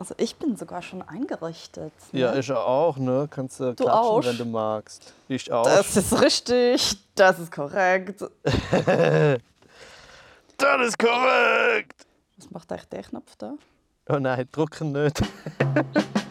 Also 0.00 0.14
ich 0.16 0.34
bin 0.36 0.56
sogar 0.56 0.80
schon 0.80 1.02
eingerichtet. 1.02 1.92
Ne? 2.12 2.20
Ja, 2.20 2.34
ich 2.34 2.50
auch, 2.50 2.96
ne? 2.96 3.28
Kannst 3.30 3.60
du, 3.60 3.74
Du 3.74 3.84
klatschen, 3.84 3.92
auch? 3.92 4.24
wenn 4.24 4.38
du 4.38 4.46
magst. 4.46 5.12
Ich 5.28 5.52
auch. 5.52 5.62
Das 5.64 5.94
ist 5.94 6.22
richtig, 6.22 6.96
das 7.14 7.38
ist 7.38 7.52
korrekt. 7.52 8.24
das 10.56 10.86
ist 10.86 10.98
korrekt! 10.98 12.06
Was 12.38 12.50
macht 12.50 12.72
eigentlich 12.72 12.88
der 12.88 13.02
Knopf 13.02 13.36
da? 13.36 13.52
Oh 14.08 14.16
nein, 14.18 14.48
drucken 14.50 14.92
nicht. 14.92 15.20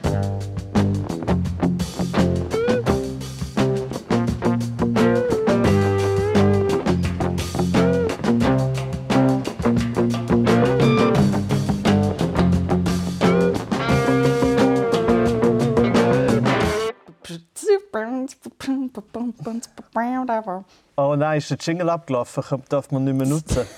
Oh 20.95 21.15
nein, 21.15 21.37
ist 21.37 21.49
der 21.49 21.57
Jingle 21.57 21.89
abgelaufen? 21.89 22.63
Darf 22.69 22.91
man 22.91 23.03
nicht 23.03 23.15
mehr 23.15 23.27
nutzen? 23.27 23.65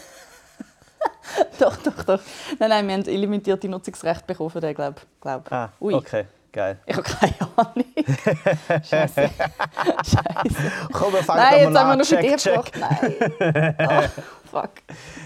Doch, 1.59 1.77
doch, 1.77 2.03
doch. 2.03 2.19
Nein, 2.59 2.69
nein, 2.69 2.87
wir 2.87 2.93
haben 2.95 3.05
illimitierte 3.05 3.69
Nutzungsrecht 3.69 4.25
bekommen 4.25 4.49
für 4.49 4.59
den, 4.59 4.73
glaube 4.73 5.01
glaub. 5.21 5.51
Ah, 5.51 5.69
Ui. 5.79 5.93
okay, 5.93 6.25
geil. 6.51 6.79
Ich 6.85 6.95
habe 6.95 7.03
keine 7.03 7.35
Ahnung. 7.55 7.85
Scheiße. 8.83 9.29
Scheiße. 10.03 10.71
Komm, 10.91 11.13
wir 11.13 11.23
fangen 11.23 11.41
Nein, 11.41 11.59
jetzt 11.59 11.77
haben 11.77 11.89
wir 11.89 11.95
noch 11.95 12.05
Check, 12.05 12.37
check. 12.37 12.71
Nein. 12.77 13.75
Oh, 13.79 14.21
fuck. 14.51 14.71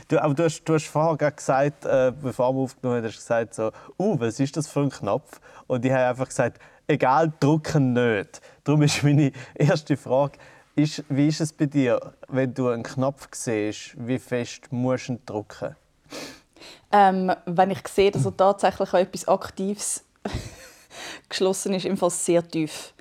Du, 0.07 0.21
aber 0.21 0.33
du 0.33 0.43
hast, 0.43 0.63
du 0.63 0.73
hast 0.73 0.87
vorher 0.87 1.31
gesagt, 1.31 1.85
äh, 1.85 2.11
bevor 2.21 2.53
wir 2.53 2.61
aufgenommen 2.61 2.97
haben, 2.97 3.05
hast 3.05 3.15
du 3.15 3.21
gesagt 3.21 3.53
so, 3.53 3.71
uh, 3.97 4.19
was 4.19 4.39
ist 4.39 4.55
das 4.57 4.67
für 4.67 4.81
ein 4.81 4.89
Knopf? 4.89 5.39
Und 5.67 5.85
ich 5.85 5.91
habe 5.91 6.05
einfach 6.05 6.27
gesagt, 6.27 6.61
egal, 6.87 7.31
drucken 7.39 7.93
nicht. 7.93 8.41
Darum 8.63 8.81
ist 8.81 9.01
meine 9.03 9.31
erste 9.55 9.97
Frage, 9.97 10.37
ist, 10.75 11.03
wie 11.09 11.27
ist 11.27 11.41
es 11.41 11.53
bei 11.53 11.65
dir, 11.65 12.13
wenn 12.27 12.53
du 12.53 12.69
einen 12.69 12.83
Knopf 12.83 13.27
siehst, 13.31 13.95
wie 13.97 14.19
fest 14.19 14.71
musst 14.71 15.07
du 15.07 15.13
ihn 15.13 15.19
drücken? 15.25 15.75
Ähm, 16.91 17.31
wenn 17.45 17.71
ich 17.71 17.87
sehe, 17.87 18.11
dass 18.11 18.25
er 18.25 18.35
tatsächlich 18.35 18.93
an 18.93 19.01
etwas 19.01 19.27
Aktives 19.27 20.03
geschlossen 21.29 21.73
ist, 21.73 21.85
im 21.85 21.97
Fall 21.97 22.09
sehr 22.09 22.45
tief. 22.45 22.93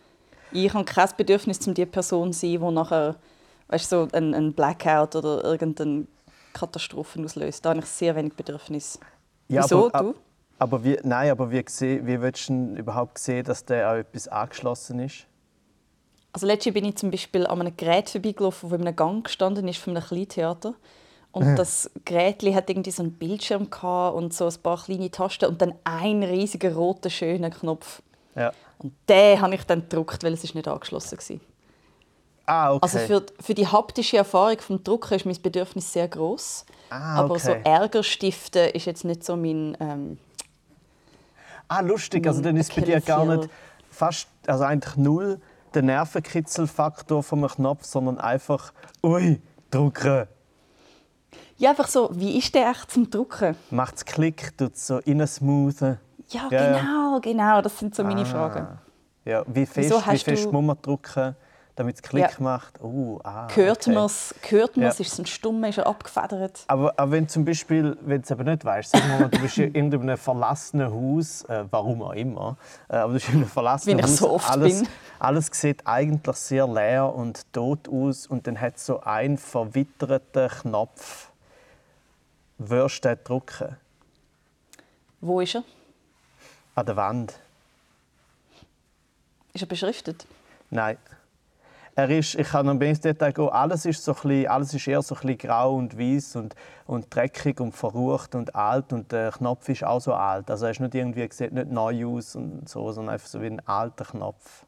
Ich 0.53 0.73
habe 0.73 0.85
kein 0.85 1.09
Bedürfnis, 1.17 1.67
um 1.67 1.75
die 1.75 1.87
Person 1.87 2.33
zu 2.33 2.41
sein, 2.41 2.61
die 2.61 2.71
nachher 2.71 3.17
weißt, 3.69 3.91
so 3.91 4.09
ein, 4.13 4.35
ein 4.35 4.53
Blackout 4.53 5.17
oder 5.17 5.43
irgendeine 5.45 6.07
Katastrophe 6.53 7.21
auslöst. 7.23 7.65
Da 7.65 7.71
habe 7.71 7.81
ich 7.81 7.87
sehr 7.87 8.15
wenig 8.15 8.35
Bedürfnis. 8.35 8.99
Wieso, 9.49 9.89
aber, 9.89 9.99
du? 9.99 10.15
Aber 10.59 10.85
wie, 10.85 10.99
nein, 11.03 11.31
aber 11.31 11.51
wie, 11.51 11.65
wie 11.65 12.21
willst 12.21 12.49
du 12.49 12.75
überhaupt 12.77 13.19
sehen, 13.19 13.45
dass 13.45 13.65
der 13.65 13.89
an 13.89 13.99
etwas 13.99 14.29
angeschlossen 14.29 15.01
ist? 15.01 15.27
Also 16.35 16.49
letztens 16.49 16.75
bin 16.75 16.85
ich 16.85 16.97
zum 16.97 17.13
Beispiel 17.13 17.47
an 17.47 17.61
einem 17.61 17.77
Gerät 17.77 18.11
vorbeigelaufen, 18.11 18.69
das 18.69 18.81
in 18.81 18.87
einem 18.89 18.97
Gang 18.97 19.25
gestanden 19.25 19.69
ist 19.69 19.79
von 19.79 19.97
einem 19.97 20.05
Kleintheater. 20.05 20.75
Und 21.31 21.57
das 21.57 21.91
Gerät 22.05 22.43
hat 22.55 22.69
irgendwie 22.69 22.91
so 22.91 23.03
einen 23.03 23.13
Bildschirm 23.13 23.71
gehabt 23.71 24.17
und 24.17 24.35
so 24.35 24.47
ein 24.47 24.55
paar 24.63 24.83
kleine 24.83 25.11
Tasten 25.13 25.47
und 25.47 25.63
dann 25.63 25.75
einen 25.85 26.25
riesigen 26.25 26.75
roten 26.75 27.11
schönen 27.11 27.53
Knopf. 27.53 28.03
Ja. 28.35 28.53
Und 28.79 28.93
den 29.09 29.41
habe 29.41 29.55
ich 29.55 29.65
dann 29.65 29.83
gedruckt, 29.83 30.25
weil 30.25 30.33
es 30.33 30.43
ist 30.43 30.57
nicht 30.57 30.67
angeschlossen 30.67 31.19
war. 31.19 31.41
Ah, 32.47 32.75
okay. 32.75 32.81
Also 32.83 32.99
für, 32.99 33.27
für 33.41 33.55
die 33.55 33.69
haptische 33.69 34.17
Erfahrung 34.17 34.59
vom 34.59 34.83
Drucken 34.83 35.15
ist 35.15 35.27
mein 35.27 35.41
Bedürfnis 35.41 35.93
sehr 35.93 36.09
groß. 36.09 36.67
Ah, 36.91 37.21
Aber 37.21 37.39
so 37.39 37.53
okay. 37.53 37.63
Ärger 37.65 38.03
stiften 38.03 38.71
ist 38.71 38.87
jetzt 38.87 39.05
nicht 39.05 39.25
so 39.25 39.37
mein. 39.37 39.77
Ähm, 39.79 40.19
Ah, 41.69 41.81
lustig. 41.81 42.27
Also 42.27 42.43
dann 42.43 42.57
ist 42.57 42.75
bei 42.75 42.83
dir 42.83 43.01
gar 43.01 43.25
nicht 43.25 43.49
fast, 43.91 44.29
also 44.47 44.65
eigentlich 44.65 44.97
null 44.97 45.41
der 45.75 45.83
Nervenkitzelfaktor 45.83 47.23
vom 47.23 47.47
Knopf, 47.47 47.85
sondern 47.85 48.19
einfach, 48.19 48.73
ui, 49.03 49.41
drucken. 49.71 50.27
ja, 51.57 51.71
einfach 51.71 51.89
so, 51.89 52.11
wie 52.13 52.39
ist 52.39 52.55
der 52.55 52.71
echt 52.71 52.91
zum 52.91 53.09
Drucken? 53.11 53.57
Macht's 53.71 54.05
Klick, 54.05 54.57
tut 54.57 54.77
so 54.77 55.01
smoothen. 55.27 55.99
Ja, 56.31 56.49
Ja, 56.51 56.71
ja. 56.71 56.79
genau, 56.81 57.21
genau. 57.21 57.63
Das 57.63 57.79
sind 57.79 57.95
so 57.95 58.03
meine 58.05 58.25
Fragen. 58.25 58.67
Ja, 59.25 59.43
wie 59.47 59.67
fest, 59.67 59.91
Wieso 59.91 60.01
wie 60.13 60.19
fest 60.19 60.45
du- 60.47 60.53
muss 60.53 60.65
man 60.65 60.77
drücken, 60.83 61.35
damit 61.77 61.97
es 61.97 62.03
Klick 62.03 62.23
Ja. 62.23 62.31
macht? 62.39 62.81
Uh, 62.81 63.19
ah, 63.25 63.49
Hört 63.53 63.83
okay. 63.83 63.95
man 63.95 64.07
es? 64.07 64.35
Hört 64.49 64.77
man's? 64.77 64.99
Ja. 64.99 65.05
Ist 65.05 65.13
es 65.13 65.19
ein 65.19 65.27
Stumm? 65.27 65.65
Ist 65.65 65.79
er 65.79 65.87
abgefedert? 65.87 66.65
Aber, 66.69 66.95
aber 66.97 67.11
wenn 67.13 67.29
zum 67.29 67.45
Beispiel, 67.45 67.97
wenn 68.03 68.23
du 68.23 68.25
es 68.25 68.31
eben 68.31 68.45
nicht 68.45 68.65
weißt, 68.65 68.93
sagen 68.93 69.09
wir 69.09 69.19
mal, 69.21 69.29
du 69.29 69.39
bist 69.41 69.59
in 69.59 69.75
irgendeinem 69.75 70.17
verlassenen 70.17 70.93
Haus, 70.93 71.43
äh, 71.45 71.65
warum 71.71 72.03
auch 72.03 72.13
immer, 72.13 72.57
äh, 72.89 72.97
aber 72.97 73.09
du 73.09 73.15
bist 73.15 73.29
in 73.29 73.37
einem 73.37 73.49
verlassenen 73.49 74.03
Haus, 74.03 74.17
so 74.17 74.41
alles, 74.49 74.81
bin. 74.81 74.89
alles 75.19 75.51
sieht 75.53 75.87
eigentlich 75.87 76.37
sehr 76.37 76.69
leer 76.69 77.13
und 77.13 77.53
tot 77.53 77.89
aus 77.89 78.27
und 78.27 78.47
dann 78.47 78.61
hat 78.61 78.77
es 78.77 78.87
so 78.87 79.01
einen 79.01 79.39
verwitterten 79.39 80.49
Knopf. 80.49 81.31
Würdest 82.59 83.05
du 83.05 83.09
den 83.09 83.25
drücken? 83.25 83.77
Wo 85.21 85.41
ist 85.41 85.57
er? 85.57 85.65
An 86.77 86.87
der 86.87 86.97
Wand? 86.97 87.35
Ist 89.53 89.63
er 89.63 89.67
beschriftet? 89.67 90.27
Nein. 90.71 90.99
Er 91.97 92.11
ist, 92.11 92.35
ich 92.35 92.49
kann 92.49 92.77
mehr 92.77 92.89
ins 92.89 93.01
Detail 93.01 93.33
gehen, 93.33 93.49
alles 93.51 93.87
ist, 93.87 94.03
so 94.03 94.13
ein 94.13 94.15
bisschen, 94.23 94.47
alles 94.49 94.75
ist 94.75 94.89
eher 94.89 95.01
so 95.01 95.15
ein 95.15 95.21
bisschen 95.21 95.39
grau 95.39 95.77
und 95.77 95.97
weiß 95.97 96.37
und, 96.37 96.57
und 96.87 97.15
dreckig 97.15 97.61
und 97.61 97.71
verrucht 97.73 98.35
und 98.35 98.55
alt 98.57 98.93
und 98.93 99.13
der 99.13 99.31
Knopf 99.31 99.69
ist 99.69 99.85
auch 99.85 100.01
so 100.01 100.13
alt. 100.13 100.51
Also 100.51 100.65
er 100.65 100.73
ist 100.73 100.81
nicht 100.81 100.95
irgendwie, 100.95 101.29
sieht 101.31 101.53
nicht 101.53 101.71
neu 101.71 102.05
aus 102.07 102.35
und 102.35 102.69
so, 102.69 102.91
sondern 102.91 103.15
einfach 103.15 103.29
so 103.29 103.41
wie 103.41 103.47
ein 103.47 103.63
alter 103.67 104.05
Knopf. 104.07 104.65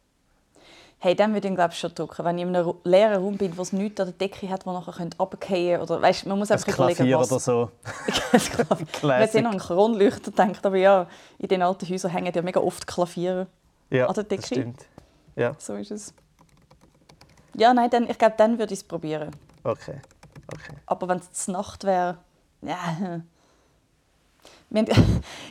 Hey, 0.98 1.14
dann 1.14 1.34
würde 1.34 1.48
ich 1.48 1.52
ihn, 1.52 1.56
glaube 1.56 1.72
ich, 1.72 1.78
schon 1.78 1.94
drucken. 1.94 2.24
Wenn 2.24 2.38
ich 2.38 2.44
in 2.44 2.56
einem 2.56 2.74
leeren 2.84 3.22
Raum 3.22 3.36
bin, 3.36 3.56
wo 3.58 3.62
es 3.62 3.72
nichts 3.72 4.00
an 4.00 4.06
der 4.06 4.28
Decke 4.28 4.48
hat, 4.48 4.64
wo 4.64 4.72
nachher 4.72 5.04
runterfallen 5.18 5.80
oder 5.82 6.00
weißt, 6.00 6.26
man 6.26 6.38
muss 6.38 6.50
Ein 6.50 6.58
einfach 6.58 6.74
überlegen, 6.74 6.96
Klavier 6.96 7.18
was. 7.18 7.30
oder 7.32 7.40
so. 7.40 7.70
Ein 8.32 8.40
jetzt 8.40 8.92
Classic. 8.92 9.42
noch 9.42 9.50
einen 9.50 9.60
Kronleuchter 9.60 10.30
gedacht, 10.30 10.64
aber 10.64 10.76
ja, 10.76 11.06
in 11.38 11.48
den 11.48 11.62
alten 11.62 11.86
Häusern 11.88 12.12
hängen 12.12 12.32
ja 12.34 12.40
mega 12.40 12.60
oft 12.60 12.86
Klaviere. 12.86 13.46
Ja, 13.90 14.06
An 14.06 14.14
der 14.14 14.24
das 14.24 14.28
Decke? 14.28 14.46
stimmt. 14.46 14.86
Ja, 15.34 15.54
So 15.58 15.74
ist 15.74 15.90
es. 15.90 16.14
Ja, 17.58 17.72
nein, 17.72 17.88
dann, 17.90 18.08
ich 18.08 18.18
glaube, 18.18 18.34
dann 18.36 18.58
würde 18.58 18.74
ich 18.74 18.80
es 18.80 18.84
probieren. 18.84 19.30
okay. 19.64 20.00
okay. 20.52 20.76
Aber 20.86 21.08
wenn 21.08 21.18
es 21.18 21.48
Nacht 21.48 21.84
wäre, 21.84 22.18
ja. 22.62 23.22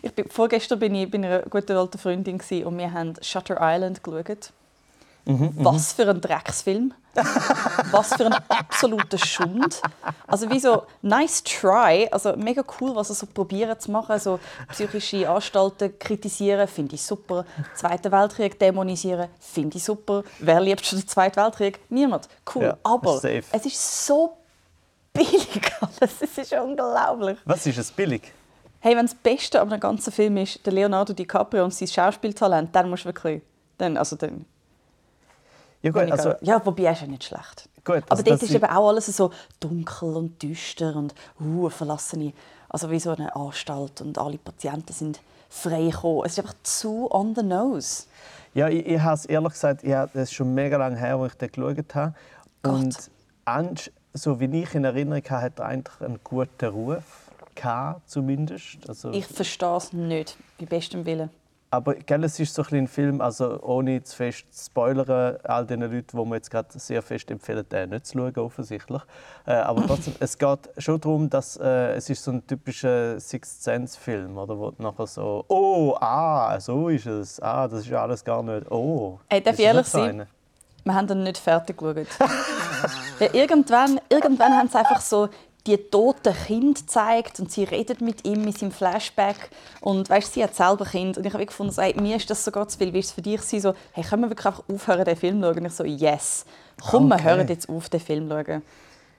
Ich 0.02 0.14
bin, 0.14 0.30
vorgestern 0.30 0.78
bin 0.78 0.94
ich 0.94 1.10
bei 1.10 1.18
einer 1.18 1.40
guten 1.44 1.72
alten 1.72 1.98
Freundin 1.98 2.36
und 2.66 2.78
wir 2.78 2.92
haben 2.92 3.14
Shutter 3.22 3.58
Island 3.60 4.04
geschaut. 4.04 4.52
Was 5.26 5.94
für 5.94 6.08
ein 6.10 6.22
Drecksfilm. 6.22 6.94
was 7.92 8.14
für 8.14 8.26
ein 8.26 8.34
absoluter 8.50 9.18
Schund. 9.18 9.82
Also 10.28 10.50
wie 10.50 10.60
so, 10.60 10.84
nice 11.02 11.42
try. 11.44 12.08
Also 12.12 12.36
mega 12.36 12.62
cool, 12.80 12.94
was 12.96 13.10
er 13.10 13.16
so 13.16 13.26
probieren 13.26 13.80
zu 13.80 13.90
machen. 13.92 14.20
So 14.20 14.40
psychische 14.72 15.28
Anstalten 15.30 15.98
kritisieren, 15.98 16.68
finde 16.68 16.96
ich 16.96 17.04
super. 17.04 17.46
Zweiten 17.74 18.12
Weltkrieg 18.12 18.60
dämonisieren, 18.60 19.30
finde 19.40 19.78
ich 19.78 19.84
super. 19.84 20.24
Wer 20.40 20.60
liebt 20.60 20.86
schon 20.86 21.00
den 21.00 21.08
Zweiten 21.08 21.38
Weltkrieg? 21.38 21.80
Niemand. 21.90 22.28
Cool. 22.54 22.64
Ja, 22.64 22.78
Aber 22.84 23.14
safe. 23.16 23.44
es 23.52 23.66
ist 23.66 24.06
so 24.06 24.38
billig 25.14 25.48
alles. 25.82 26.22
Es 26.22 26.38
ist 26.38 26.54
unglaublich. 26.54 27.38
Was 27.46 27.66
ist 27.66 27.78
es 27.78 27.92
billig? 27.92 28.34
Hey, 28.82 28.96
wenn 28.96 29.06
das 29.06 29.16
Beste 29.16 29.62
an 29.62 29.72
einem 29.72 29.80
ganzen 29.80 30.12
Film 30.12 30.38
ist, 30.38 30.64
der 30.66 30.74
Leonardo 30.74 31.14
DiCaprio 31.14 31.64
und 31.64 31.74
sein 31.74 31.88
Schauspieltalent, 31.88 32.76
dann 32.76 32.90
musst 32.90 33.06
du 33.06 33.08
wirklich... 33.10 33.42
Dann, 33.78 33.98
also 33.98 34.16
dann, 34.16 34.46
Ja 35.86 35.92
gut, 35.92 36.12
also 36.12 36.34
ja, 36.42 36.66
wobei 36.66 36.92
ist 36.92 37.02
ja 37.02 37.08
nicht 37.08 37.24
schlecht. 37.26 37.70
Gut, 37.84 37.98
Aber 37.98 38.12
also 38.12 38.24
dort 38.24 38.42
das 38.42 38.50
ist 38.50 38.56
eben 38.56 38.66
auch 38.66 38.90
alles 38.90 39.06
so 39.06 39.32
dunkel 39.60 40.16
und 40.16 40.42
düster 40.42 40.96
und 40.96 41.14
uh, 41.40 41.70
verlassene... 41.70 42.34
Also 42.70 42.90
wie 42.90 43.00
so 43.00 43.12
eine 43.12 43.34
Anstalt 43.36 44.02
und 44.02 44.18
alle 44.18 44.38
Patienten 44.38 44.92
sind 44.92 45.22
frei 45.50 45.86
gekommen. 45.86 46.24
Es 46.26 46.34
ist 46.34 46.40
einfach 46.40 46.56
zu 46.64 47.10
on 47.12 47.34
the 47.36 47.44
nose. 47.44 48.06
Ja, 48.56 48.68
ich, 48.68 48.86
ich 48.86 49.00
habe 49.00 49.14
es 49.14 49.26
ehrlich 49.26 49.54
gesagt, 49.54 49.84
ja, 49.84 50.08
das 50.08 50.24
ist 50.24 50.34
schon 50.34 50.54
mega 50.54 50.76
lange 50.76 50.98
her, 50.98 51.16
als 51.16 51.34
ich 51.34 51.38
den 51.38 51.52
geschaut 51.52 51.96
habe. 51.96 52.16
Und 52.64 53.12
ansch- 53.46 53.92
so 54.14 54.40
wie 54.40 54.46
ich 54.62 54.74
in 54.74 54.84
Erinnerung 54.84 55.22
habe, 55.30 55.42
hat 55.44 55.60
er 55.60 55.66
eigentlich 55.66 56.02
einen 56.02 56.20
guten 56.24 56.66
Ruf 56.66 57.04
gehabt, 57.54 58.10
zumindest. 58.10 58.78
Also, 58.90 59.12
Ich 59.12 59.28
verstehe 59.28 59.78
es 59.78 59.94
nicht, 59.94 60.36
bei 60.60 60.66
bestem 60.66 61.06
Willen. 61.06 61.30
Aber 61.76 61.96
gell, 61.96 62.24
es 62.24 62.40
ist 62.40 62.54
so 62.54 62.64
ein, 62.64 62.76
ein 62.78 62.88
Film, 62.88 63.22
also 63.22 63.62
ohne 63.62 64.02
zu 64.04 64.16
fest 64.16 64.46
zu 64.52 64.66
spoilern, 64.66 65.38
all 65.44 65.66
den 65.66 65.82
Leuten, 65.82 66.18
die 66.18 66.26
wir 66.26 66.36
jetzt 66.36 66.50
gerade 66.50 66.68
sehr 66.80 67.02
fest 67.02 67.30
empfehlen, 67.32 67.68
den 67.70 67.90
nicht 67.90 68.08
zu 68.08 68.18
schauen, 68.18 68.36
offensichtlich. 68.38 69.02
Äh, 69.46 69.54
aber 69.54 69.84
trotzdem, 69.88 70.16
es 70.20 70.38
geht 70.38 70.70
schon 70.78 71.02
darum, 71.02 71.30
dass 71.30 71.58
äh, 71.58 71.94
es 71.94 72.10
ist 72.10 72.24
so 72.24 72.32
ein 72.32 72.46
typischer 72.46 73.20
Sixth 73.20 73.64
Sense-Film, 73.64 74.38
oder 74.38 74.58
wo 74.58 74.72
du 74.72 74.82
nachher 74.82 75.08
so, 75.08 75.46
oh, 75.48 75.96
ah, 76.00 76.60
so 76.60 76.90
ist 76.90 77.06
es, 77.06 77.40
ah, 77.42 77.68
das 77.68 77.82
ist 77.82 77.88
ja 77.88 78.02
alles 78.02 78.24
gar 78.24 78.42
nicht, 78.44 78.70
oh. 78.72 79.20
Ey, 79.30 79.42
darf 79.42 79.60
ich 79.60 79.66
ehrlich 79.66 79.88
sein? 79.88 80.28
Wir 80.84 80.94
haben 80.94 81.08
dann 81.08 81.24
nicht 81.24 81.40
fertig 81.40 81.78
geschaut. 81.78 82.08
ja, 83.20 83.34
irgendwann, 83.34 84.00
irgendwann 84.08 84.54
haben 84.54 84.70
sie 84.70 84.78
einfach 84.78 85.02
so 85.02 85.30
die 85.68 85.78
toten 85.78 86.34
Kind 86.34 86.90
zeigt 86.90 87.40
und 87.40 87.52
sie 87.52 87.64
redet 87.64 88.02
mit 88.02 88.26
ihm 88.26 88.44
in 88.44 88.52
seinem 88.52 88.72
Flashback 88.72 89.50
und 89.82 90.10
weißt, 90.10 90.34
sie 90.34 90.44
hat 90.44 90.56
selber 90.56 90.86
Kind 90.86 91.18
und 91.18 91.26
ich 91.26 91.34
habe 91.34 91.46
gefunden, 91.46 91.72
so, 91.72 91.82
hey, 91.82 92.00
mir 92.00 92.18
ist 92.18 92.30
das 92.30 92.46
sogar 92.46 92.68
zu 92.68 92.78
viel, 92.78 92.94
wie 92.94 93.00
es 93.00 93.12
für 93.12 93.22
dich 93.22 93.42
sein 93.42 93.62
so, 93.62 93.74
hey, 93.94 94.04
können 94.04 94.24
wir 94.24 94.30
wirklich 94.30 94.46
einfach 94.46 94.64
aufhören, 94.72 95.06
den 95.06 95.16
Film 95.16 95.42
zu 95.42 95.48
schauen? 95.48 95.58
Und 95.58 95.66
ich 95.66 95.74
so, 95.74 95.84
yes, 95.84 96.46
komm, 96.90 97.12
okay. 97.12 97.24
wir 97.24 97.30
hören 97.32 97.48
jetzt 97.48 97.68
auf, 97.68 97.90
den 97.90 98.00
Film 98.00 98.30
zu 98.30 98.36
schauen. 98.36 98.62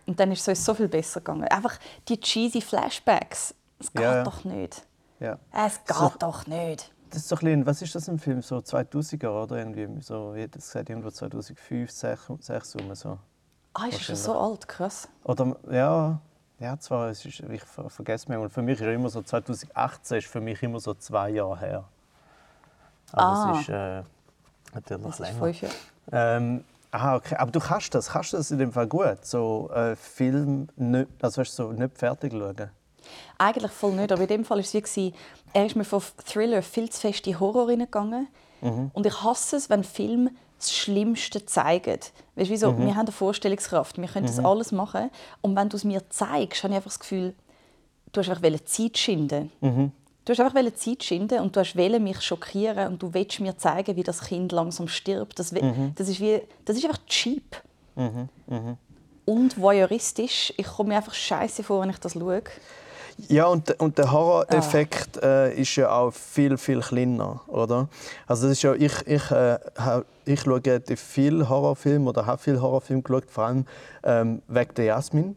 Und 0.06 0.20
dann 0.20 0.30
ist 0.30 0.46
es 0.46 0.64
so 0.64 0.72
viel 0.74 0.88
besser 0.88 1.20
gegangen. 1.20 1.44
Einfach 1.48 1.78
die 2.08 2.20
cheesy 2.20 2.60
Flashbacks, 2.60 3.54
es 3.80 3.92
geht 3.92 4.02
ja. 4.02 4.22
doch 4.22 4.44
nicht. 4.44 4.82
Ja. 5.18 5.38
Es 5.52 5.84
geht 5.84 5.96
so, 5.96 6.12
doch 6.18 6.46
nicht. 6.46 6.92
Das 7.10 7.22
ist 7.22 7.28
so 7.28 7.36
ein 7.36 7.40
bisschen, 7.40 7.66
was 7.66 7.82
ist 7.82 7.94
das 7.94 8.08
im 8.08 8.18
Film? 8.18 8.42
So 8.42 8.58
2000er 8.58 9.42
oder 9.42 9.58
irgendwie 9.58 10.02
so, 10.02 10.34
das 10.34 10.66
gesagt, 10.66 10.90
irgendwo 10.90 11.10
2005, 11.10 11.92
2006 11.92 12.76
rum 12.76 12.94
so. 12.94 13.18
Ah, 13.74 13.86
ist 13.88 14.02
schon 14.02 14.16
so 14.16 14.38
alt, 14.38 14.68
krass. 14.68 15.08
Oder 15.24 15.56
ja, 15.70 16.20
ja, 16.58 16.78
zwar, 16.78 17.10
es 17.10 17.24
ist, 17.24 17.40
ich 17.40 17.62
vergesse 17.62 18.26
manchmal, 18.28 18.48
für 18.48 18.62
mich 18.62 18.80
ist 18.80 18.86
immer 18.86 19.10
so 19.10 19.22
2018 19.22 20.18
ist 20.18 20.26
für 20.26 20.40
mich 20.40 20.62
immer 20.62 20.80
so 20.80 20.94
zwei 20.94 21.30
Jahre 21.30 21.58
her. 21.58 21.84
Aber 23.12 23.22
ah. 23.22 23.52
es 23.54 23.60
ist 23.60 23.68
äh, 23.68 24.02
natürlich 24.74 25.06
das 25.06 25.18
länger. 25.18 25.46
Ist. 25.48 25.64
Ähm, 26.12 26.64
aha, 26.90 27.16
okay. 27.16 27.36
Aber 27.36 27.50
du 27.50 27.60
kannst 27.60 27.94
das, 27.94 28.08
kannst 28.08 28.32
das 28.32 28.50
in 28.50 28.58
dem 28.58 28.72
Fall 28.72 28.86
gut, 28.86 29.24
so 29.24 29.70
äh, 29.74 29.96
Film 29.96 30.68
nicht, 30.76 31.08
also 31.20 31.40
weißt, 31.40 31.54
so 31.54 31.72
nicht 31.72 31.96
fertig 31.98 32.32
schauen? 32.32 32.70
Eigentlich 33.38 33.72
voll 33.72 33.92
nicht, 33.92 34.10
aber 34.10 34.22
in 34.22 34.28
dem 34.28 34.44
Fall 34.44 34.58
war 34.58 34.64
es 34.64 34.96
wie, 34.96 35.14
er 35.52 35.66
ist 35.66 35.76
mir 35.76 35.84
von 35.84 36.02
Thriller 36.24 36.62
viel 36.62 36.90
zu 36.90 37.00
fest 37.00 37.26
in 37.26 37.38
Horror 37.38 37.68
reingegangen. 37.68 38.28
Mhm. 38.62 38.90
Und 38.94 39.06
ich 39.06 39.22
hasse 39.22 39.56
es, 39.56 39.68
wenn 39.68 39.84
Filme 39.84 40.30
das 40.58 40.74
Schlimmste 40.74 41.44
zeigen. 41.44 41.98
Weißt, 42.34 42.50
wieso? 42.50 42.72
Mhm. 42.72 42.86
Wir 42.86 42.94
haben 42.94 43.06
eine 43.06 43.12
Vorstellungskraft, 43.12 43.98
wir 43.98 44.08
können 44.08 44.24
mhm. 44.24 44.36
das 44.36 44.44
alles 44.44 44.72
machen. 44.72 45.10
Und 45.42 45.56
wenn 45.56 45.68
du 45.68 45.76
es 45.76 45.84
mir 45.84 46.08
zeigst, 46.10 46.62
habe 46.62 46.72
ich 46.72 46.76
einfach 46.76 46.90
das 46.90 47.00
Gefühl, 47.00 47.34
du 48.12 48.20
hast 48.20 48.30
einfach 48.30 48.64
Zeit 48.64 48.98
schinden. 48.98 49.52
Mhm. 49.60 49.92
Du 50.24 50.32
hast 50.32 50.40
einfach 50.40 50.74
Zeit 50.74 51.04
schinden 51.04 51.40
und 51.40 51.54
du 51.54 51.60
hast 51.60 51.76
mich 51.76 52.20
schockieren 52.20 52.88
und 52.88 53.02
du 53.02 53.14
willst 53.14 53.38
mir 53.38 53.56
zeigen, 53.56 53.94
wie 53.94 54.02
das 54.02 54.22
Kind 54.22 54.50
langsam 54.50 54.88
stirbt. 54.88 55.38
Das, 55.38 55.52
mhm. 55.52 55.92
das, 55.94 56.08
ist, 56.08 56.20
wie, 56.20 56.42
das 56.64 56.76
ist 56.76 56.84
einfach 56.84 56.98
cheap. 57.06 57.62
Mhm. 57.94 58.28
Mhm. 58.48 58.76
Und 59.24 59.60
voyeuristisch. 59.60 60.52
Ich 60.56 60.66
komme 60.66 60.90
mir 60.90 60.96
einfach 60.96 61.14
scheiße 61.14 61.62
vor, 61.62 61.82
wenn 61.82 61.90
ich 61.90 61.98
das 61.98 62.14
schaue. 62.14 62.42
Ja, 63.28 63.46
und, 63.46 63.70
und 63.80 63.96
der 63.98 64.12
Horror-Effekt 64.12 65.22
ah. 65.22 65.46
äh, 65.46 65.60
ist 65.60 65.74
ja 65.76 65.90
auch 65.90 66.12
viel, 66.12 66.58
viel 66.58 66.80
kleiner, 66.80 67.40
oder? 67.46 67.88
Also 68.26 68.46
das 68.46 68.58
ist 68.58 68.62
ja, 68.62 68.74
ich, 68.74 69.06
ich, 69.06 69.30
äh, 69.30 69.58
ich 70.26 70.40
schaue 70.42 70.60
viele 70.96 71.48
Horrorfilme 71.48 72.08
oder 72.10 72.26
habe 72.26 72.40
viele 72.40 72.60
Horrorfilme 72.60 73.02
geschaut, 73.02 73.30
vor 73.30 73.44
allem 73.44 73.66
ähm, 74.04 74.42
wegen 74.48 74.74
der 74.74 74.84
Jasmin. 74.84 75.36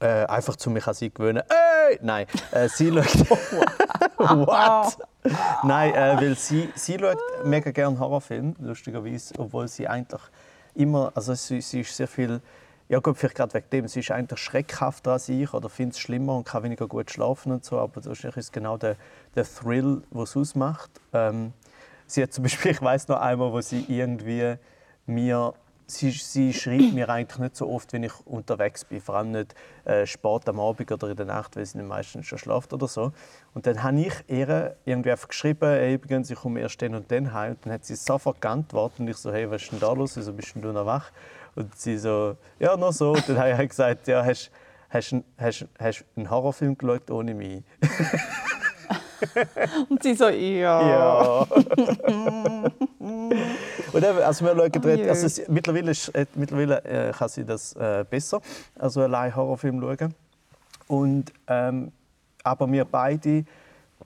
Äh, 0.00 0.26
einfach 0.26 0.56
zu 0.56 0.70
mich 0.70 0.86
an 0.86 0.94
sie 0.94 1.10
gewöhnen. 1.10 1.42
Ey! 1.48 1.98
Nein, 2.02 2.26
äh, 2.52 2.68
sie 2.68 2.92
schaut... 2.92 3.40
What? 4.18 4.98
Nein, 5.64 5.94
äh, 5.94 6.16
weil 6.20 6.36
sie, 6.36 6.68
sie 6.74 6.98
schaut 6.98 7.18
mega 7.44 7.70
gerne 7.70 7.98
Horrorfilme, 7.98 8.54
lustigerweise, 8.60 9.34
obwohl 9.38 9.68
sie 9.68 9.88
eigentlich 9.88 10.22
immer... 10.74 11.12
Also 11.14 11.34
sie, 11.34 11.60
sie 11.60 11.80
ist 11.80 11.96
sehr 11.96 12.08
viel 12.08 12.40
ja 12.88 13.00
gut, 13.00 13.18
vielleicht 13.18 13.36
gerade 13.36 13.54
wegen 13.54 13.70
dem. 13.70 13.88
Sie 13.88 14.00
ist 14.00 14.10
eigentlich 14.10 14.40
schreckhafter 14.40 15.12
als 15.12 15.28
ich 15.28 15.52
oder 15.52 15.68
findet 15.68 15.96
es 15.96 16.00
schlimmer 16.00 16.36
und 16.36 16.44
kann 16.44 16.62
weniger 16.62 16.86
gut 16.86 17.10
schlafen 17.10 17.52
und 17.52 17.64
so. 17.64 17.78
Aber 17.78 18.04
wahrscheinlich 18.04 18.38
ist 18.38 18.52
genau 18.52 18.76
der, 18.76 18.96
der 19.34 19.44
Thrill, 19.44 20.02
was 20.10 20.30
es 20.30 20.36
ausmacht. 20.36 20.90
Ähm, 21.12 21.52
sie 22.06 22.22
hat 22.22 22.32
zum 22.32 22.44
Beispiel, 22.44 22.72
ich 22.72 22.82
weiß 22.82 23.08
noch 23.08 23.20
einmal, 23.20 23.52
wo 23.52 23.60
sie 23.60 23.84
irgendwie 23.88 24.56
mir 25.06 25.54
Sie, 25.90 26.10
sie, 26.10 26.52
schreibt 26.52 26.92
mir 26.92 27.08
eigentlich 27.08 27.38
nicht 27.38 27.56
so 27.56 27.66
oft, 27.66 27.94
wenn 27.94 28.02
ich 28.02 28.12
unterwegs 28.26 28.84
bin, 28.84 29.00
vor 29.00 29.14
allem 29.14 29.30
nicht 29.30 29.54
äh, 29.86 30.04
spät 30.04 30.46
am 30.46 30.60
Abend 30.60 30.92
oder 30.92 31.08
in 31.08 31.16
der 31.16 31.24
Nacht, 31.24 31.56
weil 31.56 31.64
sie 31.64 31.82
meistens 31.82 32.26
schon 32.26 32.36
schlaft 32.36 32.74
oder 32.74 32.86
so. 32.86 33.10
Und 33.54 33.66
dann 33.66 33.82
habe 33.82 33.98
ich 34.00 34.12
ihr 34.26 34.76
irgendwie 34.84 35.10
einfach 35.10 35.28
geschrieben, 35.28 35.66
hey, 35.66 35.94
übrigens, 35.94 36.28
ich 36.28 36.38
komme 36.38 36.60
erst 36.60 36.82
dann 36.82 36.94
und 36.94 37.10
dann 37.10 37.32
heim. 37.32 37.52
Und 37.52 37.64
dann 37.64 37.72
hat 37.72 37.86
sie 37.86 37.96
sofort 37.96 38.42
geantwortet 38.42 39.00
und 39.00 39.08
ich 39.08 39.16
so, 39.16 39.32
hey, 39.32 39.50
was 39.50 39.62
ist 39.62 39.72
denn 39.72 39.80
da 39.80 39.94
los? 39.94 40.14
Wieso 40.18 40.34
bist 40.34 40.52
du 40.54 40.72
noch 40.72 40.84
wach? 40.84 41.10
Und 41.58 41.76
sie 41.76 41.98
so, 41.98 42.36
ja, 42.60 42.76
nur 42.76 42.92
so. 42.92 43.12
Und 43.12 43.28
dann 43.28 43.38
habe 43.38 43.62
ich 43.62 43.68
gesagt, 43.68 44.06
ja, 44.06 44.24
hast 44.24 44.46
du 44.46 44.50
hast, 44.92 45.14
hast 45.78 46.04
einen 46.16 46.30
Horrorfilm 46.30 46.78
geschaut 46.78 47.10
ohne 47.10 47.34
mich? 47.34 47.62
Und 49.88 50.02
sie 50.02 50.14
so, 50.14 50.28
ja. 50.28 50.88
Ja. 50.88 51.40
und 53.00 53.32
eben, 53.94 54.18
also 54.20 54.44
wir 54.44 54.54
schauen 54.54 54.70
oh, 54.84 55.08
also 55.08 55.26
sie, 55.26 55.42
mittlerweile, 55.48 55.90
ist, 55.90 56.10
äh, 56.10 56.24
mittlerweile 56.36 56.84
äh, 56.84 57.10
kann 57.10 57.28
sie 57.28 57.44
das 57.44 57.72
äh, 57.72 58.04
besser, 58.08 58.40
also 58.78 59.02
allein 59.02 59.34
Horrorfilm 59.34 59.80
schauen. 59.80 60.14
Und, 60.86 61.32
ähm, 61.48 61.90
aber 62.44 62.70
wir 62.70 62.84
beide 62.84 63.44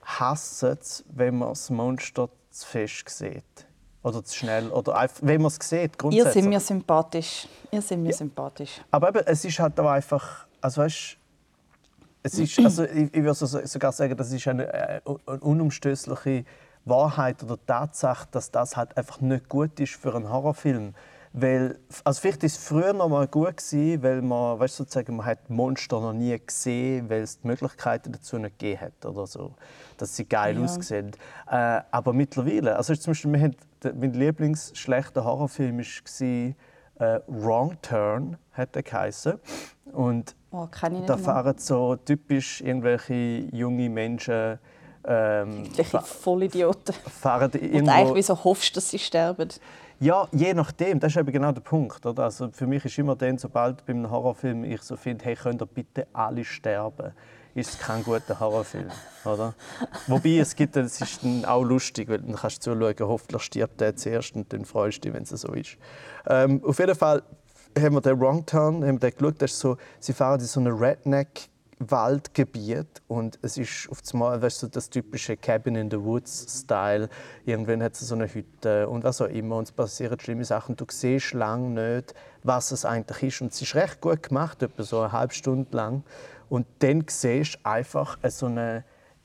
hassen 0.01 0.79
es, 0.81 1.05
wenn 1.13 1.37
man 1.37 1.49
das 1.49 1.69
Monster 1.69 2.29
zu 2.49 2.67
fest 2.67 3.07
sieht. 3.09 3.67
Oder 4.03 4.23
zu 4.23 4.35
schnell. 4.35 4.69
Oder 4.69 4.95
einfach, 4.95 5.19
wenn 5.21 5.41
man 5.41 5.51
es 5.51 5.69
sieht, 5.69 5.97
grundsätzlich. 5.97 6.35
Ihr 6.35 6.41
seid 6.41 6.49
mir 6.49 6.59
sympathisch. 6.59 7.47
Ihr 7.71 7.81
seid 7.81 7.99
mir 7.99 8.09
ja. 8.09 8.15
sympathisch. 8.15 8.81
Aber 8.91 9.09
eben, 9.09 9.21
es 9.25 9.45
ist 9.45 9.59
halt 9.59 9.79
auch 9.79 9.89
einfach... 9.89 10.45
Also 10.61 10.81
weißt, 10.81 11.17
es 12.23 12.39
ist, 12.39 12.59
also 12.63 12.83
ich, 12.83 13.13
ich 13.13 13.23
würde 13.23 13.33
sogar 13.33 13.91
sagen, 13.91 14.15
das 14.17 14.31
ist 14.31 14.47
eine, 14.47 14.73
eine 14.73 15.01
unumstößliche 15.39 16.45
Wahrheit 16.85 17.43
oder 17.43 17.57
Tatsache, 17.65 18.27
dass 18.31 18.51
das 18.51 18.75
halt 18.75 18.97
einfach 18.97 19.21
nicht 19.21 19.47
gut 19.47 19.79
ist 19.79 19.95
für 19.95 20.15
einen 20.15 20.29
Horrorfilm. 20.29 20.93
Weil, 21.35 21.79
also 22.03 22.21
vielleicht 22.21 22.43
ist 22.43 22.57
es 22.59 22.63
früher 22.63 22.93
noch 22.93 23.09
mal 23.09 23.27
gut 23.27 23.57
gewesen, 23.57 24.03
weil 24.03 24.21
man, 24.21 24.59
weißt, 24.59 24.75
sozusagen, 24.75 25.15
man 25.15 25.25
hat 25.25 25.49
Monster 25.49 25.99
noch 25.99 26.13
nie 26.13 26.39
gesehen, 26.45 27.09
weil 27.09 27.23
es 27.23 27.39
die 27.39 27.47
Möglichkeiten 27.47 28.11
dazu 28.11 28.37
nicht 28.37 28.59
gegeben 28.59 28.81
hat 28.81 29.05
oder 29.05 29.25
so, 29.25 29.55
dass 29.97 30.15
sie 30.15 30.25
geil 30.25 30.57
ja. 30.57 30.63
aussehen. 30.63 31.11
Äh, 31.49 31.81
aber 31.89 32.13
mittlerweile, 32.13 32.75
also 32.75 32.93
zum 32.95 33.11
Beispiel, 33.11 33.31
wir 33.31 33.41
haben, 33.41 33.55
mein 33.95 34.13
Lieblingsschlechter 34.13 35.23
Horrorfilm 35.23 35.79
war 35.79 36.55
äh, 36.99 37.19
Wrong 37.27 37.77
Turn, 37.81 38.37
hat 38.51 38.75
er 38.75 38.83
geheißen. 38.83 39.39
Und 39.91 40.35
oh, 40.51 40.67
da 41.05 41.17
fahren 41.17 41.55
so 41.57 41.95
typisch 41.95 42.61
irgendwelche 42.61 43.47
junge 43.51 43.89
Menschen 43.89 44.59
ähm, 45.05 45.63
Irgendwelche 45.63 46.01
Vollidioten. 46.01 46.95
Fahren 46.95 47.51
irgendwo... 47.51 47.77
Und 47.77 47.89
eigentlich 47.89 48.15
wieso 48.15 48.43
hoffst 48.43 48.71
du, 48.71 48.75
dass 48.75 48.89
sie 48.89 48.99
sterben? 48.99 49.49
Ja, 49.99 50.27
je 50.31 50.53
nachdem. 50.53 50.99
Das 50.99 51.11
ist 51.13 51.17
eben 51.17 51.31
genau 51.31 51.51
der 51.51 51.61
Punkt. 51.61 52.05
Oder? 52.05 52.23
Also 52.23 52.49
für 52.51 52.67
mich 52.67 52.85
ist 52.85 52.97
immer 52.97 53.15
dann, 53.15 53.37
sobald 53.37 53.85
bei 53.85 53.93
einem 53.93 54.09
Horrorfilm 54.09 54.63
ich 54.63 54.81
so 54.81 54.95
finde, 54.95 55.25
hey, 55.25 55.35
könnt 55.35 55.61
ihr 55.61 55.65
bitte 55.65 56.07
alle 56.13 56.43
sterben, 56.45 57.13
ist 57.55 57.79
kein 57.79 58.03
guter 58.03 58.39
Horrorfilm. 58.39 58.89
Oder? 59.25 59.53
Wobei 60.07 60.37
es 60.37 60.55
gibt, 60.55 60.75
es 60.75 60.99
ist 60.99 61.23
dann 61.23 61.45
auch 61.45 61.63
lustig, 61.63 62.09
weil 62.09 62.19
dann 62.19 62.35
kannst 62.35 62.65
du 62.65 62.73
zuschauen, 62.73 62.95
hoffentlich 63.01 63.43
stirbt 63.43 63.79
der 63.79 63.95
zuerst 63.95 64.35
und 64.35 64.51
dann 64.51 64.65
freust 64.65 64.97
du 64.97 65.01
dich, 65.01 65.13
wenn 65.13 65.23
es 65.23 65.29
so 65.29 65.53
ist. 65.53 65.77
Ähm, 66.27 66.63
auf 66.63 66.79
jeden 66.79 66.95
Fall 66.95 67.23
haben 67.77 67.95
wir 67.95 68.01
den 68.01 68.19
Wrong 68.19 68.45
Turn 68.45 68.85
haben 68.85 69.01
wir 69.01 69.09
den 69.09 69.17
geschaut, 69.17 69.41
das 69.41 69.57
so, 69.57 69.77
sie 69.99 70.13
fahren 70.13 70.39
in 70.39 70.45
so 70.45 70.59
eine 70.59 70.69
Redneck 70.69 71.49
Waldgebiet 71.79 73.01
und 73.07 73.39
es 73.41 73.57
ist 73.57 73.89
auf 73.89 73.99
einmal 74.13 74.41
weißt 74.41 74.63
du, 74.63 74.67
das 74.67 74.89
typische 74.89 75.37
Cabin 75.37 75.75
in 75.75 75.91
the 75.91 75.99
Woods 75.99 76.61
Style. 76.61 77.09
Irgendwann 77.45 77.83
hat 77.83 77.93
es 77.93 78.01
so 78.07 78.15
eine 78.15 78.27
Hütte 78.33 78.87
und 78.87 79.03
was 79.03 79.21
auch 79.21 79.27
immer 79.27 79.57
und 79.57 79.65
es 79.65 79.71
passieren 79.71 80.19
schlimme 80.19 80.45
Sachen. 80.45 80.75
Du 80.75 80.85
siehst 80.89 81.33
lange 81.33 81.69
nicht, 81.69 82.13
was 82.43 82.71
es 82.71 82.85
eigentlich 82.85 83.23
ist 83.23 83.41
und 83.41 83.51
es 83.51 83.61
ist 83.61 83.75
recht 83.75 84.01
gut 84.01 84.23
gemacht, 84.23 84.61
etwa 84.61 84.83
so 84.83 85.01
eine 85.01 85.11
halbe 85.11 85.33
Stunde 85.33 85.75
lang. 85.75 86.03
Und 86.53 86.67
dann 86.83 87.05
siehst 87.07 87.55
du 87.55 87.59
einfach 87.63 88.19
so 88.29 88.45
einen 88.45 88.83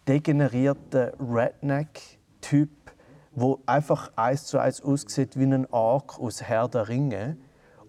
degenerierten 0.09 1.11
Redneck-Typ, 1.21 2.71
wo 3.33 3.61
einfach 3.67 4.11
eins 4.17 4.47
zu 4.47 4.59
eins 4.59 4.81
aussieht 4.81 5.39
wie 5.39 5.45
ein 5.45 5.71
Ork 5.71 6.19
aus 6.19 6.41
Herr 6.41 6.69
der 6.69 6.89
Ringe. 6.89 7.37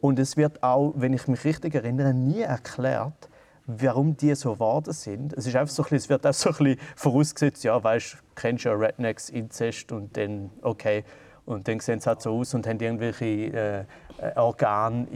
Und 0.01 0.19
es 0.19 0.35
wird 0.35 0.61
auch, 0.61 0.91
wenn 0.97 1.13
ich 1.13 1.29
mich 1.29 1.45
richtig 1.45 1.73
erinnere, 1.73 2.13
nie 2.13 2.41
erklärt, 2.41 3.29
warum 3.65 4.17
die 4.17 4.35
so 4.35 4.55
geworden 4.55 4.91
sind. 4.91 5.31
Es, 5.31 5.47
ist 5.47 5.55
einfach 5.55 5.73
so 5.73 5.83
bisschen, 5.83 5.97
es 5.99 6.09
wird 6.09 6.27
auch 6.27 6.33
so 6.33 6.49
ein 6.49 6.57
bisschen 6.57 6.79
vorausgesetzt, 6.97 7.63
ja, 7.63 7.81
weißt, 7.81 8.17
kennst 8.35 8.65
ja 8.65 8.73
Rednecks, 8.73 9.29
Inzest 9.29 9.93
und 9.93 10.17
dann, 10.17 10.51
okay, 10.63 11.05
und 11.45 11.65
dann 11.69 11.79
sehen 11.79 12.01
sie 12.01 12.09
halt 12.09 12.21
so 12.21 12.37
aus 12.37 12.53
und 12.55 12.67
haben 12.67 12.81
irgendwelche 12.81 13.25
äh, 13.25 13.79
äh 14.21 14.35
Organe, 14.35 15.07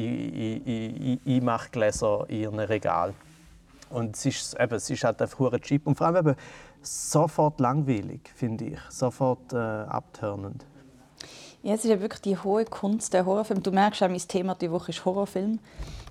Einmachgläser 1.26 2.24
in 2.30 2.40
ihrem 2.40 2.60
Regal. 2.60 3.14
Und 3.94 4.16
es 4.16 4.26
ist, 4.26 4.60
eben, 4.60 4.76
es 4.76 4.90
ist 4.90 5.04
halt 5.04 5.22
einfach 5.22 5.54
ein 5.54 5.62
cheap 5.62 5.86
und 5.88 5.96
vor 5.96 6.08
allem 6.08 6.28
eben 6.28 6.36
sofort 6.82 7.60
langweilig, 7.60 8.32
finde 8.36 8.66
ich, 8.66 8.80
sofort 8.90 9.54
äh, 9.54 9.58
abturnend. 9.58 10.66
Ja, 11.62 11.76
es 11.76 11.86
ist 11.86 11.92
ja 11.92 12.02
wirklich 12.02 12.22
die 12.22 12.38
hohe 12.38 12.66
Kunst 12.66 13.14
der 13.14 13.26
Horrorfilm. 13.26 13.64
Du 13.64 13.72
merkst 13.72 14.04
auch, 14.04 14.10
mein 14.10 14.18
Thema 14.18 14.56
die 14.56 14.70
Woche 14.70 14.92
ist 14.92 15.06
Horrorfilm. 15.06 15.60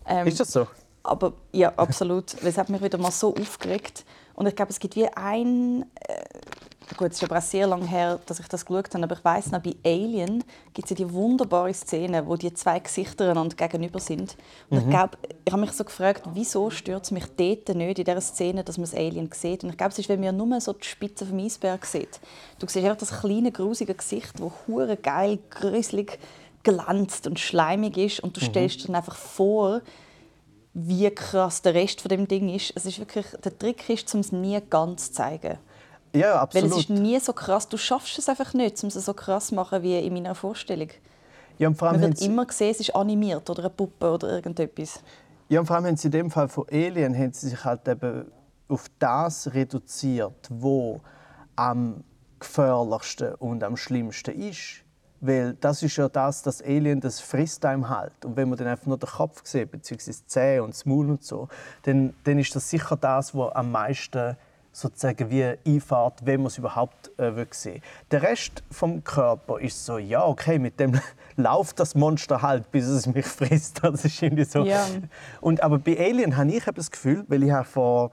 Ähm, 0.07 0.27
ist 0.27 0.41
das 0.41 0.53
so? 0.53 0.67
Aber 1.03 1.35
ja, 1.53 1.73
absolut. 1.77 2.35
es 2.43 2.57
hat 2.57 2.71
mich 2.71 2.83
wieder 2.83 2.99
mal 2.99 3.11
so 3.11 3.35
aufgeregt. 3.35 4.05
Und 4.35 4.47
ich 4.47 4.57
glaube, 4.57 4.71
es 4.71 4.79
gibt 4.79 4.97
wie 4.97 5.09
ein, 5.09 5.85
äh, 6.01 6.32
gut, 6.97 7.13
es 7.13 7.17
ist 7.17 7.25
aber 7.25 7.39
auch 7.39 7.43
sehr 7.43 7.67
lange 7.67 7.87
her, 7.87 8.21
dass 8.27 8.41
ich 8.41 8.49
das 8.49 8.65
geschaut 8.65 8.93
habe, 8.95 9.05
aber 9.05 9.17
ich 9.17 9.25
weiß 9.25 9.51
noch, 9.53 9.63
bei 9.63 9.75
Alien 9.85 10.45
gibt 10.73 10.91
es 10.91 10.91
ja 10.91 11.07
die 11.07 11.13
wunderbare 11.13 11.73
Szene, 11.73 12.27
wo 12.27 12.37
die 12.37 12.53
zwei 12.55 12.79
Gesichter 12.79 13.31
einander 13.31 13.55
gegenüber 13.55 14.01
sind. 14.01 14.37
Und 14.71 14.79
mhm. 14.79 14.85
ich 14.85 14.91
glaube, 14.91 15.19
ich 15.45 15.53
habe 15.53 15.61
mich 15.61 15.73
so 15.73 15.85
gefragt, 15.85 16.23
wieso 16.35 16.71
stört 16.71 17.05
es 17.05 17.11
mich 17.11 17.25
dort 17.37 17.77
nicht 17.77 17.99
in 17.99 18.05
dieser 18.05 18.21
Szene, 18.21 18.65
dass 18.65 18.79
man 18.79 18.85
das 18.85 18.95
Alien 18.95 19.31
sieht. 19.33 19.65
Und 19.65 19.71
ich 19.71 19.77
glaube, 19.77 19.93
es 19.93 19.99
ist, 19.99 20.09
wenn 20.09 20.21
man 20.21 20.37
nur 20.37 20.61
so 20.61 20.73
die 20.73 20.87
Spitze 20.87 21.27
vom 21.27 21.39
Eisberg 21.39 21.85
sieht. 21.85 22.21
Du 22.59 22.67
siehst 22.67 22.85
einfach 22.85 22.99
das 22.99 23.21
kleine, 23.21 23.53
grusige 23.53 23.95
Gesicht, 23.95 24.33
das 24.39 24.53
hure 24.67 24.97
geil, 24.97 25.39
gruselig 25.51 26.19
glänzt 26.63 27.27
und 27.27 27.41
schleimig 27.41 27.97
ist 27.97 28.21
und 28.21 28.37
du 28.37 28.41
mhm. 28.41 28.51
stellst 28.51 28.83
dir 28.83 28.87
dann 28.87 28.97
einfach 28.97 29.17
vor, 29.17 29.83
wie 30.75 31.11
krass 31.11 31.63
der 31.63 31.75
Rest 31.75 32.01
von 32.01 32.09
dem 32.09 32.27
Ding 32.27 32.49
ist. 32.49 32.73
Es 32.75 32.87
ist 32.87 32.99
wirklich, 32.99 33.27
der 33.45 33.59
Trick 33.59 33.89
ist, 33.91 34.13
um 34.15 34.21
es 34.21 34.33
nie 34.33 34.59
ganz 34.71 35.07
zu 35.07 35.13
zeigen. 35.13 35.59
Ja, 36.15 36.41
absolut. 36.41 36.71
Weil 36.71 36.79
es 36.79 36.85
ist 36.85 36.91
nie 36.91 37.19
so 37.21 37.33
krass. 37.33 37.69
Du 37.69 37.77
schaffst 37.77 38.19
es 38.19 38.29
einfach 38.29 38.53
nicht, 38.55 38.83
um 38.83 38.89
es 38.89 38.95
so 38.95 39.15
krass 39.15 39.49
zu 39.49 39.55
machen 39.55 39.83
wie 39.83 39.99
in 39.99 40.13
meiner 40.13 40.35
Vorstellung. 40.35 40.89
Ja, 41.59 41.69
und 41.69 41.77
vor 41.77 41.89
allem 41.89 42.01
Man 42.01 42.11
wird 42.11 42.23
immer 42.23 42.47
sehen, 42.51 42.71
es 42.71 42.81
ist 42.81 42.95
animiert 42.95 43.49
oder 43.49 43.61
eine 43.61 43.71
Puppe 43.71 44.11
oder 44.11 44.31
irgendetwas. 44.31 45.03
Ja, 45.49 45.61
und 45.61 45.67
vor 45.67 45.77
allem 45.77 45.87
haben 45.87 45.97
sie 45.97 46.09
in 46.09 46.13
dem 46.13 46.31
Fall 46.31 46.49
von 46.49 46.67
Alien 46.71 47.17
haben 47.17 47.33
sie 47.33 47.51
sich 47.51 47.65
halt 47.65 47.87
eben 47.87 48.31
auf 48.69 48.87
das 48.99 49.53
reduziert, 49.53 50.49
wo 50.51 51.01
am 51.57 52.05
gefährlichsten 52.41 53.35
und 53.35 53.63
am 53.63 53.77
schlimmsten 53.77 54.39
ist. 54.41 54.83
Weil 55.21 55.55
das 55.55 55.83
ist 55.83 55.97
ja 55.97 56.09
das, 56.09 56.43
dass 56.43 56.61
Alien 56.63 57.01
das 57.01 57.21
frisst 57.21 57.65
einem 57.65 57.89
halt. 57.89 58.25
Und 58.25 58.37
wenn 58.37 58.49
man 58.49 58.59
dann 58.59 58.67
einfach 58.67 58.87
nur 58.87 58.99
den 58.99 59.09
Kopf 59.09 59.43
sieht, 59.45 59.71
beziehungsweise 59.71 60.21
die 60.21 60.27
Zähne 60.27 60.65
und 60.65 60.71
das 60.71 60.85
Maul 60.85 61.11
und 61.11 61.23
so, 61.23 61.49
dann, 61.83 62.15
dann 62.25 62.39
ist 62.39 62.57
das 62.57 62.69
sicher 62.69 62.97
das, 62.97 63.33
was 63.35 63.55
am 63.55 63.71
meisten 63.71 64.37
sozusagen 64.73 65.31
wie 65.31 65.45
einfährt, 65.67 66.25
wenn 66.25 66.41
man 66.41 66.47
es 66.47 66.59
überhaupt 66.59 67.11
äh, 67.19 67.37
will 67.37 67.47
sehen 67.51 67.83
Der 68.11 68.23
Rest 68.23 68.63
vom 68.71 69.05
Körper 69.05 69.61
ist 69.61 69.85
so, 69.85 69.99
ja, 69.99 70.25
okay, 70.25 70.59
mit 70.59 70.81
dem 70.81 70.99
läuft 71.37 71.79
das 71.79 71.95
Monster 71.95 72.41
halt, 72.41 72.71
bis 72.71 72.87
es 72.87 73.07
mich 73.07 73.27
frisst. 73.39 73.85
Das 73.85 74.05
ist 74.05 74.23
irgendwie 74.23 74.45
so. 74.45 74.65
Ja. 74.65 74.87
Und, 75.41 75.63
aber 75.63 75.79
bei 75.79 75.99
Alien 75.99 76.37
habe 76.37 76.51
ich 76.51 76.65
das 76.65 76.91
Gefühl, 76.91 77.25
weil 77.29 77.43
ich 77.43 77.51
habe 77.51 77.65
vor 77.65 78.13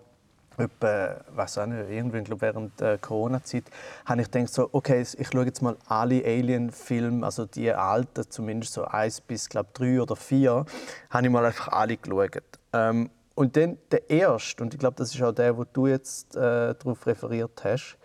etwa, 0.58 1.22
weiß 1.36 1.60
auch 1.60 1.66
nicht, 1.66 1.90
irgendwann 1.90 2.26
glaub, 2.26 2.42
während 2.42 2.80
der 2.80 2.98
Corona-Zeit, 2.98 3.64
habe 4.06 4.22
ich 4.22 4.30
gedacht, 4.30 4.54
so, 4.54 4.70
okay, 4.74 5.02
ich 5.02 5.28
schaue 5.28 5.46
jetzt 5.46 5.62
mal 5.62 5.78
alle 5.88 6.24
Alien-Filme, 6.24 7.26
also 7.26 7.46
die 7.46 7.72
alten, 7.72 8.30
zumindest 8.30 8.74
so 8.74 8.84
eins 8.84 9.22
bis 9.22 9.48
glaub, 9.48 9.74
drei 9.74 10.02
oder 10.02 10.18
vier, 10.18 10.66
habe 11.10 11.26
ich 11.26 11.32
mal 11.32 11.46
einfach 11.46 11.70
alle 11.70 11.96
geschaut. 11.96 12.44
Ähm, 12.74 13.10
und 13.40 13.56
dann 13.56 13.78
der 13.90 14.10
erste, 14.10 14.62
und 14.62 14.74
ich 14.74 14.80
glaube, 14.82 14.98
das 14.98 15.16
ist 15.16 15.22
auch 15.22 15.32
der, 15.32 15.58
wo 15.58 15.64
du 15.64 15.88
jetzt 15.88 16.36
äh, 16.36 16.76
darauf 16.76 17.08
referiert 17.08 17.64
hast, 17.64 17.98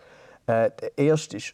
äh, 0.47 0.71
der 0.79 0.97
erste 0.97 1.35
ist 1.35 1.53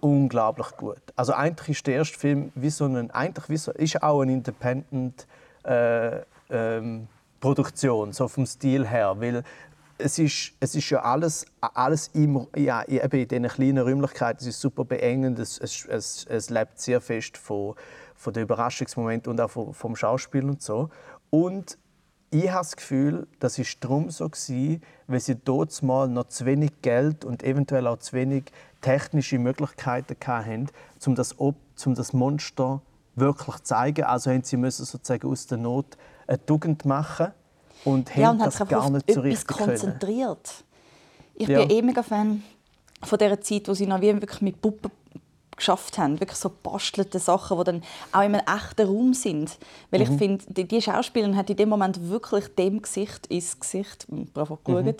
unglaublich 0.00 0.66
gut. 0.76 1.00
Also 1.16 1.32
eigentlich 1.32 1.78
ist 1.78 1.86
der 1.86 1.94
erste 1.94 2.18
Film 2.18 2.52
wie 2.54 2.68
so 2.68 2.84
ein, 2.84 3.10
eigentlich 3.10 3.48
wie 3.48 3.56
so, 3.56 3.72
ist 3.72 4.02
auch 4.02 4.20
eine 4.20 4.34
Independent 4.34 5.26
äh, 5.64 6.20
ähm, 6.50 7.08
Produktion, 7.40 8.12
so 8.12 8.28
vom 8.28 8.44
Stil 8.44 8.86
her, 8.86 9.16
weil 9.18 9.44
es 9.96 10.18
ist, 10.18 10.52
es 10.60 10.74
ist 10.74 10.90
ja 10.90 11.00
alles, 11.00 11.46
alles 11.62 12.08
im, 12.08 12.46
ja, 12.54 12.86
eben 12.86 13.18
in 13.18 13.28
diesen 13.28 13.48
kleinen 13.48 13.78
Räumlichkeiten, 13.78 14.40
es 14.42 14.46
ist 14.48 14.60
super 14.60 14.84
beengend, 14.84 15.38
es, 15.38 15.58
es, 15.58 15.86
es, 15.86 16.26
es 16.28 16.50
lebt 16.50 16.78
sehr 16.78 17.00
fest 17.00 17.38
von, 17.38 17.76
von 18.14 18.34
den 18.34 18.42
Überraschungsmomenten 18.42 19.30
und 19.30 19.40
auch 19.40 19.50
vom, 19.50 19.72
vom 19.72 19.96
Schauspiel 19.96 20.44
und 20.44 20.60
so. 20.60 20.90
Und 21.30 21.78
ich 22.30 22.50
habe 22.50 22.58
das 22.58 22.76
Gefühl, 22.76 23.26
das 23.38 23.58
war 23.58 23.66
darum 23.80 24.10
so, 24.10 24.28
gewesen, 24.28 24.82
weil 25.06 25.20
sie 25.20 25.36
dort 25.36 25.82
mal 25.82 26.08
noch 26.08 26.28
zu 26.28 26.44
wenig 26.44 26.70
Geld 26.82 27.24
und 27.24 27.42
eventuell 27.42 27.86
auch 27.86 27.98
zu 27.98 28.14
wenig 28.14 28.44
technische 28.80 29.38
Möglichkeiten 29.38 30.16
hatten, 30.26 30.68
um 31.06 31.14
das, 31.14 31.32
um 31.32 31.54
das 31.84 32.12
Monster 32.12 32.80
wirklich 33.14 33.56
zu 33.56 33.62
zeigen. 33.62 34.04
Also 34.04 34.30
haben 34.30 34.42
sie 34.42 34.56
müssen 34.56 34.84
sozusagen 34.84 35.28
aus 35.28 35.46
der 35.46 35.58
Not 35.58 35.96
eine 36.26 36.44
Tugend 36.44 36.84
machen 36.84 37.32
und 37.84 38.14
ja, 38.16 38.28
haben 38.28 38.38
das 38.38 38.58
gar 38.68 38.90
nicht 38.90 39.10
so 39.10 39.20
richtig 39.20 39.46
konzentriert. 39.46 40.44
Können. 40.44 41.36
Ich 41.36 41.48
ja. 41.48 41.60
bin 41.60 41.70
eh 41.70 41.82
mega 41.82 42.02
Fan 42.02 42.42
von 43.02 43.18
dieser 43.18 43.40
Zeit, 43.40 43.68
wo 43.68 43.74
sie 43.74 43.86
noch 43.86 44.00
wie 44.00 44.12
wirklich 44.12 44.42
mit 44.42 44.60
Puppen 44.60 44.90
geschafft 45.56 45.98
haben. 45.98 46.20
Wirklich 46.20 46.38
so 46.38 46.50
bastelte 46.50 47.18
Sachen, 47.18 47.58
die 47.58 47.64
dann 47.64 47.82
auch 48.12 48.20
in 48.20 48.34
einem 48.34 48.42
echten 48.46 48.86
Raum 48.86 49.14
sind. 49.14 49.58
Weil 49.90 50.04
mhm. 50.04 50.12
ich 50.12 50.18
finde, 50.18 50.44
die, 50.48 50.68
die 50.68 50.82
Schauspielerin 50.82 51.36
hat 51.36 51.50
in 51.50 51.56
dem 51.56 51.68
Moment 51.68 52.08
wirklich 52.08 52.54
dem 52.54 52.82
Gesicht 52.82 53.26
ins 53.28 53.58
Gesicht 53.58 54.06
bravo 54.32 54.58
geschaut. 54.62 54.84
Mhm. 54.84 54.94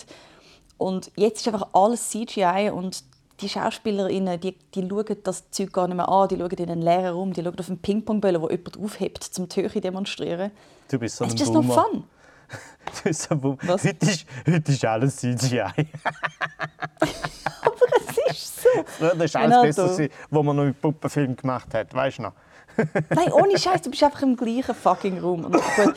Und 0.78 1.10
jetzt 1.16 1.40
ist 1.40 1.52
einfach 1.52 1.68
alles 1.72 2.10
CGI 2.10 2.70
und 2.72 3.04
die 3.40 3.48
Schauspielerinnen, 3.48 4.40
die, 4.40 4.56
die 4.75 4.88
schauen 4.88 5.16
das 5.22 5.50
Zeug 5.50 5.72
gar 5.72 5.86
nicht 5.88 5.96
mehr 5.96 6.08
an. 6.08 6.28
Die 6.28 6.36
schauen 6.36 6.50
in 6.50 6.70
einen 6.70 6.82
leeren 6.82 7.14
Raum, 7.14 7.32
die 7.32 7.42
schauen 7.42 7.58
auf 7.58 7.68
einen 7.68 7.78
Ping-Pong-Ball, 7.78 8.40
wo 8.40 8.48
jemand 8.48 8.78
aufhebt, 8.78 9.30
um 9.38 9.48
die 9.48 9.62
Höhe 9.62 9.80
demonstrieren. 9.80 10.50
Du 10.90 10.98
bist 10.98 11.16
so 11.16 11.25
ein 11.25 11.30
It's 11.30 11.40
just 11.40 11.52
Boomer. 11.52 11.75
fun. 11.75 12.04
du 12.96 13.02
bist 13.04 13.22
so 13.22 13.34
ein 13.34 13.40
Boomer. 13.40 13.58
Heute 13.68 14.06
ist, 14.06 14.26
heute 14.46 14.72
ist 14.72 14.84
alles 14.84 15.16
CGI. 15.16 15.64
Früher 18.56 19.18
war 19.18 19.40
alles 19.42 19.76
besser, 19.76 20.08
wo 20.30 20.42
man 20.42 20.56
noch 20.56 20.64
mit 20.64 20.80
Puppenfilm 20.80 21.36
gemacht 21.36 21.75
hat, 21.75 21.92
weißt 21.92 22.18
du 22.18 22.22
noch? 22.22 22.32
Nein, 23.10 23.32
ohne 23.32 23.58
Scheiß, 23.58 23.82
du 23.82 23.90
bist 23.90 24.02
einfach 24.02 24.22
im 24.22 24.36
gleichen 24.36 24.75
fucking 24.75 25.20
Raum. 25.20 25.46
Und 25.46 25.54
gut, 25.54 25.94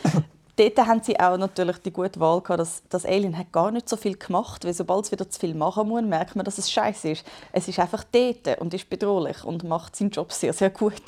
dort 0.56 0.88
haben 0.88 1.02
sie 1.04 1.20
auch 1.20 1.38
natürlich 1.38 1.78
die 1.80 1.92
gute 1.92 2.20
Wahl 2.20 2.42
gehabt, 2.42 2.60
dass 2.60 2.84
das 2.90 3.06
Alien 3.06 3.38
hat 3.38 3.52
gar 3.52 3.72
nicht 3.72 3.90
so 3.90 3.98
viel 3.98 4.18
gemacht, 4.18 4.66
weil 4.66 4.74
sobald 4.74 5.06
es 5.06 5.12
wieder 5.12 5.30
zu 5.30 5.40
viel 5.40 5.56
machen 5.56 5.88
muss, 5.88 6.02
merkt 6.04 6.36
man, 6.36 6.46
dass 6.46 6.58
es 6.58 6.72
scheiße 6.72 7.12
ist. 7.12 7.26
Es 7.52 7.68
ist 7.68 7.80
einfach 7.80 8.04
dort 8.12 8.60
und 8.60 8.74
ist 8.74 8.90
bedrohlich 8.90 9.44
und 9.44 9.64
macht 9.64 9.96
seinen 9.96 10.12
Job 10.12 10.32
sehr, 10.32 10.54
sehr 10.54 10.70
gut. 10.70 11.02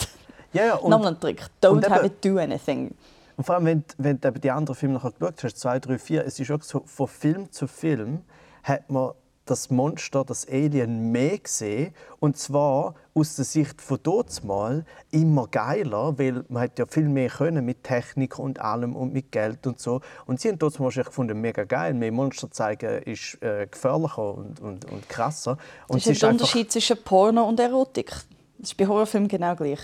Ja, 0.53 0.65
ja, 0.65 0.75
und, 0.75 0.89
Nochmal 0.89 1.13
ein 1.13 1.19
Trick. 1.19 1.45
Don't 1.61 1.87
have 1.89 2.05
it 2.05 2.23
do 2.23 2.37
anything. 2.37 2.93
Und 3.37 3.45
vor 3.45 3.55
allem, 3.55 3.65
wenn, 3.65 3.83
wenn 3.97 4.19
du 4.19 4.31
die 4.31 4.51
anderen 4.51 4.75
Filme 4.75 4.95
noch 4.95 5.03
geschaut 5.03 5.43
hast, 5.43 5.57
zwei, 5.57 5.79
drei, 5.79 5.97
vier, 5.97 6.25
es 6.25 6.39
ist 6.39 6.51
auch 6.51 6.61
so, 6.61 6.83
von 6.85 7.07
Film 7.07 7.51
zu 7.51 7.67
Film 7.67 8.21
hat 8.63 8.89
man 8.89 9.11
das 9.51 9.69
Monster, 9.69 10.23
das 10.23 10.47
Alien 10.47 11.11
mehr 11.11 11.37
gesehen. 11.37 11.93
Und 12.19 12.37
zwar 12.37 12.95
aus 13.13 13.35
der 13.35 13.43
Sicht 13.43 13.81
von 13.81 13.99
mal 14.43 14.85
immer 15.11 15.47
geiler, 15.47 16.17
weil 16.17 16.45
man 16.47 16.63
hat 16.63 16.79
ja 16.79 16.85
viel 16.85 17.09
mehr 17.09 17.29
können 17.29 17.65
mit 17.65 17.83
Technik 17.83 18.39
und 18.39 18.59
allem 18.59 18.95
und 18.95 19.11
mit 19.11 19.31
Geld 19.31 19.67
und 19.67 19.79
so. 19.79 19.99
Und 20.25 20.39
sie 20.39 20.47
haben 20.47 20.57
dort 20.57 20.79
mal 20.79 20.89
gefunden, 20.89 21.41
mega 21.41 21.65
geil. 21.65 21.93
Mehr 21.93 22.13
Monster 22.13 22.49
zeigen 22.49 23.03
ist 23.03 23.41
äh, 23.43 23.67
gefährlicher 23.69 24.33
und, 24.33 24.61
und, 24.61 24.85
und 24.85 25.09
krasser. 25.09 25.57
Und 25.89 25.99
das 25.99 26.07
ist 26.07 26.21
der 26.21 26.29
Unterschied 26.29 26.71
zwischen 26.71 27.03
Porno 27.03 27.43
und 27.43 27.59
Erotik. 27.59 28.09
Das 28.57 28.69
ist 28.69 28.77
bei 28.77 28.87
Horrorfilmen 28.87 29.27
genau 29.27 29.53
gleich. 29.55 29.81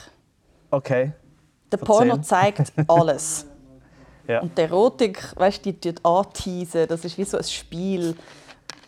Okay. 0.71 1.12
Der 1.69 1.77
Porno 1.77 2.17
zeigt 2.19 2.71
alles. 2.88 3.45
ja. 4.27 4.39
Und 4.39 4.57
die 4.57 4.62
Erotik, 4.62 5.36
weißt 5.36 5.65
du, 5.65 5.74
die 5.74 5.93
anteasen. 6.03 6.88
Das 6.88 7.03
ist 7.03 7.17
wie 7.17 7.25
so 7.25 7.38
ein 7.38 7.43
Spiel. 7.43 8.15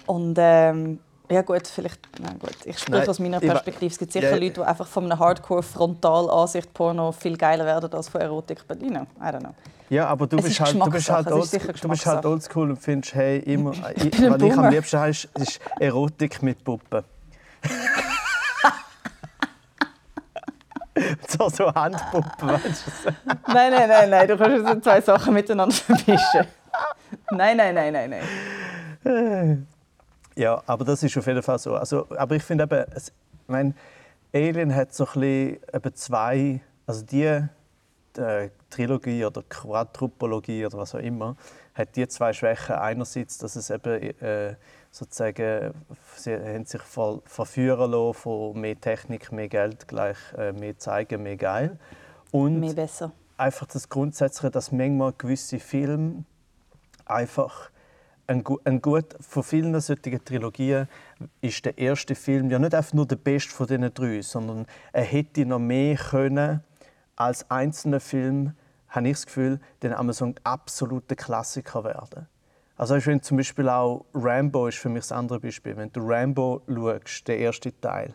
Und 0.09 0.37
ähm, 0.39 0.99
ja 1.29 1.43
gut, 1.43 1.67
vielleicht, 1.67 1.99
nein, 2.19 2.39
gut. 2.39 2.55
ich 2.65 2.79
spreche 2.79 3.11
aus 3.11 3.19
meiner 3.19 3.39
Perspektive. 3.39 3.91
Es 3.91 3.99
gibt 3.99 4.11
sicher 4.11 4.31
ja, 4.31 4.37
Leute, 4.37 4.53
die 4.53 4.61
einfach 4.61 4.87
von 4.87 5.03
einem 5.03 5.19
Hardcore-Frontal-Ansicht-Porno 5.19 7.11
viel 7.11 7.37
geiler 7.37 7.63
werden 7.63 7.93
als 7.93 8.09
von 8.09 8.19
Erotik. 8.19 8.67
But, 8.67 8.81
you 8.81 8.89
know, 8.89 9.05
I 9.21 9.25
don't 9.25 9.41
know. 9.41 9.53
Ja, 9.91 10.07
aber 10.07 10.25
du 10.25 10.37
bist, 10.37 10.59
halt, 10.59 10.73
du 10.73 10.89
bist, 10.89 11.11
halt, 11.11 11.31
old, 11.31 11.53
du 11.53 11.89
bist 11.89 12.07
halt 12.07 12.25
oldschool 12.25 12.71
und 12.71 12.77
findest, 12.77 13.13
hey, 13.13 13.37
immer, 13.45 13.71
ich, 13.95 14.05
ich 14.05 14.13
was 14.27 14.41
ich 14.41 14.57
am 14.57 14.71
liebsten 14.71 14.97
habe, 14.97 15.11
ist, 15.11 15.29
ist 15.35 15.59
Erotik 15.79 16.41
mit 16.41 16.63
Puppen. 16.63 17.03
so, 21.27 21.49
so 21.49 21.71
Handpuppen, 21.71 22.49
weißt 22.49 22.83
du? 23.05 23.11
nein, 23.53 23.71
nein, 23.71 23.89
nein, 23.89 24.09
nein, 24.09 24.27
du 24.27 24.37
kannst 24.37 24.65
so 24.65 24.79
zwei 24.79 25.01
Sachen 25.01 25.35
miteinander 25.35 25.75
vermischen. 25.75 26.47
nein, 27.29 27.57
nein, 27.57 27.75
nein, 27.75 27.93
nein, 27.93 28.15
nein. 29.03 29.67
Ja, 30.39 30.63
aber 30.67 30.86
das 30.86 31.03
ist 31.03 31.17
auf 31.17 31.27
jeden 31.27 31.43
Fall 31.43 31.60
so. 31.60 31.75
Also, 31.75 32.08
aber 32.15 32.34
ich 32.38 32.43
finde 32.43 32.63
eben, 32.63 32.86
es, 32.96 33.10
ich 33.10 33.13
meine, 33.48 33.74
Alien 34.34 34.74
hat 34.74 34.93
so 34.93 35.03
ein 35.05 35.12
bisschen 35.19 35.60
eben 35.74 35.96
zwei, 35.96 36.62
also 36.88 37.05
die, 37.05 37.43
die 38.15 38.50
Trilogie 38.69 39.25
oder 39.25 39.43
Quadrupologie 39.43 40.65
oder 40.65 40.77
was 40.77 40.96
auch 40.96 41.00
immer, 41.00 41.36
hat 41.75 41.93
die 41.98 42.08
zwei 42.08 42.31
Schwächen. 42.31 42.75
Einerseits, 42.75 43.38
dass 43.38 43.58
es 43.58 43.69
eben 43.69 44.01
äh, 44.22 44.55
sozusagen, 44.91 45.74
sie 46.15 46.34
haben 46.34 46.63
sich 46.63 46.84
ver 46.84 47.19
verführen 47.25 47.91
lassen 47.91 48.13
von 48.13 48.62
mehr 48.62 48.79
Technik, 48.79 49.34
mehr 49.34 49.50
Geld, 49.50 49.89
gleich 49.89 50.17
äh, 50.38 50.53
mehr 50.53 50.77
zeigen, 50.77 51.22
mehr 51.22 51.36
geil. 51.36 51.77
Und 52.31 52.62
mehr 52.62 52.75
besser. 52.75 53.12
einfach 53.36 53.67
das 53.67 53.89
Grundsätzliche, 53.89 54.51
dass 54.51 54.72
manchmal 54.72 55.12
gewisse 55.17 55.60
Filme 55.60 56.24
einfach 57.05 57.72
ein, 58.29 58.43
ein 58.63 58.81
gut, 58.81 59.15
von 59.19 59.43
vielen 59.43 59.79
solchen 59.81 60.24
Trilogien 60.24 60.88
ist 61.41 61.65
der 61.65 61.77
erste 61.77 62.13
Film 62.13 62.50
ja 62.51 62.59
nicht 62.59 62.75
einfach 62.75 62.93
nur 62.93 63.07
der 63.07 63.15
beste 63.15 63.51
von 63.51 63.65
diesen 63.65 63.91
drei, 63.93 64.21
sondern 64.21 64.67
er 64.93 65.03
hätte 65.03 65.45
noch 65.45 65.59
mehr 65.59 65.95
können 65.95 66.63
als 67.15 67.50
einzelner 67.50 68.00
Film, 68.00 68.53
habe 68.89 69.07
ich 69.07 69.13
das 69.13 69.25
Gefühl, 69.25 69.59
so 70.12 70.25
ein 70.25 70.36
absoluter 70.43 71.15
Klassiker 71.15 71.83
werden. 71.83 72.27
Also 72.77 73.03
wenn 73.05 73.21
zum 73.21 73.38
Beispiel 73.38 73.67
auch 73.67 74.05
Rambo 74.13 74.67
ist 74.67 74.77
für 74.77 74.89
mich 74.89 75.01
das 75.01 75.12
andere 75.12 75.39
Beispiel. 75.39 75.75
Wenn 75.75 75.91
du 75.91 76.00
Rambo 76.01 76.62
schaust, 76.67 77.27
der 77.27 77.39
erste 77.39 77.77
Teil, 77.81 78.13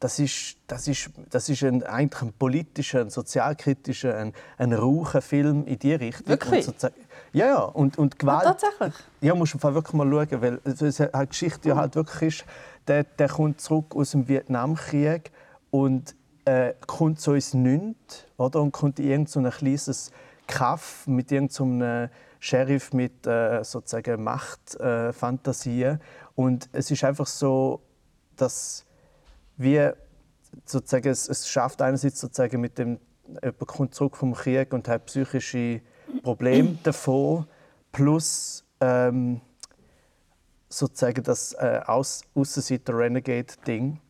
das 0.00 0.18
ist, 0.18 0.56
das 0.66 0.88
ist, 0.88 1.10
das 1.30 1.48
ist 1.48 1.62
ein, 1.62 1.84
eigentlich 1.84 2.22
ein 2.22 2.32
politischer, 2.32 3.00
ein 3.00 3.10
sozialkritischer, 3.10 4.16
ein, 4.16 4.32
ein 4.58 4.72
raucher 4.72 5.22
Film 5.22 5.64
in 5.64 5.78
die 5.78 5.94
Richtung. 5.94 6.26
Wirklich? 6.26 6.66
Und 6.66 6.92
ja, 7.32 7.46
ja. 7.46 7.62
Und, 7.62 7.98
und 7.98 8.18
Gewalt... 8.18 8.46
Ah, 8.46 8.54
tatsächlich? 8.54 8.94
Ja, 9.20 9.34
musst 9.34 9.54
du 9.54 9.62
wirklich 9.62 9.94
mal 9.94 10.10
schauen, 10.10 10.42
weil 10.42 10.60
die 10.64 11.28
Geschichte 11.28 11.68
ja 11.68 11.76
halt 11.76 11.94
wirklich 11.94 12.40
ist, 12.40 12.44
der, 12.86 13.04
der 13.04 13.28
kommt 13.28 13.60
zurück 13.60 13.94
aus 13.94 14.10
dem 14.10 14.28
Vietnamkrieg 14.28 15.30
und 15.70 16.14
äh, 16.44 16.74
kommt 16.86 17.20
so 17.20 17.34
ins 17.34 17.54
Nünd, 17.54 17.96
oder? 18.36 18.60
Und 18.60 18.72
kommt 18.72 18.98
in 18.98 19.08
irgendein 19.08 19.50
so 19.50 19.58
kleines 19.58 20.10
Kaff 20.46 21.06
mit 21.06 21.30
irgendeinem... 21.32 22.08
So 22.08 22.14
Sheriff 22.42 22.92
mit 22.92 23.24
äh, 23.24 23.62
sozusagen 23.62 24.24
Machtfantasien. 24.24 25.94
Äh, 25.94 25.98
und 26.34 26.68
es 26.72 26.90
ist 26.90 27.04
einfach 27.04 27.28
so, 27.28 27.80
dass 28.34 28.84
wir 29.56 29.96
sozusagen, 30.64 31.08
es, 31.08 31.28
es 31.28 31.48
schafft 31.48 31.80
einerseits 31.80 32.18
sozusagen 32.18 32.60
mit 32.60 32.78
dem, 32.78 32.98
jemand 33.28 33.66
kommt 33.68 33.94
zurück 33.94 34.16
vom 34.16 34.34
Krieg 34.34 34.72
und 34.72 34.88
hat 34.88 35.06
psychische 35.06 35.82
Probleme 36.22 36.78
davon, 36.82 37.46
plus 37.90 38.64
ähm, 38.80 39.40
sozusagen 40.68 41.22
das 41.22 41.52
äh, 41.54 41.80
Aus 41.86 42.22
Aussenseiter 42.34 42.96
Renegade-Ding. 42.96 44.00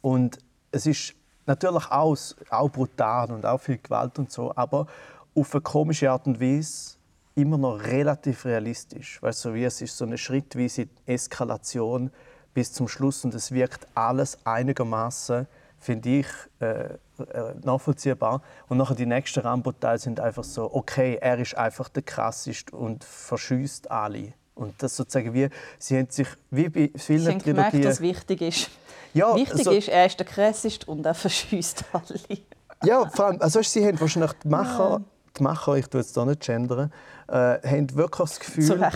Und 0.00 0.38
es 0.70 0.86
ist 0.86 1.14
natürlich 1.46 1.90
auch, 1.90 2.16
auch 2.50 2.70
brutal 2.70 3.32
und 3.32 3.46
auch 3.46 3.60
viel 3.60 3.78
Gewalt 3.78 4.18
und 4.18 4.30
so, 4.30 4.52
aber 4.54 4.86
auf 5.34 5.54
eine 5.54 5.62
komische 5.62 6.10
Art 6.10 6.26
und 6.26 6.40
Weise 6.40 6.96
immer 7.34 7.58
noch 7.58 7.76
relativ 7.76 8.44
realistisch. 8.44 9.22
Weißt 9.22 9.44
du, 9.44 9.54
wie 9.54 9.64
es 9.64 9.80
ist 9.82 9.96
so 9.96 10.04
eine 10.04 10.18
schrittweise 10.18 10.88
Eskalation 11.04 12.10
bis 12.54 12.72
zum 12.72 12.88
Schluss 12.88 13.24
und 13.24 13.34
es 13.34 13.52
wirkt 13.52 13.86
alles 13.94 14.38
einigermaßen, 14.44 15.46
finde 15.86 16.08
ich, 16.08 16.26
äh, 16.60 16.84
äh, 16.84 17.54
nachvollziehbar. 17.64 18.42
Und 18.68 18.76
nachher 18.76 18.96
die 18.96 19.06
nächsten 19.06 19.40
Rambo-Teile 19.40 19.98
sind 19.98 20.20
einfach 20.20 20.44
so, 20.44 20.72
okay, 20.74 21.18
er 21.20 21.38
ist 21.38 21.56
einfach 21.56 21.88
der 21.88 22.02
krasseste 22.02 22.74
und 22.76 23.04
verschießt 23.04 23.90
alle. 23.90 24.32
Und 24.54 24.82
das 24.82 24.96
sozusagen 24.96 25.32
wie, 25.32 25.48
sie 25.78 25.98
haben 25.98 26.08
sich, 26.10 26.28
wie 26.50 26.68
bei 26.68 26.90
vielen 26.96 27.20
Sie 27.20 27.30
haben 27.30 27.38
gemerkt, 27.38 27.84
dass 27.84 28.00
wichtig 28.00 28.40
ist. 28.42 28.70
Ja, 29.14 29.34
wichtig 29.34 29.58
also, 29.58 29.70
ist, 29.70 29.88
er 29.88 30.06
ist 30.06 30.18
der 30.18 30.26
krasseste 30.26 30.90
und 30.90 31.06
er 31.06 31.14
verschießt 31.14 31.84
alle. 31.92 32.38
ja, 32.84 33.08
vor 33.08 33.26
allem, 33.26 33.40
also 33.40 33.62
sie 33.62 33.86
haben 33.86 34.00
wahrscheinlich 34.00 34.32
die 34.44 34.48
Macher 34.48 35.00
die 35.38 35.42
Macher, 35.42 35.74
ich 35.74 35.86
tue 35.88 36.00
jetzt 36.00 36.14
hier 36.14 36.24
nicht 36.24 36.40
gendern, 36.40 36.90
äh, 37.28 37.32
haben 37.34 37.94
wirklich 37.94 38.30
das 38.30 38.40
Gefühl, 38.40 38.90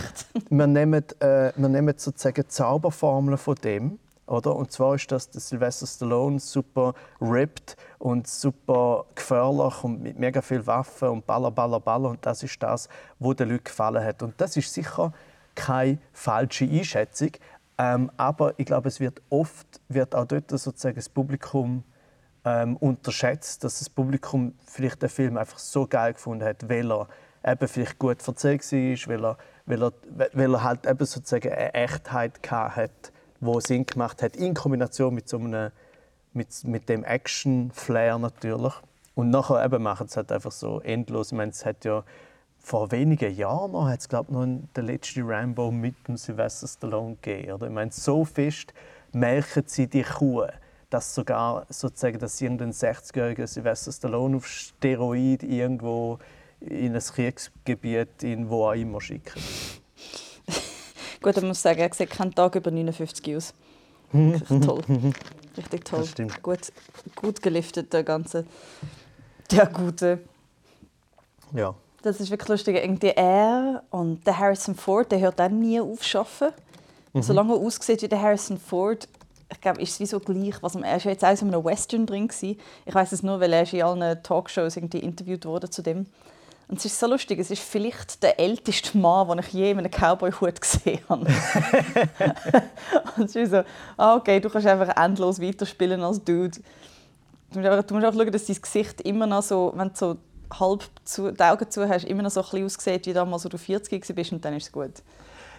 wir 0.49 0.67
nehmen, 0.67 1.03
äh, 1.19 1.51
wir 1.55 1.69
nehmen 1.69 1.93
sozusagen 1.97 2.43
Zauberformeln 2.47 3.37
von 3.37 3.55
dem. 3.55 3.99
Oder? 4.31 4.55
Und 4.55 4.71
zwar 4.71 4.95
ist 4.95 5.11
das 5.11 5.29
der 5.29 5.41
Sylvester 5.41 5.85
Stallone 5.85 6.39
super 6.39 6.93
ripped 7.19 7.75
und 7.99 8.27
super 8.27 9.05
gefährlich 9.13 9.83
und 9.83 10.01
mit 10.01 10.17
mega 10.17 10.41
viel 10.41 10.65
Waffen 10.65 11.09
und 11.09 11.27
Baller, 11.27 11.51
Baller, 11.51 11.81
Baller. 11.81 12.09
Und 12.11 12.25
das 12.25 12.41
ist 12.41 12.63
das, 12.63 12.87
was 13.19 13.35
den 13.35 13.49
Leuten 13.49 13.65
gefallen 13.65 14.03
hat. 14.03 14.23
Und 14.23 14.39
das 14.39 14.55
ist 14.55 14.73
sicher 14.73 15.11
keine 15.53 15.97
falsche 16.13 16.63
Einschätzung. 16.63 17.31
Ähm, 17.77 18.09
aber 18.15 18.53
ich 18.57 18.65
glaube, 18.65 18.87
es 18.87 19.01
wird 19.01 19.21
oft 19.29 19.81
wird 19.89 20.15
auch 20.15 20.25
dort 20.25 20.49
sozusagen 20.49 20.95
das 20.95 21.09
Publikum 21.09 21.83
ähm, 22.45 22.77
unterschätzt, 22.77 23.65
dass 23.65 23.79
das 23.79 23.89
Publikum 23.89 24.53
vielleicht 24.65 25.01
den 25.01 25.09
Film 25.09 25.35
einfach 25.35 25.59
so 25.59 25.87
geil 25.87 26.13
gefunden 26.13 26.45
hat, 26.45 26.69
weil 26.69 26.89
er 26.89 27.09
eben 27.45 27.67
vielleicht 27.67 27.99
gut 27.99 28.25
erzählt 28.25 28.61
war, 28.71 29.09
weil 29.09 29.25
er, 29.25 29.37
weil 29.65 29.83
er, 29.83 29.93
weil 30.31 30.53
er 30.53 30.63
halt 30.63 30.85
eben 30.85 31.05
sozusagen 31.05 31.51
eine 31.51 31.73
Echtheit 31.73 32.39
hat, 32.49 33.10
die 33.41 33.61
Sinn 33.61 33.85
gemacht 33.85 34.21
hat, 34.21 34.35
in 34.35 34.53
Kombination 34.53 35.13
mit, 35.13 35.27
so 35.27 35.37
einem, 35.37 35.71
mit, 36.33 36.63
mit 36.63 36.89
dem 36.89 37.03
Action-Flair 37.03 38.17
natürlich. 38.19 38.73
Und 39.15 39.29
nachher 39.29 39.63
eben 39.65 39.83
machen 39.83 40.07
es 40.07 40.15
halt 40.15 40.31
einfach 40.31 40.51
so 40.51 40.79
endlos. 40.81 41.31
Ich 41.31 41.37
meine, 41.37 41.51
es 41.51 41.65
hat 41.65 41.83
ja 41.83 42.03
vor 42.59 42.91
wenigen 42.91 43.35
Jahren 43.35 43.71
noch, 43.71 43.87
hat 43.87 43.99
es 43.99 44.09
glaube 44.09 44.31
noch 44.31 44.45
den 44.45 44.85
letzten 44.85 45.29
Rambo 45.29 45.71
mit 45.71 45.95
dem 46.07 46.17
Sylvester 46.17 46.67
Stallone 46.67 47.17
gegeben. 47.21 47.53
Oder? 47.53 47.67
Ich 47.67 47.73
meine, 47.73 47.91
so 47.91 48.23
fest 48.23 48.73
melken 49.11 49.63
sie 49.65 49.87
die 49.87 50.03
Kuh 50.03 50.45
dass 50.91 51.15
sogar 51.15 51.65
sozusagen, 51.69 52.19
dass 52.19 52.39
irgendein 52.41 52.73
60-jähriger 52.73 53.47
Sylvester 53.47 53.91
Stallone 53.91 54.37
auf 54.37 54.45
Steroid 54.45 55.41
irgendwo 55.41 56.19
in 56.59 56.93
ein 56.93 57.01
Kriegsgebiet 57.01 58.21
in 58.21 58.49
wo 58.49 58.65
auch 58.67 58.73
immer 58.73 59.01
schicken. 59.01 59.41
Gut, 61.21 61.37
ich 61.37 61.43
muss 61.43 61.61
sagen, 61.61 61.79
er 61.79 61.93
sieht 61.93 62.09
keinen 62.09 62.33
Tag 62.33 62.55
über 62.55 62.71
59 62.71 63.35
aus. 63.35 63.53
Richtig 64.13 64.61
toll. 64.61 64.81
Richtig 65.57 65.83
toll. 65.85 66.07
Gut, 66.41 66.71
gut 67.15 67.41
geliftet, 67.41 67.93
der 67.93 68.03
ganze. 68.03 68.45
Der 69.51 69.67
Gute. 69.67 70.19
Ja. 71.53 71.75
Das 72.01 72.19
ist 72.19 72.31
wirklich 72.31 72.49
lustig. 72.49 72.77
Irgendwie 72.77 73.09
er 73.09 73.83
und 73.91 74.25
der 74.25 74.37
Harrison 74.37 74.75
Ford, 74.75 75.11
der 75.11 75.19
hört 75.19 75.39
auch 75.39 75.49
nie 75.49 75.79
auf 75.79 75.99
zu 75.99 76.19
arbeiten. 76.19 76.55
Mhm. 77.13 77.21
Solange 77.21 77.53
er 77.53 77.59
aussieht 77.59 78.01
wie 78.01 78.07
der 78.07 78.21
Harrison 78.21 78.57
Ford, 78.57 79.07
ich 79.51 79.61
glaube, 79.61 79.81
ist 79.81 79.91
es 79.91 79.99
wie 79.99 80.05
so 80.05 80.19
gleich. 80.19 80.55
Was, 80.61 80.75
er 80.75 80.81
war 80.81 81.11
jetzt 81.11 81.25
auch 81.25 81.41
in 81.41 81.53
einem 81.53 81.63
Western 81.63 82.05
drin. 82.05 82.27
Gewesen. 82.27 82.57
Ich 82.85 82.95
weiß 82.95 83.11
es 83.11 83.21
nur, 83.21 83.39
weil 83.39 83.53
er 83.53 83.71
in 83.71 83.81
allen 83.83 84.23
Talkshows 84.23 84.77
irgendwie 84.77 84.99
interviewt 84.99 85.45
wurde 85.45 85.69
zu 85.69 85.81
dem. 85.81 86.07
Und 86.71 86.77
es 86.77 86.85
ist 86.85 86.97
so 86.97 87.05
lustig, 87.05 87.37
es 87.37 87.51
ist 87.51 87.61
vielleicht 87.61 88.23
der 88.23 88.39
älteste 88.39 88.97
Mann, 88.97 89.27
den 89.27 89.39
ich 89.39 89.49
je 89.49 89.71
in 89.71 89.79
einem 89.79 89.91
Cowboy-Hut 89.91 90.61
gesehen 90.61 91.01
habe. 91.09 91.27
und 93.17 93.25
es 93.25 93.35
ist 93.35 93.51
so, 93.51 93.63
ah, 93.97 94.15
okay, 94.15 94.39
du 94.39 94.49
kannst 94.49 94.65
einfach 94.67 94.95
endlos 94.95 95.41
weiterspielen 95.41 96.01
als 96.01 96.23
Dude. 96.23 96.61
Du 97.51 97.59
musst, 97.59 97.69
einfach, 97.69 97.83
du 97.83 97.93
musst 97.93 98.07
auch 98.07 98.13
schauen, 98.13 98.31
dass 98.31 98.45
dein 98.45 98.61
Gesicht 98.61 99.01
immer 99.01 99.27
noch 99.27 99.43
so, 99.43 99.73
wenn 99.75 99.89
du 99.89 99.95
so 99.95 100.17
halb 100.57 100.85
zu, 101.03 101.33
die 101.33 101.43
Augen 101.43 101.69
zu 101.69 101.89
hast, 101.89 102.05
immer 102.05 102.23
noch 102.23 102.31
so 102.31 102.39
ein 102.39 102.45
bisschen 102.49 102.65
aussieht, 102.65 103.05
wie 103.05 103.11
damals, 103.11 103.43
als 103.43 103.51
du 103.51 103.57
40 103.57 104.15
warst 104.15 104.31
und 104.31 104.45
dann 104.45 104.53
ist 104.53 104.67
es 104.67 104.71
gut. 104.71 105.03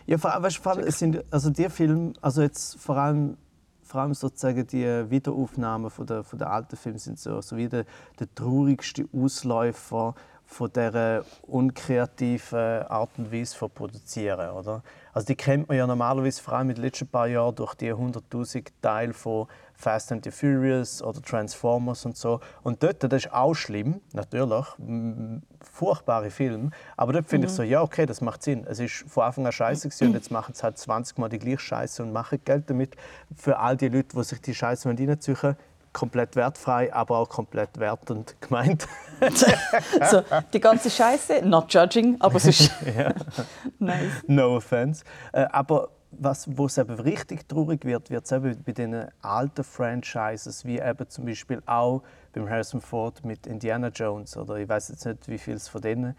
Ja, 0.06 0.16
vor 0.16 0.32
allem, 0.32 0.42
weißt, 0.44 0.56
vor 0.56 0.72
allem, 0.72 0.86
es 0.86 0.98
sind, 0.98 1.22
also 1.30 1.50
die 1.50 1.68
Filme, 1.68 2.14
also 2.22 2.40
jetzt 2.40 2.78
vor 2.78 2.96
allem 2.96 3.36
vor 3.82 4.00
allem 4.00 4.14
sozusagen 4.14 4.66
die 4.66 5.10
Wiederaufnahmen 5.10 5.90
von 5.90 6.06
der, 6.06 6.24
von 6.24 6.38
der 6.38 6.50
alten 6.50 6.76
Filme 6.76 6.98
sind 6.98 7.18
so, 7.18 7.42
so 7.42 7.58
wie 7.58 7.68
der, 7.68 7.84
der 8.18 8.34
traurigste 8.34 9.06
Ausläufer 9.12 10.14
von 10.52 10.72
dieser 10.72 11.24
unkreativen 11.42 12.86
Art 12.86 13.10
und 13.16 13.32
Weise 13.32 13.56
von 13.56 13.70
produzieren, 13.70 14.50
oder? 14.50 14.82
Also 15.12 15.26
die 15.26 15.34
kennt 15.34 15.68
man 15.68 15.76
ja 15.76 15.86
normalerweise 15.86 16.42
vor 16.42 16.54
allem 16.54 16.70
in 16.70 16.76
den 16.76 16.84
letzten 16.84 17.06
paar 17.06 17.26
Jahren 17.26 17.54
durch 17.54 17.74
die 17.74 17.92
100'000 17.92 18.66
Teile 18.80 19.12
von 19.12 19.46
Fast 19.74 20.12
and 20.12 20.24
the 20.24 20.30
Furious 20.30 21.02
oder 21.02 21.20
Transformers 21.20 22.06
und 22.06 22.16
so. 22.16 22.40
Und 22.62 22.82
dort, 22.82 23.02
das 23.02 23.24
ist 23.24 23.32
auch 23.32 23.52
schlimm, 23.52 24.00
natürlich, 24.12 24.66
furchtbare 25.60 26.30
Filme. 26.30 26.70
Aber 26.96 27.12
dort 27.12 27.26
finde 27.26 27.46
mhm. 27.46 27.50
ich 27.50 27.56
so, 27.56 27.62
ja, 27.62 27.82
okay, 27.82 28.06
das 28.06 28.20
macht 28.20 28.42
Sinn. 28.42 28.64
Es 28.66 28.78
ist 28.78 29.04
von 29.08 29.24
Anfang 29.24 29.44
an 29.44 29.52
scheiße 29.52 29.88
und 30.04 30.14
jetzt 30.14 30.30
machen 30.30 30.54
sie 30.54 30.62
halt 30.62 30.78
20 30.78 31.18
Mal 31.18 31.28
die 31.28 31.38
gleiche 31.38 31.58
Scheiße 31.58 32.02
und 32.02 32.12
machen 32.12 32.38
Geld 32.44 32.70
damit. 32.70 32.96
Für 33.36 33.58
all 33.58 33.76
die 33.76 33.88
Leute, 33.88 34.16
die 34.16 34.22
sich 34.22 34.40
die 34.40 34.54
Scheiße 34.54 34.88
reinziehen 34.88 35.56
komplett 35.92 36.36
wertfrei, 36.36 36.92
aber 36.92 37.18
auch 37.18 37.28
komplett 37.28 37.78
wertend 37.78 38.36
gemeint. 38.40 38.86
so, 40.10 40.22
die 40.52 40.60
ganze 40.60 40.90
Scheiße, 40.90 41.42
not 41.44 41.72
judging, 41.72 42.16
aber 42.20 42.36
es 42.36 42.46
ist 42.46 42.70
nice. 43.78 44.22
No 44.26 44.56
offense. 44.56 45.04
Äh, 45.32 45.46
aber 45.50 45.90
was, 46.10 46.46
wo 46.56 46.66
es 46.66 46.78
eben 46.78 46.98
richtig 47.00 47.48
traurig 47.48 47.84
wird, 47.84 48.10
wird 48.10 48.24
es 48.24 48.32
eben 48.32 48.62
bei 48.64 48.72
den 48.72 49.06
alten 49.22 49.64
Franchises, 49.64 50.64
wie 50.64 50.78
eben 50.78 51.08
zum 51.08 51.24
Beispiel 51.24 51.62
auch 51.66 52.02
beim 52.32 52.48
Harrison 52.48 52.80
Ford 52.80 53.24
mit 53.24 53.46
Indiana 53.46 53.88
Jones 53.88 54.36
oder 54.36 54.56
ich 54.56 54.68
weiß 54.68 54.88
jetzt 54.90 55.06
nicht, 55.06 55.28
wie 55.28 55.38
viel 55.38 55.54
es 55.54 55.68
von 55.68 55.80
denen 55.80 56.16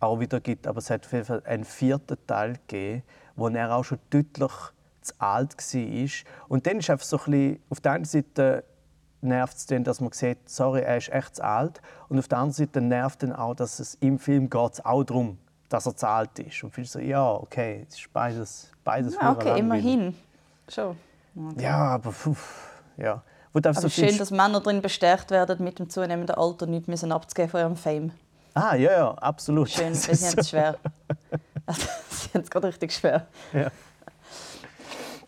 auch 0.00 0.20
wieder 0.20 0.40
gibt, 0.40 0.66
aber 0.66 0.78
es 0.78 0.90
hat 0.90 1.06
auf 1.06 1.12
jeden 1.12 1.24
Fall 1.24 1.42
einen 1.44 1.64
vierten 1.64 2.16
Teil 2.26 2.54
gegeben, 2.66 3.02
wo 3.36 3.48
er 3.48 3.74
auch 3.74 3.84
schon 3.84 3.98
deutlich 4.10 4.52
zu 5.00 5.14
alt 5.18 5.56
war. 5.56 6.08
Und 6.48 6.66
dann 6.66 6.78
ist 6.78 6.90
einfach 6.90 7.06
so 7.06 7.18
ein 7.18 7.24
bisschen, 7.24 7.62
auf 7.70 7.80
der 7.80 7.92
einen 7.92 8.04
Seite 8.04 8.64
nervt 9.24 9.56
es 9.56 9.66
dann, 9.66 9.84
dass 9.84 10.00
man 10.00 10.12
sieht, 10.12 10.48
sorry, 10.48 10.82
er 10.82 10.96
ist 10.96 11.10
echt 11.10 11.36
zu 11.36 11.44
alt. 11.44 11.80
Und 12.08 12.18
auf 12.18 12.28
der 12.28 12.38
anderen 12.38 12.52
Seite 12.52 12.80
nervt 12.80 13.22
dann 13.22 13.32
auch, 13.32 13.54
dass 13.54 13.80
es 13.80 13.94
im 13.96 14.18
Film 14.18 14.50
geht 14.50 14.84
auch 14.84 15.04
darum, 15.04 15.38
dass 15.68 15.86
er 15.86 15.96
zu 15.96 16.08
alt 16.08 16.38
ist. 16.38 16.62
Und 16.62 16.72
viele 16.74 16.86
so, 16.86 16.98
ja, 16.98 17.32
okay, 17.32 17.86
es 17.88 17.98
ist 17.98 18.12
beides, 18.12 18.70
beides 18.84 19.14
ja, 19.14 19.32
Okay, 19.32 19.58
immerhin. 19.58 20.14
Schon. 20.68 20.96
Okay. 21.36 21.64
Ja, 21.64 21.78
aber 21.94 22.12
pff, 22.12 22.70
ja. 22.96 23.22
aber 23.52 23.74
so 23.74 23.88
schön, 23.88 24.16
dass 24.18 24.30
Männer 24.30 24.60
darin 24.60 24.80
bestärkt 24.80 25.30
werden, 25.30 25.64
mit 25.64 25.78
dem 25.78 25.90
zunehmenden 25.90 26.36
Alter 26.36 26.66
nichts 26.66 26.86
müssen 26.86 27.12
abzugeben 27.12 27.50
von 27.50 27.60
ihrem 27.60 27.76
Fame. 27.76 28.12
Ah, 28.54 28.76
ja, 28.76 28.92
ja, 28.92 29.10
absolut. 29.14 29.68
Schön, 29.68 29.94
sie 29.94 30.12
haben 30.12 30.38
es 30.38 30.48
schwer. 30.48 30.76
sie 31.66 32.28
haben 32.34 32.42
es 32.42 32.50
gerade 32.50 32.68
richtig 32.68 32.92
schwer. 32.92 33.26
Ja. 33.52 33.70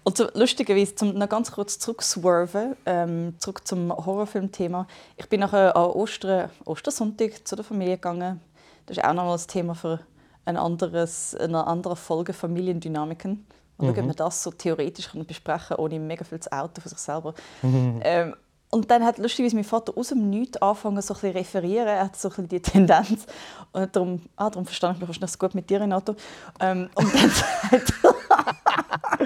Und 0.06 0.16
so, 0.16 0.28
lustigerweise, 0.34 0.94
um 1.02 1.14
noch 1.14 1.28
ganz 1.28 1.50
kurz 1.50 1.80
zurückswerven, 1.80 2.76
ähm, 2.86 3.34
zurück 3.40 3.66
zum 3.66 3.90
Horrorfilm-Thema. 3.90 4.86
Ich 5.16 5.28
bin 5.28 5.40
nachher 5.40 5.76
an 5.76 5.90
Ostern, 5.90 6.48
Ostersonntag 6.64 7.44
zu 7.44 7.56
der 7.56 7.64
Familie 7.64 7.96
gegangen. 7.96 8.40
Das 8.86 8.96
ist 8.96 9.04
auch 9.04 9.14
noch 9.14 9.24
mal 9.24 9.34
ein 9.34 9.46
Thema 9.48 9.74
für 9.74 9.98
ein 10.44 10.56
anderes, 10.56 11.34
eine 11.34 11.66
andere 11.66 11.96
Folge 11.96 12.32
Familiendynamiken. 12.32 13.48
Mal 13.78 13.88
schauen, 13.88 13.98
ob 13.98 14.06
man 14.06 14.14
das 14.14 14.44
so 14.44 14.52
theoretisch 14.52 15.10
kann 15.10 15.26
besprechen 15.26 15.76
kann, 15.76 15.78
ohne 15.78 15.98
mega 15.98 16.22
viel 16.22 16.38
zu 16.38 16.52
outen 16.52 16.80
von 16.80 16.88
sich 16.88 16.98
selber. 16.98 17.34
Ähm, 17.64 18.36
und 18.70 18.88
dann 18.88 19.04
hat 19.04 19.18
lustigerweise 19.18 19.56
mein 19.56 19.64
Vater 19.64 19.92
aus 19.96 20.10
dem 20.10 20.30
Nichts 20.30 20.62
angefangen, 20.62 21.02
so 21.02 21.14
ein 21.14 21.20
bisschen 21.20 21.36
referieren. 21.36 21.88
Er 21.88 22.04
hat 22.04 22.16
so 22.16 22.28
ein 22.28 22.30
bisschen 22.30 22.48
die 22.48 22.60
Tendenz. 22.60 23.26
Und 23.72 23.96
darum, 23.96 24.22
ah, 24.36 24.50
darum 24.50 24.66
verstand 24.66 24.94
ich 24.94 25.00
mich 25.00 25.08
wahrscheinlich 25.08 25.38
gut 25.38 25.54
mit 25.56 25.68
dir, 25.68 25.80
Renato. 25.80 26.14
Ähm, 26.60 26.90
und 26.94 27.12
dann 27.12 27.30
sagt 27.70 27.92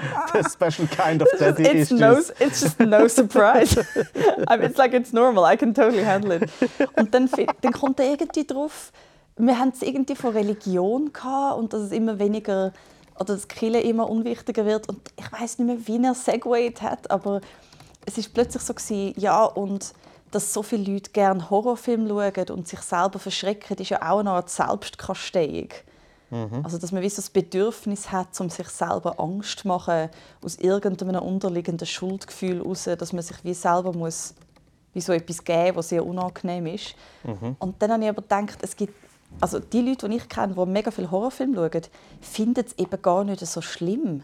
The 0.33 0.49
special 0.49 0.87
kind 0.87 1.21
of 1.21 1.27
daddy 1.39 1.63
it's, 1.63 1.91
is 1.91 1.99
no, 1.99 2.15
just... 2.15 2.33
it's 2.39 2.61
just 2.61 2.79
no 2.79 3.07
surprise. 3.19 3.77
I 4.47 4.57
mean, 4.57 4.65
it's 4.65 4.77
like 4.77 4.93
it's 4.93 5.13
normal. 5.13 5.45
I 5.45 5.55
can 5.55 5.73
totally 5.73 6.03
handle 6.03 6.31
it. 6.31 6.49
Und 6.95 7.13
dann, 7.13 7.29
dann 7.61 7.73
kommt 7.73 7.99
er 7.99 8.11
irgendwie 8.11 8.45
drauf, 8.45 8.91
wir 9.37 9.57
haben 9.57 9.71
es 9.73 9.81
irgendwie 9.81 10.15
von 10.15 10.31
Religion 10.31 11.13
gehabt 11.13 11.57
und 11.57 11.73
dass 11.73 11.81
es 11.81 11.91
immer 11.91 12.19
weniger 12.19 12.73
oder 13.15 13.35
dass 13.35 13.47
Kirche 13.47 13.79
immer 13.79 14.09
unwichtiger 14.09 14.65
wird 14.65 14.89
und 14.89 14.99
ich 15.17 15.31
weiß 15.31 15.59
nicht 15.59 15.67
mehr, 15.67 15.87
wie 15.87 16.03
er 16.03 16.15
segued 16.15 16.81
hat, 16.81 17.09
aber 17.11 17.41
es 18.05 18.17
ist 18.17 18.33
plötzlich 18.33 18.63
so 18.63 18.73
gewesen, 18.73 19.13
ja 19.17 19.43
und 19.43 19.93
dass 20.31 20.53
so 20.53 20.63
viele 20.63 20.91
Leute 20.93 21.11
gerne 21.11 21.49
Horrorfilme 21.49 22.07
schauen 22.07 22.49
und 22.57 22.67
sich 22.67 22.79
selber 22.79 23.19
verschrecken, 23.19 23.77
ist 23.77 23.89
ja 23.89 24.01
auch 24.01 24.19
eine 24.19 24.31
Art 24.31 24.49
Selbstkasteiung. 24.49 25.69
Also, 26.63 26.77
dass 26.77 26.93
man 26.93 27.01
wie 27.01 27.09
so 27.09 27.17
das 27.17 27.29
Bedürfnis 27.29 28.09
hat, 28.11 28.39
um 28.39 28.49
sich 28.49 28.67
selber 28.69 29.19
Angst 29.19 29.59
zu 29.59 29.67
machen, 29.67 30.09
aus 30.41 30.55
irgendeinem 30.55 31.21
unterliegenden 31.21 31.85
Schuldgefühl 31.85 32.59
heraus, 32.59 32.85
dass 32.85 33.11
man 33.11 33.21
sich 33.21 33.43
wie 33.43 33.53
selber 33.53 33.91
muss, 33.91 34.33
wie 34.93 35.01
so 35.01 35.11
etwas 35.11 35.43
geben 35.43 35.75
was 35.75 35.89
sehr 35.89 36.05
unangenehm 36.05 36.67
ist. 36.67 36.95
Und 37.59 37.75
dann 37.81 37.91
habe 37.91 38.03
ich 38.03 38.09
aber 38.09 38.21
gedacht, 38.21 38.59
es 38.61 38.75
gibt, 38.77 38.93
also 39.41 39.59
die 39.59 39.81
Leute, 39.81 40.07
die 40.07 40.15
ich 40.15 40.29
kenne, 40.29 40.53
die 40.53 40.65
mega 40.65 40.89
viele 40.89 41.11
Horrorfilme 41.11 41.55
schauen, 41.57 41.81
finden 42.21 42.63
es 42.65 42.77
eben 42.77 43.01
gar 43.01 43.25
nicht 43.25 43.45
so 43.45 43.61
schlimm. 43.61 44.23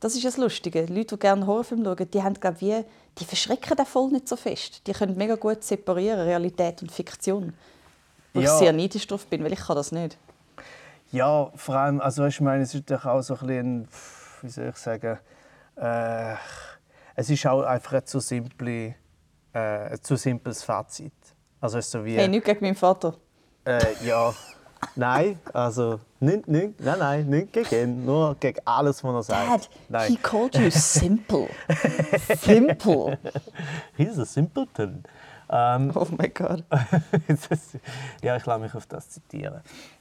Das 0.00 0.16
ist 0.16 0.24
das 0.24 0.36
Lustige. 0.36 0.80
Leute, 0.86 1.14
die 1.14 1.20
gerne 1.20 1.46
Horrorfilme 1.46 1.84
schauen, 1.84 2.10
die, 2.10 2.22
haben, 2.24 2.34
glaub, 2.34 2.60
wie, 2.60 2.84
die 3.18 3.24
verschrecken 3.24 3.76
den 3.76 3.86
voll 3.86 4.10
nicht 4.10 4.28
so 4.28 4.34
fest. 4.34 4.82
Die 4.88 4.92
können 4.92 5.16
mega 5.16 5.36
gut 5.36 5.62
separieren, 5.62 6.20
Realität 6.20 6.82
und 6.82 6.90
Fiktion. 6.90 7.54
Wo 8.32 8.40
Ja. 8.40 8.52
ich 8.52 8.58
sehr 8.58 8.72
neidisch 8.72 9.06
drauf 9.06 9.26
bin, 9.26 9.44
weil 9.44 9.52
ich 9.52 9.60
kann 9.60 9.76
das 9.76 9.92
nicht. 9.92 10.18
Ja, 11.14 11.48
vor 11.54 11.76
allem, 11.76 12.00
also 12.00 12.26
ich 12.26 12.40
meine, 12.40 12.64
es 12.64 12.74
ist 12.74 12.90
doch 12.90 13.04
auch 13.06 13.22
so 13.22 13.34
ein 13.34 13.46
bisschen, 13.46 13.88
wie 14.42 14.48
soll 14.48 14.68
ich 14.70 14.76
sagen, 14.76 15.18
äh, 15.76 16.34
es 17.14 17.30
ist 17.30 17.46
auch 17.46 17.62
einfach 17.62 17.92
ein 17.92 18.04
zu, 18.04 18.18
simple, 18.18 18.96
äh, 19.52 19.58
ein 19.92 20.02
zu 20.02 20.16
simples 20.16 20.64
Fazit. 20.64 21.12
Also 21.60 21.78
es 21.78 21.86
ist 21.86 21.92
so 21.92 22.04
wie, 22.04 22.16
Hey, 22.16 22.26
nicht 22.26 22.44
gegen 22.44 22.64
meinen 22.64 22.74
Vater. 22.74 23.14
äh, 23.64 23.78
ja, 24.04 24.34
nein, 24.96 25.38
also 25.52 26.00
nicht, 26.18 26.48
nicht, 26.48 26.80
nein, 26.80 26.98
nein, 26.98 27.26
nicht 27.28 27.52
gegen 27.52 27.74
ihn, 28.00 28.04
nur 28.04 28.34
gegen 28.34 28.58
alles, 28.64 29.04
was 29.04 29.14
er 29.14 29.22
sagt. 29.22 29.48
Dad, 29.48 29.68
he 30.08 30.14
nein, 30.14 30.18
called 30.20 30.56
you 30.56 30.68
simple. 30.72 31.48
simple. 32.42 33.18
he's 33.96 34.18
a 34.18 34.24
simpleton. 34.26 35.04
Ähm, 35.48 35.92
Oh 35.94 36.08
my 36.18 36.28
God. 36.28 36.64
das- 37.28 37.78
ja, 38.22 38.34
ich 38.36 38.44
lasse 38.46 38.60
mich 38.60 38.74
auf 38.74 38.86
das 38.86 39.08
zitieren. 39.10 39.60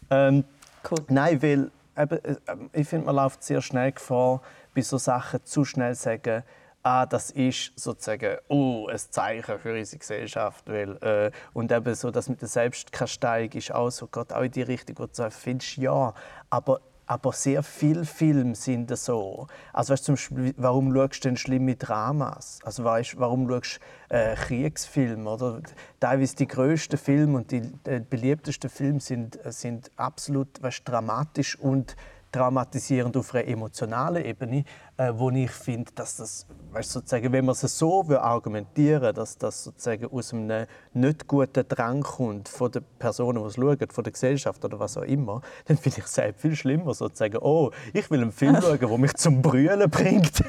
Ähm, 0.10 0.44
Cool. 0.90 1.00
Nein, 1.10 1.42
weil 1.42 1.72
eben, 1.98 2.24
äh, 2.24 2.36
ich 2.74 2.88
finde, 2.88 3.06
man 3.06 3.16
läuft 3.16 3.44
sehr 3.44 3.62
schnell 3.62 3.92
Gefahr, 3.92 4.42
bei 4.74 4.82
so 4.82 4.98
Sachen 4.98 5.44
zu 5.46 5.66
schnell 5.66 5.96
zu 5.96 6.04
sagen, 6.04 6.44
ah, 6.84 7.06
das 7.06 7.32
ist 7.32 7.72
sozusagen 7.80 8.38
oh, 8.50 8.88
ein 8.88 8.98
Zeichen 8.98 9.58
für 9.60 9.74
unsere 9.74 10.00
Gesellschaft. 10.00 10.68
Weil, 10.68 10.98
äh, 10.98 11.32
und 11.54 11.72
eben 11.72 11.96
so, 11.96 12.12
das 12.12 12.30
mit 12.30 12.42
der 12.42 12.50
Selbstkasteiung 12.50 13.52
ist 13.52 13.74
auch 13.74 13.90
so, 13.90 14.08
geht 14.08 14.34
auch 14.34 14.42
in 14.42 14.52
die 14.52 14.62
Richtung, 14.62 15.00
wo 15.00 15.06
du 15.06 15.14
sagst, 15.14 15.40
findest 15.40 15.78
ja, 15.78 16.14
aber 16.50 16.82
aber 17.14 17.32
sehr 17.32 17.62
viele 17.62 18.06
Filme 18.06 18.56
sind 18.56 18.98
so. 18.98 19.46
Also 19.72 19.94
weißt, 19.94 20.04
zum 20.04 20.16
Beispiel, 20.16 20.54
warum 20.58 20.92
schaust 20.96 21.24
du 21.24 21.30
denn 21.30 21.38
schlimme 21.38 21.76
Dramas? 21.76 22.58
Also 22.64 22.84
weißt, 22.84 23.20
warum 23.20 23.48
schaust 23.48 23.80
du 24.10 24.16
äh, 24.16 24.34
Kriegsfilme? 24.34 25.30
Oder? 25.30 25.62
Teilweise 26.00 26.36
die 26.38 26.48
grössten 26.48 26.98
Filme 26.98 27.38
und 27.38 27.52
die 27.52 27.62
äh, 27.84 28.00
beliebtesten 28.00 28.68
Filme 28.68 29.00
sind, 29.00 29.46
äh, 29.46 29.52
sind 29.52 29.92
absolut 29.96 30.60
weißt, 30.64 30.82
dramatisch 30.86 31.56
und 31.60 31.96
traumatisierend 32.34 33.16
auf 33.16 33.34
einer 33.34 33.48
emotionalen 33.48 34.26
Ebene, 34.26 34.66
äh, 34.98 35.14
wo 35.16 35.30
ich 35.30 35.52
finde, 35.52 35.92
dass 35.94 36.18
das, 36.18 36.46
weißt, 36.72 36.92
sozusagen, 36.92 37.32
wenn 37.32 37.46
man 37.46 37.54
es 37.54 37.62
so 37.62 38.08
will 38.08 38.18
argumentieren 38.18 39.14
dass 39.14 39.38
das 39.38 39.64
sozusagen 39.64 40.08
aus 40.12 40.34
einem 40.34 40.66
nicht 40.94 41.28
guten 41.28 41.66
Drang 41.68 42.02
kommt 42.02 42.50
von 42.50 42.72
den 42.72 42.84
Personen, 43.00 43.42
die 43.42 43.48
es 43.48 43.56
schauen, 43.56 43.78
von 43.92 44.04
der 44.04 44.12
Gesellschaft 44.12 44.66
oder 44.66 44.80
was 44.80 44.98
auch 44.98 45.04
immer, 45.04 45.42
dann 45.66 45.78
finde 45.78 46.00
ich 46.00 46.06
es 46.06 46.18
halt 46.18 46.38
viel 46.38 46.56
schlimmer, 46.56 46.94
sozusagen, 46.94 47.38
oh, 47.38 47.72
ich 47.94 48.10
will 48.12 48.22
einen 48.22 48.32
Film 48.32 48.56
schauen, 48.62 48.80
der 48.80 48.98
mich 48.98 49.14
zum 49.14 49.42
Brüllen 49.42 49.90
bringt. 49.90 50.44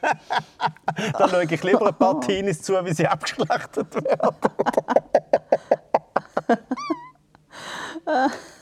dann 1.18 1.28
schaue 1.30 1.44
ich 1.44 1.62
lieber 1.62 1.88
ein 1.88 1.94
paar 1.94 2.20
Teenies 2.20 2.62
zu, 2.62 2.72
wie 2.84 2.94
sie 2.94 3.06
abgeschlachtet 3.06 3.94
werden. 3.94 4.36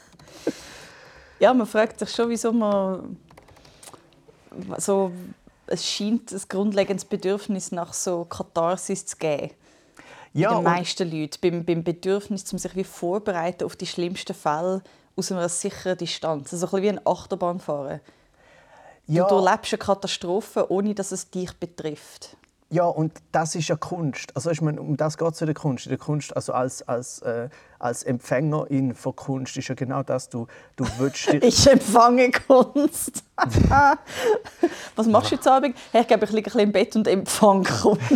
Ja, 1.39 1.53
man 1.53 1.67
fragt 1.67 1.99
sich 1.99 2.11
schon, 2.11 2.31
wieso 2.31 2.53
man 2.53 3.17
so 4.79 5.13
es 5.67 5.85
scheint 5.85 6.33
ein 6.33 6.43
grundlegendes 6.49 7.05
Bedürfnis 7.05 7.73
nach 7.73 7.93
so 7.93 8.25
Katharsis 8.25 9.07
zu 9.07 9.17
geben. 9.17 9.51
Ja, 10.33 10.51
bei 10.51 10.55
den 10.57 10.65
meisten 10.65 11.11
Leuten. 11.11 11.39
Beim, 11.41 11.65
beim 11.65 11.83
Bedürfnis, 11.83 12.53
um 12.53 12.59
sich 12.59 12.77
wie 12.77 12.85
vorbereiten 12.85 13.65
auf 13.65 13.75
die 13.75 13.87
schlimmsten 13.87 14.35
Fälle 14.35 14.83
aus 15.17 15.33
einer 15.33 15.49
sicheren 15.49 15.97
Distanz. 15.97 16.53
Also 16.53 16.67
ein 16.67 16.71
bisschen 16.71 16.83
wie 16.83 16.89
ein 16.91 17.07
Achterbahnfahren. 17.07 18.01
ja. 19.07 19.27
Du 19.27 19.37
durchlebst 19.37 19.73
eine 19.73 19.79
Katastrophe, 19.79 20.71
ohne 20.71 20.95
dass 20.95 21.11
es 21.11 21.31
dich 21.31 21.53
betrifft. 21.55 22.37
Ja, 22.69 22.85
und 22.85 23.13
das 23.31 23.55
ist 23.55 23.69
ja 23.69 23.77
Kunst. 23.77 24.35
Also 24.35 24.51
ich 24.51 24.61
meine, 24.61 24.81
um 24.81 24.97
das 24.97 25.17
geht 25.17 25.33
es 25.33 25.41
in 25.41 25.47
der 25.47 25.55
Kunst. 25.55 25.87
In 25.87 25.91
der 25.91 25.99
Kunst, 25.99 26.35
also 26.35 26.53
als, 26.53 26.83
als, 26.83 27.21
äh, 27.23 27.49
als 27.79 28.03
Empfängerin 28.03 28.95
von 28.97 29.15
Kunst, 29.15 29.57
ist 29.57 29.69
ja 29.69 29.77
genau 29.77 30.03
das, 30.03 30.29
du, 30.29 30.49
du 30.75 30.85
willst. 30.99 31.33
Ich 31.43 31.67
empfange 31.69 32.33
Kunst. 32.33 33.23
Was 34.97 35.07
machst 35.07 35.31
du 35.31 35.37
heute 35.37 35.53
Abend? 35.53 35.77
Hey, 35.93 36.01
ich 36.01 36.09
glaube, 36.09 36.25
ich 36.25 36.33
liege 36.33 36.51
ein 36.51 36.53
bisschen 36.53 36.61
im 36.61 36.73
Bett 36.73 36.97
und 36.97 37.07
empfange 37.09 37.63
Kunst. 37.65 38.03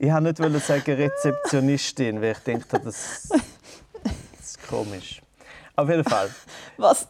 Ich 0.00 0.08
wollte 0.12 0.22
nicht 0.22 0.38
wollen 0.38 0.60
sagen 0.60 0.92
Rezeptionistin, 0.92 2.22
weil 2.22 2.30
ich 2.30 2.38
denke, 2.38 2.78
das, 2.78 3.30
das 3.30 3.40
ist 4.40 4.68
komisch. 4.68 5.20
Auf 5.74 5.88
jeden 5.88 6.04
Fall. 6.04 6.30
Was? 6.76 7.08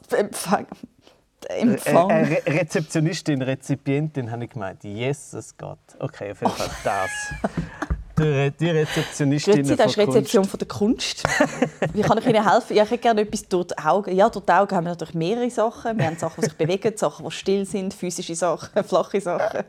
Empfang? 1.46 1.51
Äh, 1.51 1.61
Empfang? 1.62 2.11
äh, 2.11 2.14
Re 2.14 2.42
Rezeptionistin, 2.46 3.42
Rezipientin 3.42 4.31
habe 4.31 4.44
ich 4.44 4.51
gemeint. 4.51 4.83
Jesus 4.83 5.57
Gott. 5.57 5.79
Okay, 5.98 6.33
auf 6.33 6.40
jeden 6.40 6.53
Fall 6.53 6.70
das. 6.85 7.11
Die, 8.18 8.22
Re 8.22 8.51
die 8.51 8.70
Rezeptionistin 8.70 9.55
Grüezi, 9.55 9.77
das 9.77 9.92
ist 9.92 9.98
Rezeption 9.98 10.44
von 10.44 10.59
der 10.59 10.66
Kunst. 10.68 11.22
Wie 11.92 12.03
kann 12.03 12.18
ich 12.18 12.27
Ihnen 12.27 12.51
helfen? 12.51 12.74
Ja, 12.77 12.83
ich 12.83 12.90
hätte 12.90 13.03
gerne 13.03 13.20
etwas 13.20 13.46
durch 13.46 13.68
die 13.68 13.79
Augen. 13.79 14.14
Ja, 14.16 14.29
durch 14.29 14.44
die 14.44 14.53
Augen 14.53 14.74
haben 14.74 14.85
wir 14.85 14.90
natürlich 14.90 15.14
mehrere 15.14 15.51
Sachen. 15.51 15.96
Wir 15.96 16.07
haben 16.07 16.18
Sachen, 16.18 16.40
die 16.40 16.46
sich 16.46 16.57
bewegen, 16.57 16.96
Sachen, 16.96 17.24
die 17.24 17.31
still 17.31 17.64
sind, 17.64 17.94
physische 17.94 18.35
Sachen, 18.35 18.83
flache 18.85 19.20
Sachen. 19.20 19.64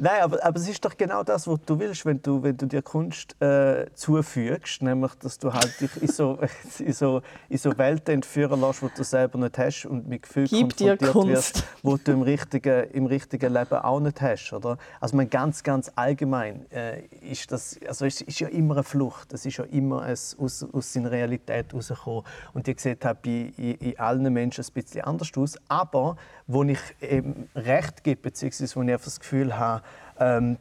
Nein, 0.00 0.22
aber, 0.22 0.44
aber 0.44 0.60
es 0.60 0.68
ist 0.68 0.84
doch 0.84 0.96
genau 0.96 1.22
das, 1.22 1.46
was 1.46 1.58
du 1.66 1.78
willst, 1.78 2.06
wenn 2.06 2.22
du, 2.22 2.42
wenn 2.42 2.56
du 2.56 2.66
dir 2.66 2.82
Kunst 2.82 3.40
äh, 3.42 3.86
zufügst, 3.94 4.80
nämlich, 4.82 5.14
dass 5.16 5.38
du 5.38 5.52
halt 5.52 5.80
dich 5.80 5.90
in 6.00 6.08
so, 6.08 6.38
in 6.78 6.92
so, 6.92 7.22
in 7.48 7.58
so 7.58 7.76
Welten 7.76 8.14
entführen 8.14 8.60
lässt, 8.60 8.82
die 8.82 8.88
du 8.96 9.02
selber 9.02 9.38
nicht 9.38 9.58
hast 9.58 9.86
und 9.86 10.08
mit 10.08 10.22
Gefühl 10.22 10.46
Gib 10.46 10.76
dir 10.76 10.96
konfrontiert 10.96 11.12
Kunst. 11.12 11.56
wirst, 11.56 11.64
wo 11.82 11.96
du 11.96 12.12
im 12.12 12.22
richtigen, 12.22 12.90
im 12.90 13.06
richtigen 13.06 13.52
Leben 13.52 13.74
auch 13.74 14.00
nicht 14.00 14.20
hast, 14.20 14.52
oder? 14.52 14.78
Also 15.00 15.16
man 15.16 15.28
ganz, 15.28 15.62
ganz 15.62 15.90
allgemein 15.96 16.70
äh, 16.70 17.02
ist 17.20 17.50
das, 17.50 17.78
also 17.86 18.06
es 18.06 18.20
ist 18.20 18.38
ja 18.40 18.48
immer 18.48 18.74
eine 18.74 18.84
Flucht, 18.84 19.32
es 19.32 19.46
ist 19.46 19.56
ja 19.56 19.64
immer 19.64 20.02
ein, 20.02 20.12
aus, 20.12 20.36
aus 20.72 20.92
seiner 20.92 21.10
Realität 21.10 21.74
rausgekommen 21.74 22.22
und 22.54 22.66
die 22.66 22.74
sieht 22.78 23.04
halt 23.04 23.22
bei 23.22 23.52
in, 23.56 23.74
in 23.74 23.98
allen 23.98 24.32
Menschen 24.32 24.64
ein 24.64 24.72
bisschen 24.72 25.02
anders 25.02 25.30
aus, 25.36 25.56
aber 25.68 26.16
wo 26.46 26.62
ich 26.64 26.80
eben 27.00 27.48
recht 27.54 28.04
gebe, 28.04 28.22
beziehungsweise 28.22 28.76
wo 28.76 28.82
ich 28.82 28.90
einfach 28.90 29.04
das 29.04 29.20
Gefühl 29.20 29.56
habe, 29.56 29.82
ähm, 30.20 30.56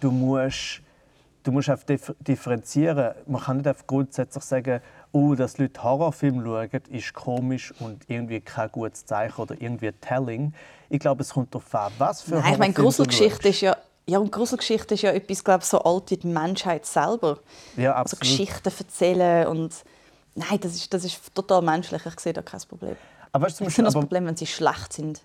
du 0.00 0.10
musst 0.10 0.80
du 1.44 1.52
musst 1.52 1.70
einfach 1.70 1.86
dif- 1.86 2.14
differenzieren. 2.20 3.14
Man 3.26 3.40
kann 3.42 3.56
nicht 3.58 3.66
einfach 3.66 3.86
grundsätzlich 3.86 4.44
sagen, 4.44 4.80
oh, 5.12 5.34
dass 5.34 5.56
Leute 5.56 5.82
Horrorfilme 5.82 6.44
schauen, 6.44 6.82
ist 6.90 7.14
komisch 7.14 7.72
und 7.78 8.04
irgendwie 8.08 8.40
kein 8.40 8.70
gutes 8.70 9.06
Zeichen 9.06 9.40
oder 9.40 9.54
irgendwie 9.58 9.92
telling. 9.92 10.52
Ich 10.90 10.98
glaube, 11.00 11.22
es 11.22 11.30
kommt 11.30 11.54
darauf 11.54 11.74
an, 11.74 11.92
was 11.96 12.22
für 12.22 12.34
Nein, 12.34 12.52
ich 12.52 12.58
meine, 12.58 12.74
Gruselgeschichte 12.74 13.48
ist 13.48 13.62
ja, 13.62 13.76
ja, 14.06 14.18
und 14.18 14.30
Gruselgeschichte 14.30 14.94
ist 14.94 15.02
ja 15.02 15.12
etwas, 15.12 15.42
glaube 15.42 15.62
ich, 15.62 15.68
so 15.68 15.80
alt 15.82 16.10
wie 16.10 16.16
die 16.18 16.26
Menschheit 16.26 16.84
selber. 16.84 17.38
Ja, 17.76 17.92
Also 17.94 18.16
absolut. 18.16 18.20
Geschichten 18.20 18.72
erzählen 18.78 19.46
und 19.46 19.74
nein, 20.34 20.58
das 20.60 20.74
ist, 20.74 20.92
das 20.92 21.04
ist 21.04 21.34
total 21.34 21.62
menschlich. 21.62 22.04
Ich 22.04 22.20
sehe 22.20 22.32
da 22.34 22.42
kein 22.42 22.60
Problem. 22.68 22.96
Aber 23.32 23.46
weißt 23.46 23.60
du, 23.60 23.64
Ich 23.64 23.74
sehe 23.74 23.84
Beispiel, 23.84 23.84
das 23.84 23.94
aber, 23.94 24.02
Problem, 24.02 24.26
wenn 24.26 24.36
sie 24.36 24.46
schlecht 24.46 24.92
sind. 24.92 25.22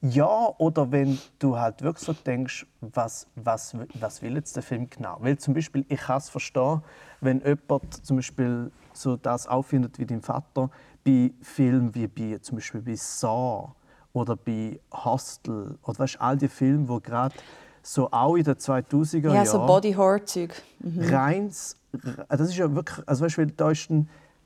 Ja, 0.00 0.54
oder 0.58 0.92
wenn 0.92 1.18
du 1.40 1.58
halt 1.58 1.82
wirklich 1.82 2.06
so 2.06 2.12
denkst, 2.12 2.66
was, 2.80 3.26
was, 3.34 3.74
was 3.94 4.22
will 4.22 4.34
jetzt 4.34 4.54
der 4.54 4.62
Film 4.62 4.88
genau? 4.88 5.16
Weil 5.20 5.38
zum 5.38 5.54
Beispiel, 5.54 5.84
ich 5.88 6.00
kann 6.00 6.18
es 6.18 6.28
verstehen, 6.28 6.82
wenn 7.20 7.40
jemand 7.40 8.06
zum 8.06 8.16
Beispiel 8.16 8.70
so 8.92 9.16
das 9.16 9.48
auffindet 9.48 9.98
wie 9.98 10.06
dein 10.06 10.22
Vater, 10.22 10.70
bei 11.04 11.32
Filmen 11.42 11.94
wie 11.94 12.06
bei, 12.06 12.38
zum 12.38 12.58
Beispiel 12.58 12.80
bei 12.80 12.94
Saw 12.94 13.72
oder 14.12 14.36
bei 14.36 14.78
Hostel 14.92 15.78
oder 15.82 15.98
weißt, 15.98 16.20
all 16.20 16.36
die 16.36 16.48
Filme, 16.48 16.88
wo 16.88 17.00
gerade 17.00 17.34
so 17.82 18.08
auch 18.10 18.36
in 18.36 18.44
den 18.44 18.54
2000er 18.54 19.18
Jahren... 19.18 19.34
Ja, 19.34 19.46
so 19.46 19.66
Body-Horror-Zeug. 19.66 20.62
Mhm. 20.80 21.02
Reins, 21.02 21.76
das 22.28 22.40
ist 22.40 22.56
ja 22.56 22.72
wirklich, 22.72 23.08
also 23.08 23.24
weißt, 23.24 23.38
weil 23.38 23.46
da 23.46 23.70
ist 23.70 23.88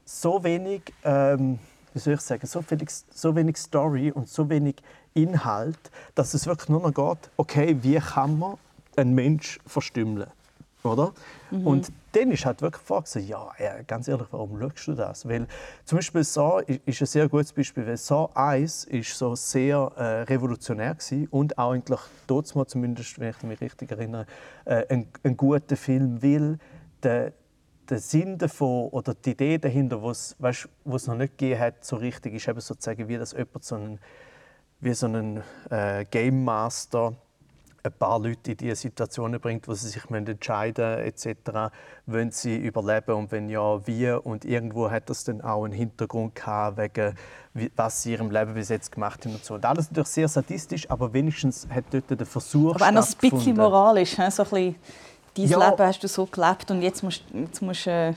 so 0.05 0.43
wenig, 0.43 0.83
ähm, 1.05 1.59
wie 1.93 1.99
soll 1.99 2.15
ich 2.15 2.21
sagen, 2.21 2.47
so, 2.47 2.63
wenig, 2.69 2.91
so 3.11 3.35
wenig 3.35 3.57
Story 3.59 4.11
und 4.13 4.29
so 4.29 4.49
wenig 4.49 4.77
Inhalt, 5.15 5.91
dass 6.15 6.35
es 6.35 6.47
wirklich 6.47 6.69
nur 6.69 6.81
noch 6.81 6.95
geht, 6.95 7.31
okay, 7.37 7.77
wie 7.83 7.99
kann 7.99 8.39
man 8.39 8.57
einen 8.97 9.15
Mensch 9.15 9.59
verstümmeln? 9.67 10.31
Oder? 10.85 11.13
Mhm. 11.51 11.67
Und 11.67 11.93
dann 12.13 12.31
ist 12.33 12.45
halt 12.45 12.61
wirklich 12.61 12.83
gefragt, 12.83 13.15
ja, 13.15 13.53
ganz 13.87 14.09
ehrlich, 14.09 14.27
warum 14.33 14.59
schaust 14.59 14.87
du 14.89 14.95
das? 14.95 15.29
Weil 15.29 15.47
zum 15.85 15.99
Beispiel 15.99 16.25
Saw 16.25 16.63
ist 16.85 17.01
ein 17.01 17.07
sehr 17.07 17.29
gutes 17.29 17.53
Beispiel, 17.53 17.87
weil 17.87 17.97
Saw 17.97 18.29
1 18.35 18.85
ist 18.85 19.17
so 19.17 19.35
sehr 19.37 19.93
äh, 19.97 20.23
revolutionär 20.23 20.95
gewesen 20.95 21.29
und 21.31 21.57
auch 21.57 21.73
eigentlich 21.73 22.55
mal 22.55 22.67
zumindest, 22.67 23.19
wenn 23.21 23.31
ich 23.31 23.43
mich 23.45 23.61
richtig 23.61 23.93
erinnere, 23.93 24.27
äh, 24.65 24.85
ein, 24.89 25.07
ein 25.23 25.37
guter 25.37 25.77
Film, 25.77 26.21
weil 26.23 26.59
der, 27.03 27.33
der 27.89 27.99
Sinn 27.99 28.37
davon 28.37 28.89
oder 28.89 29.15
die 29.15 29.31
Idee 29.31 29.59
dahinter, 29.59 30.03
was 30.03 30.37
es 30.41 31.07
noch 31.07 31.17
nicht 31.17 31.39
gegeben 31.39 31.61
hat, 31.61 31.85
so 31.85 31.97
richtig, 31.97 32.35
ist 32.35 32.49
eben 32.49 32.61
sozusagen, 32.61 33.07
wie 33.07 33.19
das 33.19 33.33
jemand 33.33 33.65
so 33.65 33.77
einen, 33.77 34.01
wie 34.83 34.93
so 34.95 35.07
einen 35.07 35.43
äh, 35.71 36.05
Game 36.11 36.45
Master 36.45 37.15
ein 37.85 37.93
paar 37.93 38.19
Leute 38.21 38.53
in 38.53 38.57
diese 38.57 38.77
Situationen 38.77 39.41
bringt, 39.41 39.67
wo 39.67 39.75
sie 39.75 39.89
sich 39.89 40.05
entscheiden 40.09 41.03
müssen, 41.05 41.29
etc., 41.29 41.75
wollen 42.07 42.31
sie 42.31 42.57
überleben 42.57 43.13
und 43.15 43.33
wenn 43.33 43.49
ja, 43.49 43.87
wie. 43.87 44.11
Und 44.11 44.45
irgendwo 44.45 44.91
hat 44.91 45.11
das 45.11 45.25
dann 45.25 45.41
auch 45.41 45.65
einen 45.65 45.73
Hintergrund 45.73 46.35
gehabt, 46.35 46.77
wegen 46.77 47.15
was 47.77 48.03
sie 48.03 48.15
in 48.15 48.21
ihrem 48.21 48.31
Leben 48.31 48.55
bis 48.55 48.69
jetzt 48.69 48.93
gemacht 48.93 49.25
haben 49.25 49.35
und 49.35 49.45
so. 49.45 49.55
Und 49.55 49.65
alles 49.65 49.91
natürlich 49.91 50.09
sehr 50.09 50.29
sadistisch, 50.29 50.89
aber 50.91 51.13
wenigstens 51.13 51.67
hat 51.69 51.85
dort 51.91 52.09
der 52.09 52.27
Versuch 52.27 52.77
Aber 52.77 52.87
auch 52.87 52.93
noch 52.93 53.09
ein 53.09 53.31
bisschen 53.31 53.57
moralisch, 53.57 54.15
so 54.15 54.23
ein 54.23 54.29
bisschen, 54.29 54.77
dein 55.35 55.49
ja. 55.49 55.71
Leben 55.71 55.83
hast 55.83 56.03
du 56.03 56.09
so 56.09 56.27
gelebt 56.27 56.71
und 56.71 56.83
jetzt 56.83 57.03
musst, 57.03 57.25
jetzt 57.33 57.63
musst 57.63 57.87
du 57.87 57.91
äh, 57.91 58.15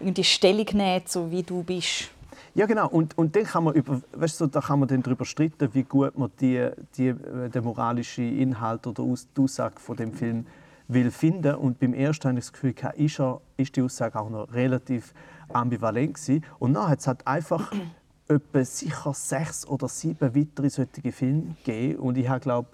irgendwie 0.00 0.24
Stellung 0.24 0.66
nehmen, 0.72 1.04
so 1.06 1.30
wie 1.30 1.42
du 1.42 1.62
bist. 1.62 2.10
Ja, 2.58 2.66
genau. 2.66 2.88
Und, 2.88 3.16
und 3.16 3.36
dann 3.36 3.44
kann 3.44 3.62
man 3.62 3.74
über, 3.74 4.00
weißt 4.14 4.40
du, 4.40 4.48
da 4.48 4.60
kann 4.60 4.80
man 4.80 4.88
dann 4.88 5.00
darüber 5.00 5.24
streiten, 5.24 5.72
wie 5.74 5.84
gut 5.84 6.18
man 6.18 6.32
die, 6.40 6.68
die, 6.96 7.06
äh, 7.06 7.48
den 7.50 7.62
moralischen 7.62 8.36
Inhalt 8.36 8.84
oder 8.88 9.04
die 9.04 9.40
Aussage 9.40 9.78
von 9.78 9.96
dem 9.96 10.12
Film 10.12 10.44
will 10.88 11.12
finden. 11.12 11.54
Und 11.54 11.78
beim 11.78 11.94
ersten 11.94 12.30
habe 12.30 12.38
ich 12.40 12.46
das 12.46 12.52
Gefühl, 12.52 12.74
ist, 12.96 13.20
er, 13.20 13.40
ist 13.56 13.76
die 13.76 13.82
Aussage 13.82 14.18
auch 14.18 14.28
noch 14.28 14.52
relativ 14.52 15.14
ambivalent 15.52 16.14
gewesen. 16.14 16.44
Und 16.58 16.74
dann 16.74 16.88
hat 16.88 16.98
es 16.98 17.06
halt 17.06 17.24
einfach 17.28 17.72
etwa 18.26 18.64
sicher 18.64 19.14
sechs 19.14 19.64
oder 19.64 19.86
sieben 19.86 20.34
weitere 20.34 20.68
solche 20.68 21.12
Filme 21.12 21.54
gegeben. 21.64 22.00
Und 22.00 22.18
ich 22.18 22.28
habe, 22.28 22.40
glaube 22.40 22.70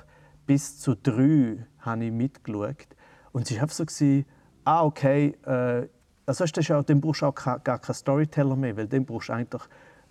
bis 0.47 0.81
zu 0.81 0.97
drei 0.97 1.59
habe 1.81 2.07
ich 2.07 2.11
mitgeschaut. 2.11 2.87
Und 3.33 3.51
es 3.51 3.55
war 3.55 3.65
einfach 3.65 3.77
so, 3.77 3.85
gewesen, 3.85 4.25
ah, 4.65 4.83
okay, 4.83 5.37
äh, 5.45 5.89
also 6.27 6.45
ist 6.45 6.71
auch, 6.71 6.83
dann 6.85 7.01
brauchst 7.01 7.23
du 7.23 7.27
auch 7.27 7.35
gar 7.35 7.59
keinen 7.61 7.95
Storyteller 7.95 8.57
mehr, 8.57 8.77
weil 8.77 8.87
dann 8.87 9.05
brauchst 9.05 9.29
du 9.29 9.35
eigentlich 9.35 9.63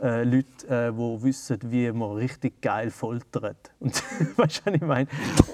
äh, 0.01 0.23
Leute, 0.23 0.67
äh, 0.67 0.91
die 0.91 1.23
wissen, 1.23 1.59
wie 1.63 1.91
man 1.91 2.11
richtig 2.13 2.61
geil 2.61 2.91
foltert. 2.91 3.71
Und, 3.79 3.95
weißt 4.37 4.61
du, 4.65 4.65
was 4.65 4.75
ich 4.75 4.81
meine? 4.81 5.07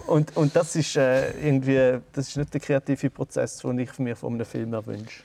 Und, 0.07 0.35
und 0.35 0.55
das, 0.55 0.75
ist, 0.75 0.95
äh, 0.95 1.31
irgendwie, 1.39 1.99
das 2.13 2.29
ist 2.29 2.37
nicht 2.37 2.53
der 2.53 2.61
kreative 2.61 3.09
Prozess, 3.09 3.57
den 3.57 3.79
ich 3.79 3.97
mir 3.99 4.15
von 4.15 4.33
einem 4.33 4.45
Film 4.45 4.71
wünsche. 4.85 5.23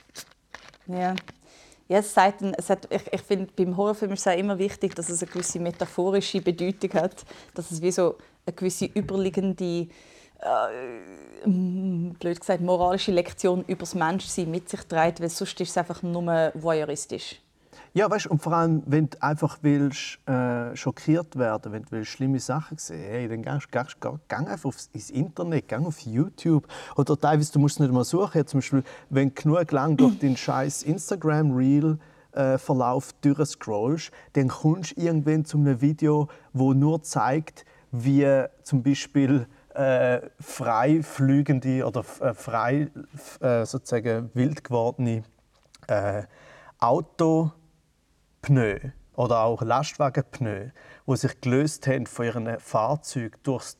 Ja. 0.87 1.15
Ja, 1.87 1.99
es 1.99 2.13
sagt, 2.15 2.41
es 2.41 2.69
hat, 2.71 2.87
ich, 2.89 3.13
ich 3.13 3.21
finde, 3.21 3.47
beim 3.55 3.77
Horrorfilm 3.77 4.13
ist 4.13 4.25
es 4.25 4.35
immer 4.35 4.57
wichtig, 4.57 4.95
dass 4.95 5.07
es 5.07 5.21
eine 5.21 5.31
gewisse 5.31 5.59
metaphorische 5.59 6.41
Bedeutung 6.41 6.93
hat, 6.93 7.23
dass 7.53 7.69
es 7.69 7.79
wie 7.79 7.91
so 7.91 8.17
eine 8.43 8.55
gewisse 8.55 8.85
überliegende 8.85 9.87
äh, 10.45 11.47
blöd 11.47 12.39
gesagt, 12.39 12.61
moralische 12.61 13.11
Lektion 13.11 13.63
über 13.67 13.81
das 13.81 13.95
Menschsein 13.95 14.49
mit 14.49 14.69
sich 14.69 14.81
trägt, 14.81 15.21
weil 15.21 15.29
sonst 15.29 15.59
ist 15.59 15.69
es 15.69 15.77
einfach 15.77 16.01
nur 16.03 16.51
voyeuristisch. 16.53 17.41
Ja, 17.93 18.11
weißt, 18.11 18.27
und 18.27 18.41
vor 18.41 18.51
allem, 18.51 18.83
wenn 18.85 19.09
du 19.09 19.23
einfach 19.23 19.59
willst, 19.61 20.19
äh, 20.27 20.75
schockiert 20.75 21.37
werden 21.37 21.71
wenn 21.71 21.83
du 21.83 21.91
willst, 21.91 22.11
schlimme 22.11 22.39
Sachen 22.41 22.77
sehen 22.77 22.99
hey, 22.99 23.29
dann 23.29 23.41
gehst 23.41 23.97
du 24.01 24.19
einfach 24.39 24.65
aufs, 24.65 24.89
ins 24.91 25.09
Internet, 25.11 25.69
geh 25.69 25.77
auf 25.77 25.99
YouTube. 26.01 26.67
Oder 26.97 27.17
teilweise, 27.17 27.53
du 27.53 27.59
musst 27.59 27.79
nicht 27.79 27.93
mal 27.93 28.03
suchen. 28.03 28.45
Zum 28.47 28.57
Beispiel, 28.57 28.83
wenn 29.09 29.29
du 29.29 29.41
genug 29.41 29.71
lang 29.71 29.95
durch 29.95 30.19
den 30.19 30.35
scheiß 30.35 30.83
Instagram-Reel 30.83 31.97
äh, 32.33 32.57
Verlauf 32.57 33.13
durchscrollst, 33.21 34.11
dann 34.33 34.49
kommst 34.49 34.97
du 34.97 35.01
irgendwann 35.01 35.45
zu 35.45 35.57
einem 35.57 35.79
Video, 35.79 36.27
wo 36.51 36.73
nur 36.73 37.01
zeigt, 37.01 37.63
wie 37.93 38.43
zum 38.63 38.83
Beispiel 38.83 39.47
äh, 39.75 40.21
frei 40.39 41.01
flügende 41.03 41.85
oder 41.85 42.03
äh, 42.21 42.33
frei 42.33 42.89
äh, 43.39 43.65
sozusagen 43.65 44.31
wild 44.33 44.63
gewordene 44.63 45.23
äh, 45.87 46.23
Autopneu 46.79 47.53
oder 49.15 49.41
auch 49.41 49.61
Lastwagenpneu, 49.61 50.69
wo 51.05 51.15
sich 51.15 51.39
gelöst 51.41 51.87
haben 51.87 52.05
von 52.05 52.25
ihren 52.25 52.59
Fahrzeugen 52.59 53.37
durch, 53.43 53.73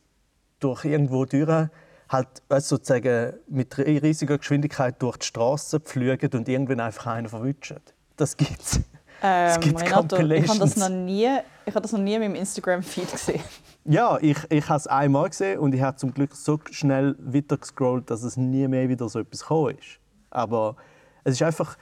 durch 0.60 0.84
irgendwo 0.84 1.24
durch 1.24 1.68
halt 2.08 2.28
sozusagen 2.58 3.34
mit 3.48 3.76
riesiger 3.78 4.38
Geschwindigkeit 4.38 5.02
durch 5.02 5.16
die 5.16 5.26
Straße 5.26 5.80
pflügen 5.80 6.30
und 6.34 6.48
irgendwann 6.48 6.80
einfach 6.80 7.06
einen 7.06 7.28
verwutschen. 7.28 7.80
Das 8.16 8.36
gibt's. 8.36 8.80
Ähm, 9.22 9.60
gibt 9.60 9.80
Renato, 9.80 10.18
ich 10.18 10.48
habe 10.48 10.58
das 10.58 10.76
noch 10.76 10.88
nie, 10.88 11.28
ich 11.64 11.74
habe 11.74 11.82
das 11.82 11.92
noch 11.92 12.00
nie 12.00 12.14
in 12.14 12.20
meinem 12.20 12.34
Instagram-Feed 12.34 13.12
gesehen. 13.12 13.42
Ja, 13.88 14.18
ich, 14.20 14.38
ich 14.50 14.68
habe 14.68 14.78
es 14.78 14.86
einmal 14.86 15.28
gesehen 15.28 15.60
und 15.60 15.74
ich 15.74 15.80
habe 15.80 15.96
zum 15.96 16.12
Glück 16.12 16.34
so 16.34 16.58
schnell 16.70 17.16
weiter 17.20 17.56
gescrollt, 17.56 18.10
dass 18.10 18.22
es 18.22 18.36
nie 18.36 18.66
mehr 18.66 18.88
wieder 18.88 19.08
so 19.08 19.20
etwas 19.20 19.40
gekommen 19.40 19.76
ist. 19.78 20.00
Aber 20.30 20.76
es 21.24 21.34
ist 21.34 21.42
einfach, 21.42 21.76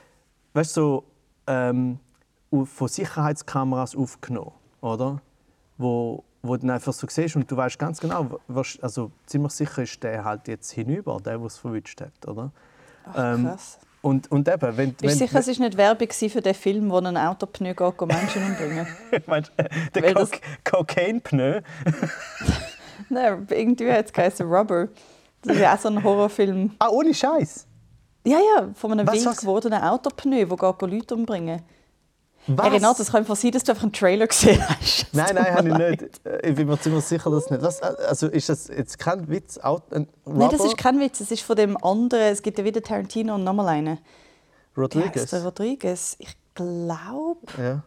weißt 0.53 0.77
du, 0.77 0.81
so, 0.81 1.05
ähm, 1.47 1.99
von 2.65 2.89
Sicherheitskameras 2.89 3.97
aufgenommen, 3.97 4.53
oder? 4.81 5.21
Wo, 5.79 6.25
wo 6.43 6.55
du 6.57 6.61
dann 6.61 6.71
einfach 6.71 6.93
so 6.93 7.07
siehst 7.09 7.37
und 7.37 7.51
du 7.51 7.57
weißt 7.57 7.79
ganz 7.79 8.01
genau, 8.01 8.39
was, 8.49 8.79
also 8.81 9.11
ziemlich 9.27 9.53
sicher 9.53 9.83
ist 9.83 10.03
der 10.03 10.25
halt 10.25 10.47
jetzt 10.47 10.71
hinüber, 10.71 11.19
der, 11.25 11.39
der 11.39 11.47
es 11.47 11.59
verwünscht 11.59 12.01
hat, 12.01 12.29
oder? 12.29 12.53
Ach, 13.07 13.35
ähm, 13.35 13.45
krass. 13.47 13.79
Ähm, 13.81 13.94
und, 14.05 14.31
und 14.31 14.49
eben, 14.49 14.77
wenn, 14.77 14.93
Bist 14.93 15.21
du 15.21 15.27
sicher, 15.27 15.39
es 15.39 15.49
war 15.49 15.67
nicht 15.67 15.77
Werbung 15.79 16.11
für 16.11 16.41
den 16.43 16.55
Film, 16.55 16.91
wo 16.91 16.99
ein 16.99 17.17
Autopneu 17.17 17.73
geht, 17.75 18.03
um 18.03 18.09
Menschen 18.09 18.45
umbringen? 18.45 18.87
Meinst 19.27 19.53
du, 19.57 20.01
der 20.01 20.15
Co. 20.15 20.27
Cocaine-Pneu? 20.65 21.61
Nein, 23.09 23.47
irgendwie 23.51 23.91
hat 23.91 24.07
es 24.07 24.13
geheißen 24.13 24.47
Rubber. 24.47 24.89
Das 25.43 25.57
ist 25.57 25.63
ja 25.63 25.75
auch 25.75 25.79
so 25.79 25.89
ein 25.89 26.03
Horrorfilm. 26.03 26.73
Ah, 26.79 26.89
ohne 26.89 27.15
Scheiß? 27.15 27.67
Ja, 28.27 28.39
ja, 28.39 28.69
von 28.75 28.93
einem 28.93 29.07
was, 29.07 29.25
wild 29.25 29.37
gewordenen 29.39 29.83
Autopneu, 29.83 30.47
das 30.47 30.91
Leute 30.91 31.15
umbringen 31.15 31.63
was? 32.47 32.67
Hey 32.67 32.73
Renato, 32.75 33.03
es 33.03 33.11
kann 33.11 33.25
sein, 33.25 33.51
dass 33.53 33.65
du 33.65 33.73
einfach 33.73 33.85
einen 33.85 33.93
Trailer 33.93 34.27
gesehen 34.27 34.63
hast. 34.69 35.07
Nein, 35.13 35.35
nein, 35.35 35.55
habe 35.55 35.69
ich 35.69 36.01
nicht. 36.01 36.21
Ich 36.43 36.55
bin 36.55 36.67
mir 36.67 36.79
ziemlich 36.79 37.05
sicher, 37.05 37.31
dass 37.31 37.45
es 37.45 37.51
nicht. 37.51 37.63
Was, 37.63 37.81
also 37.81 38.29
ist 38.29 38.49
das 38.49 38.69
jetzt 38.69 38.99
kein 38.99 39.29
Witz? 39.29 39.59
Ein 39.59 40.09
nein, 40.27 40.51
das 40.51 40.65
ist 40.65 40.77
kein 40.77 40.99
Witz. 41.01 41.21
Es 41.21 41.31
ist 41.31 41.43
von 41.43 41.57
dem 41.57 41.77
anderen. 41.83 42.33
Es 42.33 42.43
gibt 42.43 42.59
ja 42.59 42.65
wieder 42.65 42.83
Tarantino 42.83 43.37
und 43.37 43.45
nochmal 43.45 43.69
einen. 43.69 43.99
Rodriguez? 44.77 45.31
Der 45.31 45.45
Rodriguez. 45.45 46.17
Ich 46.19 46.37
glaube. 46.55 47.41
Ja. 47.57 47.83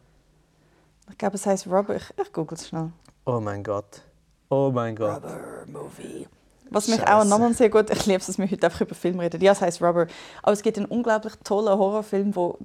Ich 1.12 1.18
glaube, 1.18 1.36
es 1.36 1.46
heißt 1.46 1.68
Robert. 1.68 2.02
Ich, 2.02 2.26
ich 2.26 2.34
google 2.34 2.58
es 2.58 2.68
schnell. 2.68 2.92
Oh 3.26 3.40
mein 3.40 3.64
Gott. 3.64 4.02
Oh 4.50 4.72
mein 4.74 4.96
Gott. 4.96 5.24
Rubber 5.24 5.66
Movie. 5.68 6.28
Was 6.70 6.88
mich 6.88 6.98
Scheiße. 6.98 7.16
auch 7.16 7.24
nochmal 7.24 7.54
sehr 7.54 7.70
gut, 7.70 7.90
ich 7.90 8.06
liebe 8.06 8.20
es, 8.20 8.28
dass 8.28 8.38
wir 8.38 8.50
heute 8.50 8.66
einfach 8.66 8.82
über 8.82 8.96
Film 8.96 9.20
reden. 9.20 9.42
Ja, 9.42 9.54
es 9.54 9.62
heißt 9.62 9.82
Rubber. 9.82 10.08
Aber 10.42 10.52
es 10.54 10.62
gibt 10.62 10.78
einen 10.78 10.88
unglaublich 10.88 11.34
tollen 11.44 11.78
Horrorfilm, 11.78 12.36
wo 12.36 12.58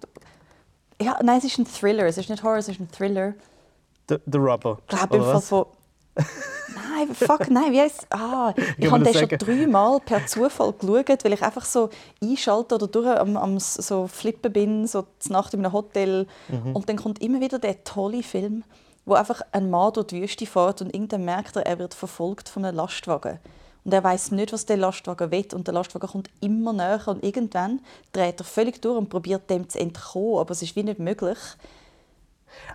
ja, 1.01 1.19
nein, 1.23 1.39
es 1.39 1.45
ist 1.45 1.59
ein 1.59 1.67
Thriller. 1.67 2.05
Es 2.07 2.19
ist 2.19 2.29
nicht 2.29 2.43
Horror, 2.43 2.59
es 2.59 2.69
ist 2.69 2.81
ein 2.81 2.91
Thriller. 2.91 3.35
The, 4.09 4.17
the 4.27 4.39
Rubber. 4.39 4.79
Ich 4.89 4.97
glaube 4.97 5.17
im 5.17 5.23
Fall 5.23 5.41
von. 5.41 5.67
nein, 6.17 7.15
fuck, 7.15 7.51
nein, 7.51 7.73
wie 7.73 7.81
heißt 7.81 8.07
Ah, 8.11 8.53
ich 8.77 8.91
habe 8.91 9.03
den 9.03 9.15
schon 9.15 9.39
dreimal 9.39 10.01
per 10.01 10.27
Zufall 10.27 10.73
geschaut, 10.73 11.25
weil 11.25 11.33
ich 11.33 11.43
einfach 11.43 11.65
so 11.65 11.89
einschalte 12.23 12.75
oder 12.75 12.87
durch 12.87 13.07
am, 13.07 13.37
am 13.37 13.59
so 13.59 14.07
flippen 14.07 14.53
bin, 14.53 14.87
so 14.87 15.07
zur 15.19 15.33
Nacht 15.33 15.55
in 15.55 15.61
einem 15.61 15.73
Hotel. 15.73 16.27
Mhm. 16.49 16.77
Und 16.77 16.89
dann 16.89 16.97
kommt 16.97 17.23
immer 17.23 17.41
wieder 17.41 17.59
der 17.59 17.83
tolle 17.85 18.23
Film, 18.23 18.65
wo 19.07 19.15
einfach 19.15 19.41
ein 19.53 19.71
Mann 19.71 19.93
durch 19.95 20.09
die 20.09 20.21
Wüste 20.21 20.47
fährt 20.47 20.83
und 20.83 20.95
irgendwann 20.95 21.25
merkt 21.25 21.57
er, 21.57 21.67
er 21.67 21.79
wird 21.79 21.95
verfolgt 21.95 22.49
von 22.49 22.65
einem 22.65 22.77
Lastwagen. 22.77 23.39
Und 23.85 23.93
er 23.93 24.05
weiß 24.05 24.31
nicht, 24.31 24.53
was 24.53 24.67
der 24.67 24.77
Lastwagen 24.77 25.31
will. 25.31 25.47
Und 25.55 25.67
der 25.67 25.75
Lastwagen 25.75 26.09
kommt 26.09 26.31
immer 26.41 26.73
näher. 26.73 27.07
Und 27.07 27.25
irgendwann 27.25 27.81
dreht 28.13 28.41
er 28.41 28.45
völlig 28.45 28.81
durch 28.81 28.97
und 28.97 29.09
probiert 29.09 29.51
dem 29.51 29.69
zu 29.69 29.79
entkommen. 29.79 30.39
Aber 30.39 30.53
es 30.53 30.63
ist 30.63 30.77
wie 30.77 30.85
nicht 30.85 31.01
möglich. 31.01 31.39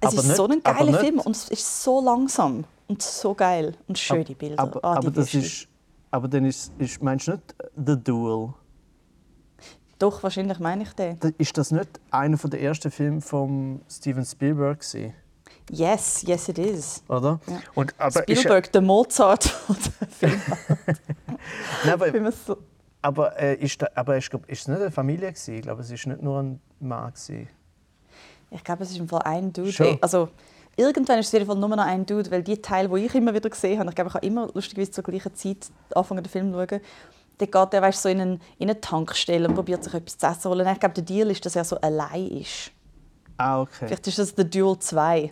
Es 0.01 0.09
aber 0.09 0.17
ist 0.17 0.25
nicht, 0.25 0.35
so 0.35 0.47
ein 0.47 0.63
geiler 0.63 0.99
Film 0.99 1.19
und 1.19 1.35
es 1.35 1.49
ist 1.49 1.83
so 1.83 2.01
langsam. 2.01 2.65
Und 2.87 3.01
so 3.01 3.33
geil. 3.33 3.75
Und 3.87 3.97
schöne 3.97 4.23
Bilder. 4.23 4.59
Aber, 4.59 4.83
ah, 4.83 4.95
aber 4.95 5.11
das 5.11 5.33
ist. 5.33 5.67
Aber 6.09 6.27
dann 6.27 6.45
ist, 6.45 6.71
ist 6.77 7.03
meinst 7.03 7.27
du 7.27 7.31
nicht 7.31 7.55
The 7.75 7.95
Duel? 8.01 8.53
Doch, 9.99 10.23
wahrscheinlich 10.23 10.59
meine 10.59 10.83
ich 10.83 10.93
den. 10.93 11.19
Ist 11.37 11.57
das 11.57 11.71
nicht 11.71 11.89
einer 12.11 12.37
der 12.37 12.61
ersten 12.61 12.91
Filme 12.91 13.21
von 13.21 13.81
Steven 13.89 14.23
Spielberg 14.23 14.79
gewesen, 14.79 15.13
Yes, 15.69 16.21
yes 16.25 16.47
it 16.49 16.59
is. 16.59 17.03
oder? 17.09 17.39
Ja. 17.47 17.59
Und 17.75 17.93
aber 17.97 18.21
Spielberg, 18.21 18.71
der 18.71 18.81
Mozart 18.81 19.43
von 19.65 19.75
der 19.99 20.07
Film. 20.07 20.41
Nein, 21.83 21.93
aber, 21.93 22.31
so 22.31 22.57
aber, 23.01 23.39
äh, 23.39 23.55
ist, 23.55 23.81
da, 23.81 23.87
aber 23.95 24.17
ist, 24.17 24.33
ist 24.47 24.61
es 24.61 24.67
nicht 24.67 24.79
eine 24.79 24.91
Familie 24.91 25.31
gewesen? 25.31 25.55
Ich 25.55 25.61
glaube, 25.61 25.81
es 25.81 25.91
ist 25.91 26.07
nicht 26.07 26.21
nur 26.21 26.41
ein 26.41 26.61
Mann 26.79 27.11
gewesen. 27.13 27.49
Ich 28.49 28.63
glaube, 28.63 28.83
es 28.83 28.91
ist 28.91 28.97
im 28.97 29.07
Fall 29.09 29.21
ein 29.23 29.51
Dude. 29.51 29.71
Schon? 29.71 29.87
Ey, 29.87 29.97
Also, 30.01 30.29
irgendwann 30.77 31.19
ist 31.19 31.27
es 31.27 31.33
auf 31.33 31.39
jeden 31.39 31.47
Fall 31.47 31.57
nur 31.57 31.69
noch 31.69 31.85
ein 31.85 32.05
Dude, 32.05 32.31
weil 32.31 32.43
die 32.43 32.61
Teile, 32.61 32.87
die 32.89 33.05
ich 33.05 33.15
immer 33.15 33.33
wieder 33.33 33.49
gesehen 33.49 33.79
habe, 33.79 33.89
ich 33.89 33.95
glaube, 33.95 34.09
ich 34.09 34.13
habe 34.13 34.25
immer 34.25 34.49
lustigerweise 34.53 34.91
zur 34.91 35.03
gleichen 35.03 35.35
Zeit 35.35 35.69
anfangen, 35.93 36.23
den 36.23 36.29
Film 36.29 36.53
zu 36.53 36.57
schauen, 36.57 36.81
dann 37.39 37.51
geht 37.51 37.73
er 37.73 37.81
weißt, 37.81 38.01
so 38.01 38.09
in, 38.09 38.21
einen, 38.21 38.41
in 38.57 38.69
eine 38.69 38.81
Tankstelle 38.81 39.47
und 39.47 39.53
probiert 39.53 39.83
sich 39.83 39.93
etwas 39.93 40.17
zu 40.17 40.25
essen 40.25 40.39
zu 40.41 40.49
holen. 40.49 40.67
Ich 40.67 40.79
glaube, 40.79 40.95
der 40.95 41.03
Deal 41.03 41.29
ist, 41.29 41.45
dass 41.45 41.55
er 41.55 41.65
so 41.65 41.75
allein 41.81 42.27
ist. 42.29 42.71
Ah, 43.37 43.61
okay. 43.61 43.85
Vielleicht 43.87 44.07
ist 44.07 44.17
das 44.17 44.33
The 44.35 44.49
Duel 44.49 44.79
2. 44.79 45.31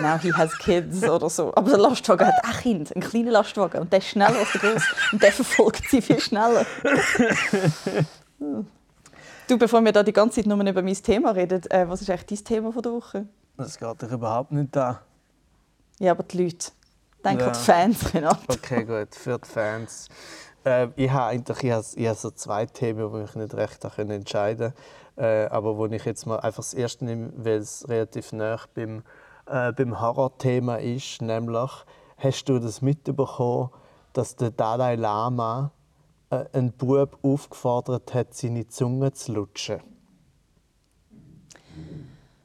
Now 0.00 0.18
he 0.18 0.30
has 0.32 0.56
kids 0.58 1.02
oder 1.08 1.30
so. 1.30 1.54
Aber 1.54 1.70
der 1.70 1.78
Lastwagen 1.78 2.26
hat 2.26 2.34
auch 2.44 2.60
Kind, 2.60 2.94
einen 2.94 3.02
kleinen 3.02 3.30
Lastwagen. 3.30 3.80
Und 3.80 3.92
der 3.92 4.00
ist 4.00 4.08
schneller 4.08 4.38
als 4.38 4.52
der 4.52 4.60
große. 4.60 4.86
Und 5.12 5.22
der 5.22 5.32
verfolgt 5.32 5.88
sie 5.88 6.02
viel 6.02 6.20
schneller. 6.20 6.66
Du, 9.48 9.56
bevor 9.56 9.80
wir 9.82 9.92
da 9.92 10.02
die 10.02 10.12
ganze 10.12 10.36
Zeit 10.42 10.46
nur 10.46 10.60
über 10.60 10.82
mein 10.82 10.94
Thema 10.94 11.30
reden, 11.30 11.62
äh, 11.70 11.88
was 11.88 12.02
ist 12.02 12.10
eigentlich 12.10 12.42
dein 12.42 12.44
Thema 12.44 12.72
von 12.72 12.82
der 12.82 12.92
Woche? 12.92 13.26
Das 13.56 13.78
geht 13.78 14.02
dich 14.02 14.10
überhaupt 14.10 14.52
nicht 14.52 14.76
an. 14.76 14.98
Ja, 15.98 16.12
aber 16.12 16.24
die 16.24 16.42
Leute. 16.42 16.72
Denken 17.24 17.40
Ja. 17.44 17.50
die 17.50 17.58
Fans, 17.58 18.14
Renato. 18.14 18.38
Okay, 18.48 18.84
gut, 18.84 19.14
für 19.14 19.38
die 19.38 19.48
Fans. 19.48 20.08
Äh, 20.64 20.88
ich 20.96 21.10
habe 21.10 21.26
eigentlich 21.26 21.62
ich 21.62 21.70
habe, 21.72 21.86
ich 21.94 22.06
habe 22.06 22.18
so 22.18 22.30
zwei 22.32 22.66
Themen, 22.66 23.10
wo 23.10 23.18
ich 23.20 23.34
nicht 23.34 23.54
recht 23.54 23.82
entscheiden 23.84 24.74
äh, 25.16 25.46
aber 25.46 25.76
wo 25.76 25.86
ich 25.86 26.04
jetzt 26.04 26.26
mal 26.26 26.36
einfach 26.36 26.62
das 26.62 26.74
erste 26.74 27.04
nehme, 27.04 27.32
weil 27.36 27.58
es 27.58 27.88
relativ 27.88 28.32
nah 28.32 28.58
beim, 28.74 29.02
äh, 29.46 29.72
beim 29.72 30.00
Horrorthema 30.00 30.76
ist, 30.76 31.22
nämlich 31.22 31.70
hast 32.18 32.44
du 32.48 32.58
das 32.58 32.82
mitbekommen, 32.82 33.70
dass 34.12 34.36
der 34.36 34.50
Dalai 34.50 34.96
Lama 34.96 35.72
äh, 36.30 36.44
einen 36.52 36.72
Bub 36.72 37.18
aufgefordert 37.22 38.14
hat, 38.14 38.34
seine 38.34 38.66
Zunge 38.68 39.12
zu 39.12 39.32
lutschen? 39.32 39.80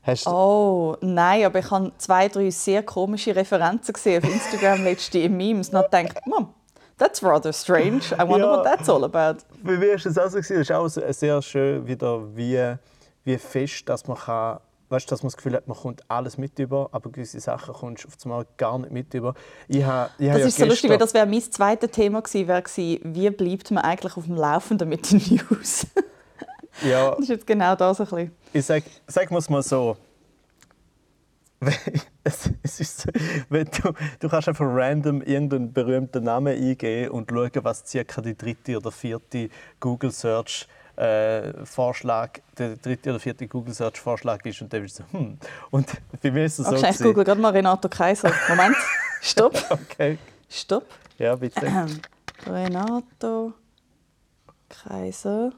Hast 0.03 0.25
Oh, 0.27 0.97
nein, 1.01 1.45
aber 1.45 1.59
ich 1.59 1.69
habe 1.69 1.91
zwei, 1.97 2.27
drei 2.27 2.49
sehr 2.49 2.81
komische 2.81 3.35
Referenzen 3.35 3.93
gesehen 3.93 4.23
auf 4.23 4.29
Instagram 4.29 4.83
letzte 4.83 5.19
in 5.19 5.37
Memes 5.37 5.69
und 5.69 5.77
habe 5.77 5.89
gedacht, 5.89 6.25
Mom, 6.25 6.53
that's 7.01 7.23
rather 7.23 7.51
strange. 7.51 8.01
I 8.17 8.23
wonder 8.27 8.47
Ja. 8.47 8.57
what 8.57 8.63
that's 8.63 8.87
all 8.89 9.03
about. 9.03 9.43
Bei 9.63 9.77
mir 9.77 9.93
ist 9.95 10.05
es 10.05 10.17
auch 10.17 10.29
so. 10.29 10.37
Es 10.39 10.49
ist 10.49 10.71
auch 10.71 10.87
sehr 10.87 11.41
schön, 11.41 11.85
wieder, 11.87 12.21
wie, 12.35 12.75
wie 13.23 13.37
fest 13.37 13.89
dass 13.89 14.07
man 14.07 14.17
kann, 14.17 14.59
weißt, 14.89 15.11
dass 15.11 15.23
man 15.23 15.27
das 15.29 15.37
Gefühl 15.37 15.53
hat, 15.55 15.67
man 15.67 15.77
kommt 15.77 16.03
alles 16.09 16.37
mit 16.37 16.57
über, 16.59 16.89
aber 16.91 17.09
gewisse 17.11 17.39
Sachen 17.39 17.73
kommst 17.73 18.03
du 18.03 18.07
auf 18.09 18.13
einmal 18.23 18.45
gar 18.57 18.77
nicht 18.79 18.91
mit 18.91 19.13
über. 19.13 19.33
Ich 19.67 19.83
habe, 19.83 20.09
ich 20.19 20.29
habe 20.29 20.39
Das 20.39 20.41
ja 20.41 20.47
ist 20.47 20.57
so 20.57 20.65
lustig, 20.65 20.89
weil 20.89 20.97
das 20.97 21.13
wäre 21.13 21.25
mein 21.25 21.41
zweites 21.41 21.91
Thema 21.91 22.21
gewesen, 22.21 22.47
wäre 22.47 22.61
gewesen, 22.61 22.99
wie 23.03 23.29
bleibt 23.29 23.71
man 23.71 23.83
eigentlich 23.83 24.15
auf 24.17 24.25
dem 24.25 24.35
Laufenden 24.35 24.87
mit 24.89 25.11
den 25.11 25.19
News? 25.49 25.87
ja, 26.83 27.11
das 27.11 27.19
ist 27.21 27.29
jetzt 27.29 27.47
genau 27.47 27.75
das 27.75 27.99
ein 27.99 28.05
bisschen. 28.07 28.31
ich 28.53 28.65
sag, 28.65 28.83
sag 29.07 29.31
es 29.31 29.49
mal 29.49 29.63
so. 29.63 29.97
Es, 32.23 32.49
es 32.61 32.79
ist, 32.79 33.07
wenn 33.49 33.65
du, 33.65 33.93
du 34.19 34.29
kannst 34.29 34.47
einfach 34.47 34.65
random 34.67 35.21
irgendeinen 35.23 35.73
berühmten 35.73 36.23
Namen 36.23 36.55
eingeben 36.55 37.11
und 37.11 37.29
schauen, 37.31 37.49
was 37.63 37.83
circa 37.87 38.21
die 38.21 38.37
dritte 38.37 38.77
oder 38.77 38.91
vierte 38.91 39.49
Google 39.79 40.11
Search 40.11 40.67
äh, 40.97 41.65
Vorschlag, 41.65 42.33
der 42.57 42.75
dritte 42.75 43.09
oder 43.09 43.19
vierte 43.19 43.47
Google 43.47 43.73
Search 43.73 43.99
Vorschlag 43.99 44.45
ist 44.45 44.61
und 44.61 44.71
dann 44.71 44.83
bist 44.83 44.99
du 44.99 45.03
so, 45.11 45.17
hm. 45.17 45.37
Und 45.71 45.87
bei 46.21 46.29
mir 46.29 46.45
ist 46.45 46.59
es 46.59 46.67
so. 46.67 46.75
Gewesen- 46.75 47.03
google 47.05 47.23
gerade 47.23 47.41
mal 47.41 47.51
Renato 47.51 47.89
Kaiser. 47.89 48.31
Moment. 48.49 48.75
Stopp. 49.21 49.53
Okay, 49.71 50.17
Stopp. 50.49 50.85
ja 51.17 51.35
bitte. 51.35 51.61
Renato 52.45 53.53
Kaiser. 54.69 55.51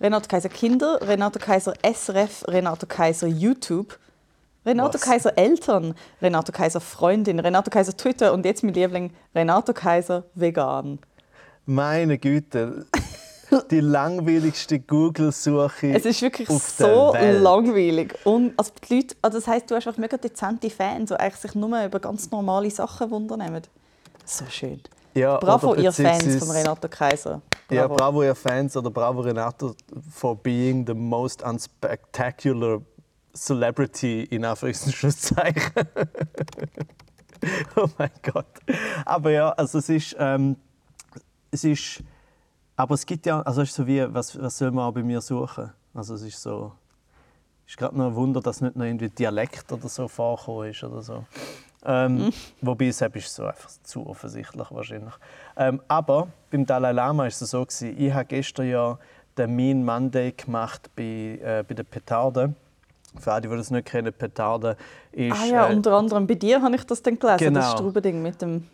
Renato 0.00 0.28
Kaiser 0.28 0.48
Kinder, 0.48 0.98
Renato 1.02 1.38
Kaiser 1.38 1.74
SRF, 1.82 2.44
Renato 2.48 2.86
Kaiser 2.86 3.26
YouTube, 3.26 3.98
Renato 4.64 4.94
Was? 4.94 5.00
Kaiser 5.00 5.38
Eltern, 5.38 5.94
Renato 6.20 6.52
Kaiser 6.52 6.80
Freundin, 6.80 7.38
Renato 7.40 7.70
Kaiser 7.70 7.96
Twitter 7.96 8.32
und 8.32 8.44
jetzt 8.44 8.62
mein 8.62 8.74
Liebling, 8.74 9.12
Renato 9.34 9.72
Kaiser 9.72 10.24
Vegan. 10.34 10.98
Meine 11.64 12.18
Güte, 12.18 12.86
die 13.70 13.80
langweiligste 13.80 14.80
Google-Suche. 14.80 15.94
Es 15.94 16.04
ist 16.04 16.20
wirklich 16.20 16.48
so 16.48 17.14
langweilig. 17.14 18.14
Und 18.24 18.52
also 18.58 18.72
die 18.88 18.96
Leute, 18.96 19.16
also 19.22 19.38
das 19.38 19.46
heisst, 19.46 19.70
du 19.70 19.76
hast 19.76 19.88
auch 19.88 19.96
mega 19.96 20.16
dezente 20.16 20.68
Fans, 20.68 21.08
die 21.08 21.16
eigentlich 21.16 21.36
sich 21.36 21.54
nur 21.54 21.82
über 21.84 22.00
ganz 22.00 22.30
normale 22.30 22.70
Sachen 22.70 23.10
wundern. 23.10 23.62
So 24.24 24.44
schön. 24.48 24.80
Ja, 25.14 25.38
Bravo, 25.38 25.74
ihr 25.74 25.92
Fans 25.92 26.36
von 26.36 26.50
Renato 26.50 26.88
Kaiser. 26.88 27.40
Ja, 27.70 27.86
bravo, 27.86 28.22
ihr 28.22 28.34
Fans 28.34 28.76
oder 28.76 28.90
bravo, 28.90 29.20
Renato, 29.20 29.74
for 30.10 30.36
being 30.36 30.84
the 30.86 30.94
most 30.94 31.42
unspectacular 31.42 32.80
celebrity 33.34 34.24
in 34.24 34.44
Anführungszeichen. 34.44 35.72
oh 37.76 37.88
mein 37.98 38.10
Gott. 38.22 38.46
Aber 39.04 39.30
ja, 39.30 39.50
also 39.50 39.78
es 39.78 39.88
ist, 39.88 40.16
ähm, 40.18 40.56
es 41.50 41.64
ist, 41.64 42.02
aber 42.76 42.94
es 42.94 43.06
gibt 43.06 43.26
ja, 43.26 43.40
also 43.42 43.62
es 43.62 43.70
ist 43.70 43.76
so 43.76 43.86
wie, 43.86 44.02
was, 44.12 44.40
was 44.40 44.58
soll 44.58 44.70
man 44.70 44.84
auch 44.84 44.92
bei 44.92 45.02
mir 45.02 45.20
suchen? 45.20 45.72
Also 45.94 46.14
es 46.14 46.22
ist 46.22 46.40
so, 46.40 46.72
ist 47.66 47.76
gerade 47.76 47.96
noch 47.96 48.08
ein 48.08 48.14
Wunder, 48.14 48.40
dass 48.40 48.60
nicht 48.60 48.76
noch 48.76 48.84
irgendwie 48.84 49.08
Dialekt 49.08 49.70
oder 49.72 49.88
so 49.88 50.08
vorgekommen 50.08 50.70
ist 50.70 50.82
oder 50.84 51.02
so. 51.02 51.24
Ähm, 51.84 52.30
Wobei 52.60 52.88
es 52.88 53.00
ist 53.00 53.34
so 53.34 53.46
einfach 53.46 53.70
zu 53.82 54.06
offensichtlich 54.06 54.70
wahrscheinlich. 54.70 55.14
Ähm, 55.56 55.80
aber 55.88 56.28
beim 56.50 56.66
Dalai 56.66 56.92
Lama 56.92 57.26
ist 57.26 57.40
es 57.40 57.50
so 57.50 57.64
gewesen, 57.64 57.98
ich 57.98 58.12
habe 58.12 58.26
gestern 58.26 58.68
ja 58.68 58.98
den 59.38 59.56
Mean 59.56 59.84
Monday 59.84 60.32
gemacht 60.32 60.90
bei, 60.94 61.38
äh, 61.42 61.64
bei 61.66 61.74
den 61.74 61.86
Petarden. 61.86 62.54
Für 63.18 63.32
alle, 63.32 63.42
die 63.42 63.56
das 63.56 63.70
nicht 63.70 63.86
kennen, 63.86 64.12
Petarden 64.12 64.76
ist 65.12 65.36
Ah 65.40 65.46
ja, 65.46 65.68
äh, 65.68 65.74
unter 65.74 65.94
anderem 65.94 66.26
bei 66.26 66.34
dir 66.34 66.62
habe 66.62 66.76
ich 66.76 66.84
das 66.84 67.02
dann 67.02 67.18
gelesen, 67.18 67.38
Genau. 67.38 67.60
das 67.60 67.72
Strubending 67.72 68.22
mit 68.22 68.40
dem... 68.40 68.66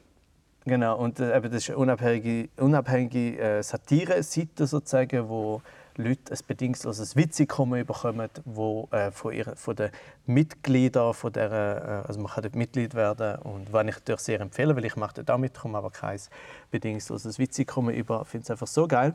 Genau, 0.64 0.98
und 0.98 1.20
äh, 1.20 1.40
das 1.40 1.52
ist 1.62 1.70
eine 1.70 1.78
unabhängige, 1.78 2.48
unabhängige 2.56 3.38
äh, 3.38 3.62
Satire-Seite, 3.62 4.66
sozusagen, 4.66 5.28
wo 5.28 5.62
Leute 5.96 6.32
ein 6.32 6.38
bedingungsloses 6.46 7.16
Witzeinkommen 7.16 7.86
bekommen, 7.86 8.28
wo, 8.44 8.88
äh, 8.90 9.10
von, 9.10 9.32
ihren, 9.32 9.56
von 9.56 9.76
den 9.76 9.90
Mitgliedern, 10.26 11.14
von 11.14 11.32
der, 11.32 11.52
äh, 12.04 12.08
also 12.08 12.20
man 12.20 12.32
kann 12.32 12.42
dort 12.42 12.56
Mitglied 12.56 12.94
werden 12.94 13.40
und 13.42 13.72
was 13.72 13.86
ich 13.86 13.94
natürlich 13.94 14.20
sehr 14.20 14.40
empfehle, 14.40 14.76
weil 14.76 14.84
ich 14.84 14.96
mache 14.96 15.22
dort 15.22 15.30
auch 15.30 15.74
aber 15.74 15.90
kein 15.90 16.20
bedingungsloses 16.70 17.38
Witzeinkommen 17.38 17.94
über. 17.94 18.22
Ich 18.22 18.28
finde 18.28 18.44
es 18.44 18.50
einfach 18.50 18.66
so 18.66 18.86
geil. 18.86 19.14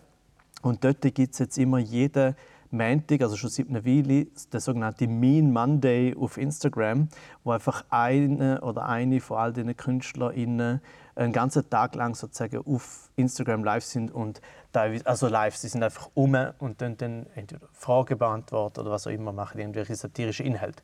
Und 0.61 0.83
dort 0.83 1.01
gibt 1.01 1.33
es 1.33 1.39
jetzt 1.39 1.57
immer 1.57 1.79
jeden 1.79 2.35
Montag, 2.71 3.21
also 3.21 3.35
schon 3.35 3.49
seit 3.49 3.69
einer 3.69 3.85
Weile, 3.85 4.27
der 4.51 4.59
sogenannte 4.59 5.07
Mean 5.07 5.51
Monday 5.51 6.15
auf 6.17 6.37
Instagram, 6.37 7.09
wo 7.43 7.51
einfach 7.51 7.83
eine 7.89 8.61
oder 8.61 8.85
eine 8.85 9.19
von 9.19 9.37
all 9.37 9.53
diesen 9.53 9.75
KünstlerInnen 9.75 10.81
einen 11.15 11.33
ganzen 11.33 11.69
Tag 11.69 11.95
lang 11.95 12.15
sozusagen 12.15 12.65
auf 12.65 13.11
Instagram 13.17 13.63
live 13.63 13.83
sind 13.83 14.11
und 14.11 14.41
teilweise, 14.71 15.05
also 15.05 15.27
live, 15.27 15.55
sie 15.55 15.67
sind 15.67 15.83
einfach 15.83 16.09
um 16.13 16.35
und 16.59 16.81
dann, 16.81 16.97
dann 16.97 17.25
entweder 17.35 17.67
Fragen 17.73 18.17
beantworten 18.17 18.79
oder 18.79 18.91
was 18.91 19.05
auch 19.05 19.11
immer, 19.11 19.33
machen 19.33 19.59
irgendwelche 19.59 19.95
satirische 19.95 20.43
Inhalte. 20.43 20.81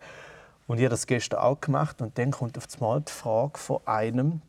Und 0.67 0.80
ich 0.80 0.84
habe 0.84 0.91
das 0.91 1.08
gestern 1.08 1.39
auch 1.39 1.62
gemacht 1.62 2.02
und 2.02 2.17
dann 2.17 2.32
kommt 2.32 2.58
auf 2.58 2.65
einmal 2.76 3.02
die 3.02 3.12
Frage 3.12 3.58
von 3.58 3.80
einem, 3.86 4.41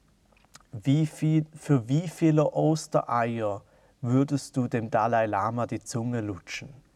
wie 0.73 1.07
viel, 1.07 1.47
für 1.55 1.89
wie 1.89 2.09
viele 2.09 2.53
Ostereier 2.53 3.63
würdest 4.01 4.57
du 4.57 4.69
dem 4.69 4.91
Dalai 4.91 5.27
Lama 5.27 5.67
die 5.67 5.83
Zunge 5.83 6.21
lutschen? 6.21 6.88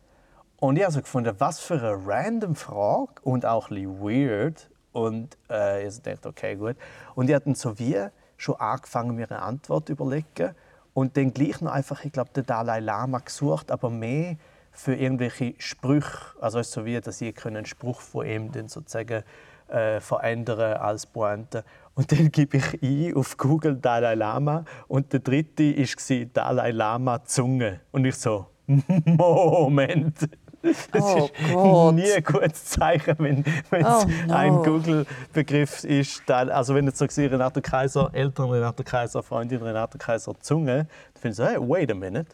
Und 0.63 0.77
ich 0.77 0.85
habe 0.85 0.93
so 0.93 1.01
gefunden, 1.01 1.35
was 1.39 1.59
für 1.59 1.75
eine 1.75 2.07
random 2.07 2.55
Frage 2.55 3.15
und 3.25 3.45
auch 3.45 3.73
ein 3.73 4.01
weird. 4.01 4.71
Und 4.93 5.37
äh, 5.51 5.89
ich 5.89 6.01
dachte, 6.03 6.29
okay, 6.29 6.55
gut. 6.55 6.77
Und 7.17 7.29
ich 7.29 7.35
habe 7.35 7.47
dann 7.47 7.57
so 7.57 7.81
wie 7.81 7.97
schon 8.37 8.55
angefangen, 8.61 9.17
mir 9.17 9.29
eine 9.29 9.43
Antwort 9.43 9.89
zu 9.89 9.95
überlegen. 9.95 10.55
Und 10.95 11.17
dann 11.17 11.35
gleich 11.35 11.61
noch 11.63 11.73
einfach, 11.73 12.05
ich 12.05 12.13
glaube, 12.13 12.31
den 12.31 12.47
Dalai 12.47 12.79
Lama 12.79 13.19
gesucht, 13.19 13.73
aber 13.73 13.91
mehr 13.91 14.37
für 14.71 14.95
irgendwelche 14.95 15.55
Sprüche. 15.59 16.41
Also 16.41 16.63
so 16.63 16.85
wie, 16.85 17.01
dass 17.01 17.21
ich 17.21 17.45
einen 17.45 17.67
Spruch 17.67 18.01
von 18.01 18.25
ihm 18.25 18.53
dann 18.53 18.69
sozusagen 18.69 19.25
äh, 19.67 19.99
verändern 19.99 20.75
als 20.75 21.07
Pointe. 21.07 21.65
Und 21.97 22.13
dann 22.13 22.31
gebe 22.31 22.59
ich 22.59 22.81
ein 22.81 23.17
auf 23.17 23.37
Google 23.37 23.79
Dalai 23.79 24.15
Lama 24.15 24.65
und 24.87 25.13
der 25.13 25.19
dritte 25.19 25.77
war 25.77 26.27
Dalai 26.27 26.71
Lama 26.71 27.25
Zunge. 27.25 27.81
Und 27.91 28.05
ich 28.05 28.15
so, 28.15 28.47
Moment, 29.05 30.29
Das 30.63 31.03
Oh 31.03 31.25
ist 31.27 31.33
Gott. 31.53 31.95
nie 31.97 32.13
ein 32.13 32.23
gutes 32.23 32.65
Zeichen, 32.67 33.15
wenn 33.19 33.45
wenn 33.71 33.85
Oh 33.85 33.99
es 33.99 34.07
no. 34.29 34.35
ein 34.35 34.55
Google-Begriff 34.63 35.85
ist. 35.85 36.23
dann- 36.27 36.51
Also 36.51 36.75
wenn 36.75 36.87
jetzt 36.87 36.99
so 36.99 37.07
gesehen 37.07 37.31
Renato 37.31 37.61
Kaiser, 37.61 38.11
Eltern 38.13 38.51
Renato 38.51 38.83
Kaiser, 38.85 39.23
Freundin 39.23 39.63
Renato 39.63 39.99
Kaiser, 39.99 40.33
Zunge, 40.41 40.87
dann 41.15 41.21
findest 41.21 41.41
du, 41.41 41.45
hey, 41.47 41.57
wait 41.61 41.91
a 41.91 41.95
minute. 41.95 42.31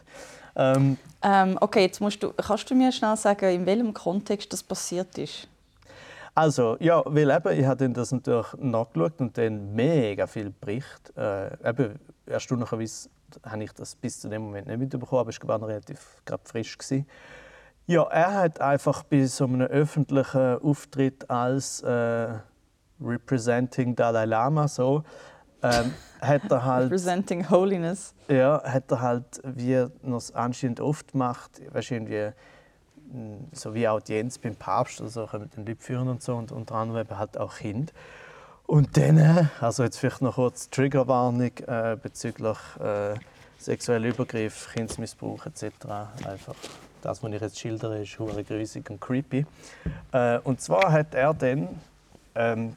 Ähm, 0.55 0.97
Ähm, 1.21 1.57
okay, 1.61 1.81
jetzt 1.83 1.99
musst 2.01 2.21
du, 2.21 2.31
kannst 2.33 2.69
du 2.69 2.75
mir 2.75 2.91
schnell 2.91 3.15
sagen, 3.17 3.49
in 3.49 3.65
welchem 3.65 3.93
Kontext 3.93 4.51
das 4.53 4.61
passiert 4.63 5.17
ist? 5.17 5.47
Also, 6.35 6.77
ja, 6.79 7.01
weil 7.05 7.29
eben, 7.31 7.59
ich 7.59 7.65
habe 7.65 7.89
das 7.89 8.11
natürlich 8.11 8.47
nachgeschaut 8.57 9.19
und 9.19 9.37
dann 9.37 9.73
mega 9.73 10.27
viel 10.27 10.51
Bericht. 10.51 11.11
Äh, 11.17 11.47
eben, 11.67 11.99
erstaunlicherweise 12.25 13.09
habe 13.45 13.63
ich 13.63 13.71
das 13.73 13.95
bis 13.95 14.19
zu 14.21 14.29
dem 14.29 14.43
Moment 14.43 14.67
nicht 14.67 14.79
mitbekommen, 14.79 15.19
aber 15.21 15.29
es 15.29 15.39
war 15.47 15.61
relativ 15.67 15.99
gerade 16.25 16.43
frisch. 16.45 16.77
Gewesen. 16.77 17.05
Ja, 17.89 18.03
er 18.03 18.35
hat 18.35 18.61
einfach 18.61 19.01
bei 19.01 19.25
so 19.25 19.45
einem 19.45 19.61
öffentlichen 19.61 20.59
Auftritt 20.61 21.27
als 21.27 21.81
äh, 21.81 22.27
Representing 23.01 23.95
Dalai 23.95 24.25
Lama 24.25 24.67
so, 24.67 25.03
ähm, 25.63 25.95
hat 26.21 26.51
er 26.51 26.63
halt 26.65 26.85
Representing 26.85 27.49
Holiness. 27.49 28.13
ja, 28.27 28.61
hat 28.63 28.91
er 28.91 29.01
halt, 29.01 29.41
wie 29.43 29.73
er 29.73 29.89
es 30.15 30.31
anscheinend 30.35 30.81
oft 30.81 31.15
macht, 31.15 31.61
weißt, 31.73 31.89
irgendwie, 31.89 32.29
mh, 33.11 33.37
so 33.53 33.73
wie 33.73 33.87
Audienz 33.87 34.37
beim 34.37 34.55
Papst, 34.55 35.01
also 35.01 35.25
kommen 35.25 35.49
dann 35.55 35.65
Leute 35.65 35.81
führen 35.81 36.09
und 36.09 36.21
so, 36.21 36.35
und 36.35 36.51
unter 36.51 36.75
anderem 36.75 37.01
eben 37.01 37.17
halt 37.17 37.39
auch 37.39 37.55
Kinder. 37.55 37.91
Und 38.67 38.97
dann, 38.97 39.17
äh, 39.17 39.45
also 39.61 39.81
jetzt 39.81 39.97
vielleicht 39.97 40.21
noch 40.21 40.35
kurz 40.35 40.69
Triggerwarnung 40.69 41.57
äh, 41.65 41.97
bezüglich 41.99 42.59
äh, 42.79 43.15
sexueller 43.57 44.09
Übergriff, 44.09 44.71
Kindesmissbrauch 44.75 45.47
etc. 45.47 45.63
Einfach 46.23 46.53
das, 47.01 47.23
was 47.23 47.31
ich 47.31 47.41
jetzt 47.41 47.59
schildere, 47.59 48.01
ist 48.01 48.19
hure 48.19 48.43
grusig 48.43 48.89
und 48.89 48.99
creepy. 48.99 49.45
Äh, 50.11 50.39
und 50.39 50.61
zwar 50.61 50.91
hat 50.91 51.13
er 51.13 51.33
dann 51.33 51.69
ähm, 52.35 52.75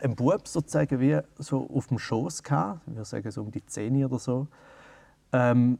einen 0.00 0.14
Bub 0.14 0.46
sozusagen 0.46 1.00
wie 1.00 1.18
so 1.38 1.68
auf 1.74 1.88
dem 1.88 1.98
Schoß 1.98 2.42
gehabt, 2.42 2.80
würde 2.86 3.04
sagen 3.04 3.30
so 3.30 3.42
um 3.42 3.50
die 3.50 3.64
10 3.64 4.04
oder 4.04 4.18
so. 4.18 4.46
Ähm, 5.32 5.78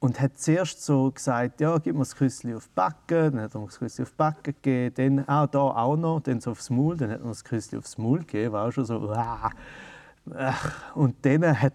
und 0.00 0.18
hat 0.18 0.38
zuerst 0.38 0.82
so 0.82 1.10
gesagt, 1.10 1.60
ja, 1.60 1.76
gib 1.78 1.94
mir 1.94 2.04
ein 2.04 2.08
Küsschen 2.08 2.56
auf 2.56 2.66
die 2.68 2.74
Backe, 2.74 3.30
dann 3.30 3.42
hat 3.42 3.54
er 3.54 3.60
mir 3.60 3.66
ein 3.66 3.70
Küsschen 3.70 4.02
auf 4.04 4.10
die 4.10 4.16
Backe 4.16 4.52
gegeben, 4.54 4.94
dann 5.16 5.28
ah, 5.28 5.46
da 5.46 5.58
auch 5.58 5.96
noch, 5.96 6.20
dann 6.20 6.40
so 6.40 6.52
aufs 6.52 6.70
Maul, 6.70 6.96
dann 6.96 7.10
hat 7.10 7.20
er 7.20 7.26
mir 7.26 7.32
ein 7.32 7.44
Küsschen 7.44 7.78
aufs 7.78 7.98
Maul 7.98 8.20
gegeben, 8.20 8.52
war 8.52 8.68
auch 8.68 8.72
schon 8.72 8.86
so. 8.86 9.12
Ach, 9.12 10.94
und 10.94 11.16
dann 11.24 11.44
hat, 11.60 11.74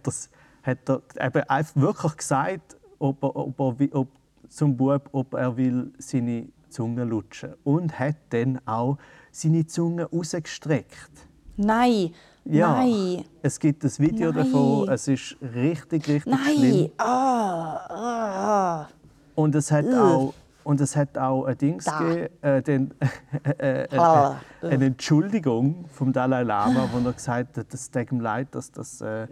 hat 0.63 0.89
er 0.89 1.01
eben 1.19 1.49
einfach 1.49 1.75
wirklich 1.75 2.17
gesagt, 2.17 2.77
ob 2.99 3.23
er, 3.23 3.35
ob 3.35 3.59
er, 3.59 3.95
ob, 3.95 4.07
zum 4.55 4.77
Bub, 4.77 5.09
ob 5.11 5.33
er 5.33 5.57
will 5.57 5.91
seine 5.97 6.47
Zunge 6.69 7.03
lutschen 7.03 7.53
und 7.63 7.99
hat 7.99 8.15
dann 8.29 8.59
auch 8.65 8.97
seine 9.31 9.65
Zunge 9.67 10.05
rausgestreckt. 10.05 11.11
Nein, 11.57 12.11
Ja, 12.45 12.73
nein, 12.77 13.23
es 13.41 13.59
gibt 13.59 13.83
ein 13.83 13.91
Video 13.97 14.31
Nein. 14.31 14.43
davon. 14.45 14.89
Es 14.89 15.07
ist 15.07 15.35
richtig, 15.41 16.07
richtig 16.07 16.25
nein. 16.25 16.55
schlimm. 16.57 16.89
Ah, 16.97 17.75
ah. 17.89 18.87
Und 19.35 19.55
es 19.55 19.71
hat 19.71 19.85
auch 19.93 20.33
und 20.63 20.81
es 20.81 20.95
hat 20.95 21.15
auch 21.17 21.45
ein 21.45 21.57
Dings 21.57 21.85
Da. 21.85 21.99
gegeben, 21.99 22.27
äh, 22.41 22.61
den, 22.61 22.93
äh, 23.59 23.83
äh, 23.83 23.97
Ah. 23.97 24.37
äh, 24.63 24.67
eine 24.69 24.85
Entschuldigung 24.85 25.85
vom 25.91 26.11
Dalai 26.11 26.43
Lama, 26.43 26.89
wo 26.91 27.05
er 27.07 27.13
gesagt 27.13 27.57
hat, 27.57 27.71
es 27.73 27.91
tut 27.91 28.11
ihm 28.11 28.19
leid, 28.19 28.47
dass 28.51 28.71
das 28.71 28.99
äh, 29.01 29.27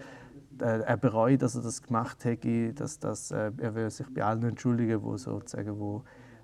er 0.60 0.98
bereut, 0.98 1.42
dass 1.42 1.56
er 1.56 1.62
das 1.62 1.82
gemacht 1.82 2.24
hätte, 2.26 2.74
dass 2.74 3.00
das, 3.00 3.32
äh, 3.32 3.52
er 3.58 3.76
will 3.76 3.90
sich 3.90 4.08
bei 4.14 4.24
allen 4.24 4.44
entschuldigen, 4.44 5.02
wo 5.04 5.18
sozusagen 5.18 5.80
wo 5.80 6.04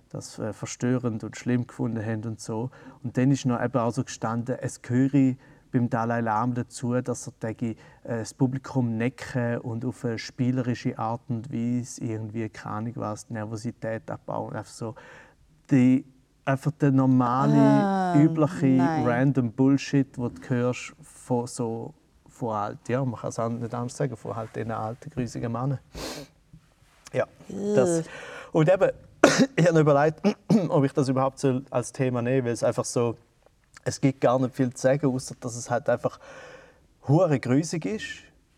das 0.10 0.40
äh, 0.40 0.54
verstörend 0.54 1.24
und 1.24 1.38
schlimm 1.38 1.68
gefunden 1.68 2.04
haben 2.04 2.24
und 2.26 2.40
so. 2.40 2.72
Und 3.04 3.18
dann 3.18 3.32
ist 3.32 3.46
noch 3.46 3.64
eben 3.64 3.78
auch 3.78 3.92
so 3.92 4.04
gestanden, 4.04 4.58
es 4.60 4.82
gehöre 4.82 5.36
beim 5.72 5.88
Dalai 5.88 6.22
Lama 6.22 6.56
dazu, 6.56 7.00
dass 7.00 7.28
er 7.28 7.34
denke, 7.42 7.72
äh, 8.04 8.20
das 8.20 8.34
Publikum 8.34 8.98
necken 8.98 9.60
und 9.60 9.86
auf 9.86 10.04
eine 10.04 10.18
spielerische 10.18 10.98
Art 10.98 11.22
und 11.28 11.54
Weise 11.54 12.04
irgendwie, 12.04 12.50
keine 12.50 12.96
was, 12.96 13.30
Nervosität 13.30 14.10
abbauen. 14.10 14.56
Einfach 14.56 14.72
so 14.72 14.96
die, 15.70 16.06
einfach 16.44 16.72
der 16.72 16.92
normale, 16.92 17.54
Ah, 17.56 18.16
übliche, 18.20 18.66
nein. 18.66 19.06
random 19.06 19.52
Bullshit, 19.52 20.18
den 20.18 20.34
du 20.34 20.50
hörst 20.50 20.96
von 21.04 21.46
so 21.46 21.94
von 22.40 22.56
halt, 22.56 22.78
ja, 22.88 23.04
man 23.04 23.20
kann 23.20 23.30
es 23.30 23.40
auch 23.40 23.50
nicht 23.50 23.74
anders 23.74 23.98
sagen, 23.98 24.16
von 24.16 24.36
halt 24.36 24.56
diesen 24.56 24.72
alten, 24.72 25.10
grusigen 25.10 25.52
Männern. 25.52 25.80
Ja, 27.14 27.26
das. 27.50 28.06
Und 28.52 28.70
eben, 28.70 28.92
ich 29.56 29.66
habe 29.66 29.74
mir 29.74 29.82
überlegt, 29.82 30.22
ob 30.70 30.84
ich 30.86 30.94
das 30.94 31.10
überhaupt 31.10 31.46
als 31.70 31.92
Thema 31.92 32.22
nehme, 32.22 32.46
weil 32.46 32.54
es 32.54 32.64
einfach 32.64 32.86
so, 32.86 33.18
es 33.84 34.00
gibt 34.00 34.22
gar 34.22 34.40
nicht 34.40 34.56
viel 34.56 34.74
zu 34.74 34.82
sagen, 34.82 35.08
außer 35.08 35.36
dass 35.40 35.56
es 35.56 35.70
halt 35.70 35.90
einfach 35.90 36.20
hure 37.08 37.40
grusig 37.40 37.86
ist. 37.86 38.06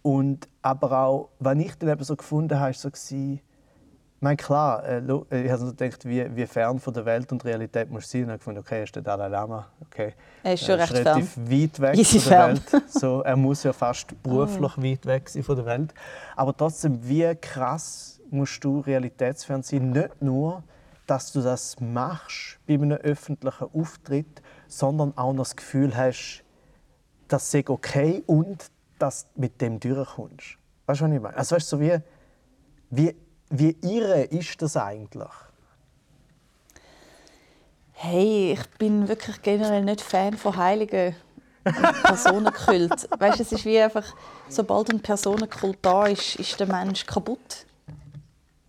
Und 0.04 0.48
aber 0.62 0.92
auch, 1.00 1.30
wenn 1.40 1.60
ich 1.60 1.76
dann 1.76 1.90
eben 1.90 2.04
so 2.04 2.16
gefunden 2.16 2.60
habe, 2.60 2.72
ist 2.72 2.82
so 2.82 2.90
gewesen, 2.90 3.42
ich 4.22 4.24
meine, 4.24 4.38
klar, 4.38 4.86
äh, 4.86 5.00
äh, 5.00 5.46
ich 5.46 5.52
habe 5.52 5.66
so 5.66 5.74
gedacht, 5.74 6.06
wie, 6.06 6.24
wie 6.36 6.46
fern 6.46 6.80
von 6.80 6.94
der 6.94 7.06
Welt 7.06 7.32
und 7.32 7.44
Realität 7.44 7.90
muss 7.90 8.06
es 8.06 8.12
sein. 8.12 8.26
Und 8.26 8.28
habe 8.28 8.38
gefunden, 8.38 8.60
okay, 8.60 8.78
er 8.78 8.84
ist 8.84 8.96
der 8.96 9.02
Dalai 9.02 9.28
Lama. 9.30 9.66
Okay. 9.82 10.14
Er 10.44 10.54
ist 10.54 10.64
schon 10.64 10.78
Er 10.78 10.82
recht 10.82 10.94
relativ 10.94 11.38
weit 11.38 11.80
weg 11.80 11.98
Easy 11.98 12.20
von 12.20 12.30
der 12.30 12.40
fern. 12.40 12.62
Welt. 12.72 12.92
So, 12.92 13.22
er 13.22 13.36
muss 13.36 13.64
ja 13.64 13.74
fast 13.74 14.14
beruflich 14.22 14.78
weit 14.78 15.06
weg 15.08 15.28
sein 15.28 15.42
von 15.42 15.56
der 15.56 15.66
Welt. 15.66 15.96
Aber 16.36 16.56
trotzdem, 16.56 17.00
wie 17.02 17.34
krass 17.34 18.22
musst 18.30 18.64
du 18.64 18.82
realitätsfern 18.82 19.64
sein? 19.64 19.90
Nicht 19.90 20.22
nur, 20.22 20.62
dass 21.08 21.32
du 21.32 21.42
das 21.42 21.80
machst 21.80 22.60
bei 22.68 22.76
einem 22.76 22.92
öffentlichen 22.92 23.70
Auftritt, 23.74 24.44
sondern 24.68 25.18
auch 25.18 25.34
noch 25.34 25.46
das 25.46 25.56
Gefühl 25.56 25.98
hast, 25.98 26.44
das 27.28 27.50
sei 27.50 27.64
okay 27.68 28.22
und 28.28 28.68
dass 29.00 29.24
du 29.34 29.42
mit 29.42 29.60
dem 29.60 29.80
durchkommst. 29.80 30.58
Weißt 30.86 31.02
du, 31.02 31.06
was 31.06 31.12
ich 31.12 31.22
meine? 31.22 31.36
Also, 31.36 31.56
weißt 31.56 31.72
du, 31.72 31.78
so 31.78 31.82
wie, 31.82 31.98
wie, 32.92 33.16
wie 33.52 33.76
irre 33.82 34.24
ist 34.24 34.62
das 34.62 34.78
eigentlich? 34.78 35.30
Hey, 37.92 38.54
ich 38.54 38.70
bin 38.78 39.08
wirklich 39.08 39.42
generell 39.42 39.84
nicht 39.84 40.02
Fan 40.02 40.36
von 40.36 40.56
Heiligen 40.56 41.16
und 41.66 42.04
Personenkult. 42.04 43.08
weißt 43.20 43.40
du, 43.40 43.44
es 43.44 43.52
ist 43.52 43.66
wie 43.66 43.80
einfach, 43.80 44.06
sobald 44.50 44.90
ein 44.90 45.02
Personenkult 45.02 45.78
da 45.82 46.08
ist, 46.08 46.38
ist 46.38 46.60
der 46.60 46.68
Mensch 46.68 47.06
kaputt. 47.06 47.66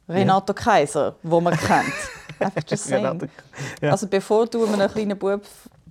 Renato 0.08 0.52
Kaiser, 0.52 1.14
wo 1.22 1.40
man 1.40 1.56
kennt. 1.56 1.94
Einfach 2.38 2.62
just 2.68 2.84
saying. 2.84 3.30
Ja. 3.80 3.92
Also 3.92 4.08
bevor 4.08 4.46
du 4.46 4.66
einem 4.66 4.90
kleinen 4.90 5.16
Bub 5.16 5.42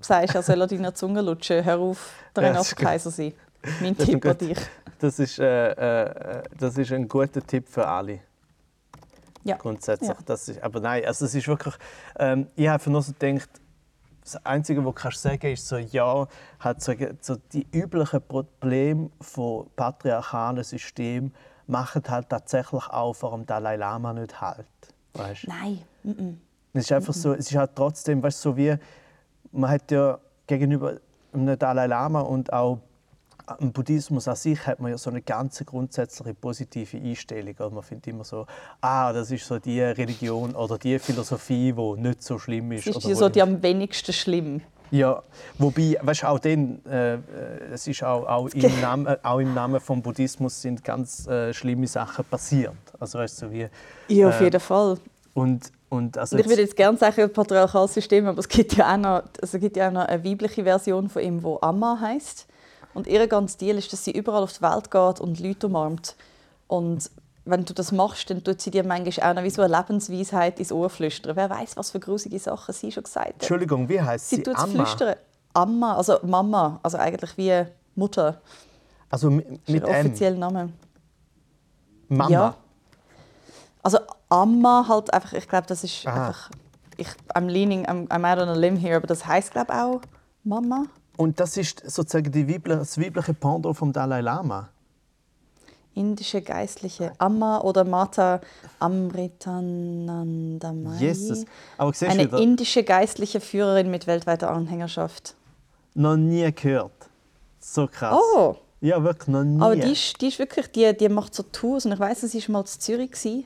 sagst, 0.02 0.36
er 0.36 0.44
soll 0.44 0.62
an 0.62 0.68
deiner 0.68 0.94
Zunge 0.94 1.22
lutschen, 1.22 1.64
hör 1.64 1.80
auf, 1.80 2.14
der 2.36 2.44
Ja, 2.44 2.50
Renato 2.50 2.76
gut. 2.76 2.86
Kaiser 2.86 3.10
sein. 3.10 3.34
Mein 3.80 3.98
Tipp 3.98 4.24
an 4.26 4.38
dich. 4.38 4.58
Das 5.00 5.18
ist, 5.18 5.40
äh, 5.40 5.72
äh, 5.72 6.44
das 6.60 6.78
ist 6.78 6.92
ein 6.92 7.08
guter 7.08 7.42
Tipp 7.42 7.68
für 7.68 7.88
alle. 7.88 8.20
Ja. 9.44 9.58
grundsätzlich. 9.58 10.10
Ja. 10.10 10.18
Das 10.26 10.48
ist, 10.48 10.62
aber 10.62 10.80
nein, 10.80 11.06
also 11.06 11.26
es 11.26 11.36
ist 11.36 11.48
wirklich, 11.48 11.76
ähm, 12.20 12.48
ich 12.56 12.68
habe 12.68 12.90
nur 12.90 13.02
so 13.02 13.14
gedacht, 13.18 13.50
das 14.24 14.46
Einzige, 14.46 14.82
was 14.86 14.94
du 14.94 15.02
kannst 15.02 15.22
sagen 15.22 15.52
ist 15.52 15.68
so, 15.68 15.78
ja, 15.78 16.28
hat 16.60 16.82
so, 16.82 16.94
so 17.22 17.36
die 17.52 17.66
üblichen 17.72 18.22
Probleme 18.22 19.10
von 19.20 19.68
patriarchalen 19.76 20.64
Systemen 20.64 21.34
machen 21.68 22.04
halt 22.08 22.30
tatsächlich 22.30 22.88
auch 22.88 23.14
vor 23.14 23.32
dem 23.32 23.46
Dalai 23.46 23.78
Lama 23.78 24.14
nicht 24.14 24.40
halt. 24.40 24.68
Weißt? 25.14 25.48
Nein. 25.48 25.82
Mm-mm. 26.06 26.38
Es 26.74 26.84
ist 26.86 26.92
einfach 26.92 27.14
so, 27.14 27.34
es 27.34 27.50
ist 27.50 27.58
halt 27.58 27.72
trotzdem, 27.76 28.22
weißt 28.22 28.46
du, 28.46 28.50
so 28.50 28.58
wie 28.58 28.76
man 29.52 29.70
hat 29.70 29.92
ja 29.92 30.20
gegenüber 30.48 30.98
dem 31.34 31.58
Dalai 31.58 31.88
Lama 31.88 32.22
und 32.22 32.54
auch 32.54 32.80
im 33.60 33.72
Buddhismus 33.72 34.28
an 34.28 34.36
sich 34.36 34.66
hat 34.66 34.80
man 34.80 34.92
ja 34.92 34.98
so 34.98 35.10
eine 35.10 35.22
ganz 35.22 35.64
grundsätzliche 35.66 36.34
positive 36.34 36.98
Einstellung. 36.98 37.56
Also 37.58 37.72
man 37.76 37.84
findet 37.84 38.08
immer 38.08 38.24
so, 38.24 38.46
ah, 38.82 39.12
das 39.14 39.32
ist 39.32 39.46
so 39.46 39.60
die 39.60 39.82
Religion 39.82 40.56
oder 40.56 40.78
die 40.78 40.98
Philosophie, 41.00 41.74
die 41.74 42.02
nicht 42.02 42.24
so 42.24 42.38
schlimm 42.40 42.72
ist. 42.72 42.88
Es 42.88 42.96
ist 42.98 43.04
die 43.06 43.10
wo 43.12 43.16
so 43.16 43.30
die 43.30 43.42
am 43.42 43.62
wenigsten 43.62 44.14
schlimm. 44.14 44.62
ja, 44.92 45.22
wobei, 45.58 45.98
weißt, 46.02 46.24
du, 46.24 46.28
auch 46.28 46.40
den, 46.40 46.86
äh, 46.86 47.14
äh, 47.16 47.20
es 47.74 47.88
ist 47.88 48.04
auch, 48.04 48.28
auch, 48.28 48.50
im 48.50 48.80
Namen, 48.82 49.16
auch 49.24 49.40
im 49.40 49.54
Namen 49.54 49.80
vom 49.80 50.02
Buddhismus 50.02 50.62
sind 50.62 50.84
ganz 50.84 51.28
äh, 51.28 51.54
schlimme 51.54 51.88
Sachen 51.88 52.26
passiert. 52.26 52.74
Also 53.00 53.20
weißt 53.20 53.42
du, 53.42 53.46
so 53.48 53.52
wie 53.52 53.68
Ja, 54.10 54.30
auf 54.30 54.40
Äh, 54.42 54.46
jeden 54.46 54.60
Fall. 54.60 54.98
und 55.34 55.72
und 55.90 56.18
also 56.18 56.38
ich 56.38 56.48
würde 56.48 56.62
jetzt 56.62 56.78
gerne 56.78 56.98
sagen, 56.98 57.34
patriarchales 57.34 57.94
System, 57.96 58.26
aber 58.26 58.40
es 58.40 58.48
gibt 58.48 58.78
ja 58.78 58.94
auch 58.94 58.98
noch, 58.98 59.24
also 59.42 59.60
gibt 59.60 59.76
ja 59.76 59.90
auch 59.90 59.92
noch 59.92 60.06
eine 60.06 60.24
weibliche 60.24 60.64
Version 60.64 61.10
von 61.10 61.22
ihm, 61.22 61.42
die 61.42 61.56
Amma 61.62 62.00
heißt. 62.00 62.48
Und 62.94 63.08
ihr 63.08 63.28
ganz 63.28 63.58
Deal 63.58 63.78
ist, 63.78 63.92
dass 63.94 64.04
sie 64.04 64.12
überall 64.12 64.44
auf 64.44 64.54
die 64.54 64.62
Welt 64.62 64.92
geht 64.92 65.20
und 65.20 65.40
Leute 65.40 65.68
umarmt. 65.68 66.16
Und 66.68 67.10
wenn 67.46 67.66
du 67.66 67.74
das 67.74 67.92
machst, 67.92 68.30
dann 68.30 68.44
tut 68.44 68.62
sie 68.62 68.72
dir 68.72 68.84
manchmal 68.84 69.32
auch 69.32 69.36
noch 69.36 69.44
wie 69.44 69.50
so 69.50 69.62
eine 69.62 69.76
Lebensweisheit 69.76 70.60
ins 70.60 70.72
Ohr 70.72 70.90
flüstern. 70.90 71.36
Wer 71.36 71.50
weiß, 71.50 71.78
was 71.78 71.92
für 71.92 72.00
grusige 72.00 72.38
Sachen 72.40 72.74
sie 72.74 72.92
schon 72.92 73.04
gesagt 73.04 73.28
hat. 73.28 73.34
Entschuldigung, 73.34 73.90
wie 73.90 74.02
heißt 74.02 74.30
sie? 74.30 74.38
Sie 74.38 74.44
tut 74.44 74.56
es 74.56 74.64
Amma? 74.64 74.86
flüstern. 74.86 75.16
Amma, 75.54 75.96
also 75.96 76.20
Mama, 76.24 76.80
also 76.84 76.98
eigentlich 76.98 77.38
wie 77.38 77.66
Mutter. 77.96 78.42
Also 79.10 79.30
mit, 79.30 79.50
mit 79.68 79.84
ihr 79.84 79.90
M. 79.90 80.06
offizieller 80.06 80.38
Name. 80.38 80.72
Mama. 82.08 82.30
Ja. 82.30 82.56
Also 83.84 84.00
Amma 84.30 84.86
halt 84.88 85.14
einfach, 85.14 85.34
ich 85.34 85.48
glaube, 85.48 85.68
das 85.68 85.84
ist 85.84 86.08
Aha. 86.08 86.28
einfach 86.28 86.50
ich, 87.02 87.08
I'm 87.36 87.48
leaning, 87.48 87.86
I'm, 87.86 88.08
I'm 88.10 88.26
out 88.26 88.40
on 88.40 88.50
a 88.50 88.54
limb 88.54 88.78
here, 88.78 88.96
aber 88.96 89.08
das 89.08 89.26
heißt 89.26 89.52
glaube 89.52 89.74
auch 89.74 90.02
Mama. 90.44 90.86
Und 91.18 91.40
das 91.40 91.58
ist 91.58 91.84
sozusagen 91.90 92.32
die 92.32 92.48
weibliche, 92.50 92.80
das 92.80 93.00
weibliche 93.00 93.34
Pendant 93.34 93.76
vom 93.78 93.92
Dalai 93.94 94.22
Lama. 94.22 94.70
Indische 95.94 96.42
Geistliche 96.42 97.12
Amma 97.18 97.60
oder 97.62 97.84
Mata 97.84 98.40
Amritanandamayi. 98.80 101.00
Jesus. 101.00 101.46
Aber 101.78 101.92
Eine 102.08 102.24
wieder, 102.26 102.38
indische 102.40 102.84
geistliche 102.84 103.42
Führerin 103.42 103.92
mit 103.92 104.08
weltweiter 104.08 104.52
Anhängerschaft. 104.52 105.36
noch 105.94 106.16
nie 106.16 106.50
gehört. 106.54 106.92
So 107.60 107.88
krass. 107.88 108.18
Oh, 108.36 108.56
Ja, 108.80 109.04
wirklich 109.04 109.28
noch 109.28 109.44
nie. 109.44 109.62
aber 109.62 109.76
die 109.76 109.92
ist, 109.92 110.22
die 110.22 110.30
ist 110.30 110.40
wirklich, 110.40 110.72
die, 110.72 110.96
die 110.98 111.10
macht 111.10 111.36
so 111.36 111.44
Tours 111.44 111.86
und 111.86 111.92
ich 111.92 112.00
weiß, 112.00 112.22
sie 112.22 112.42
war 112.48 112.54
mal 112.54 112.62
in 112.62 112.66
Zürich 112.68 113.12
gewesen. 113.12 113.46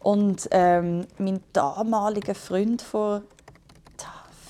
und 0.00 0.48
ähm, 0.50 1.06
mein 1.18 1.40
damaliger 1.52 2.34
Freund 2.34 2.80
vor 2.82 3.20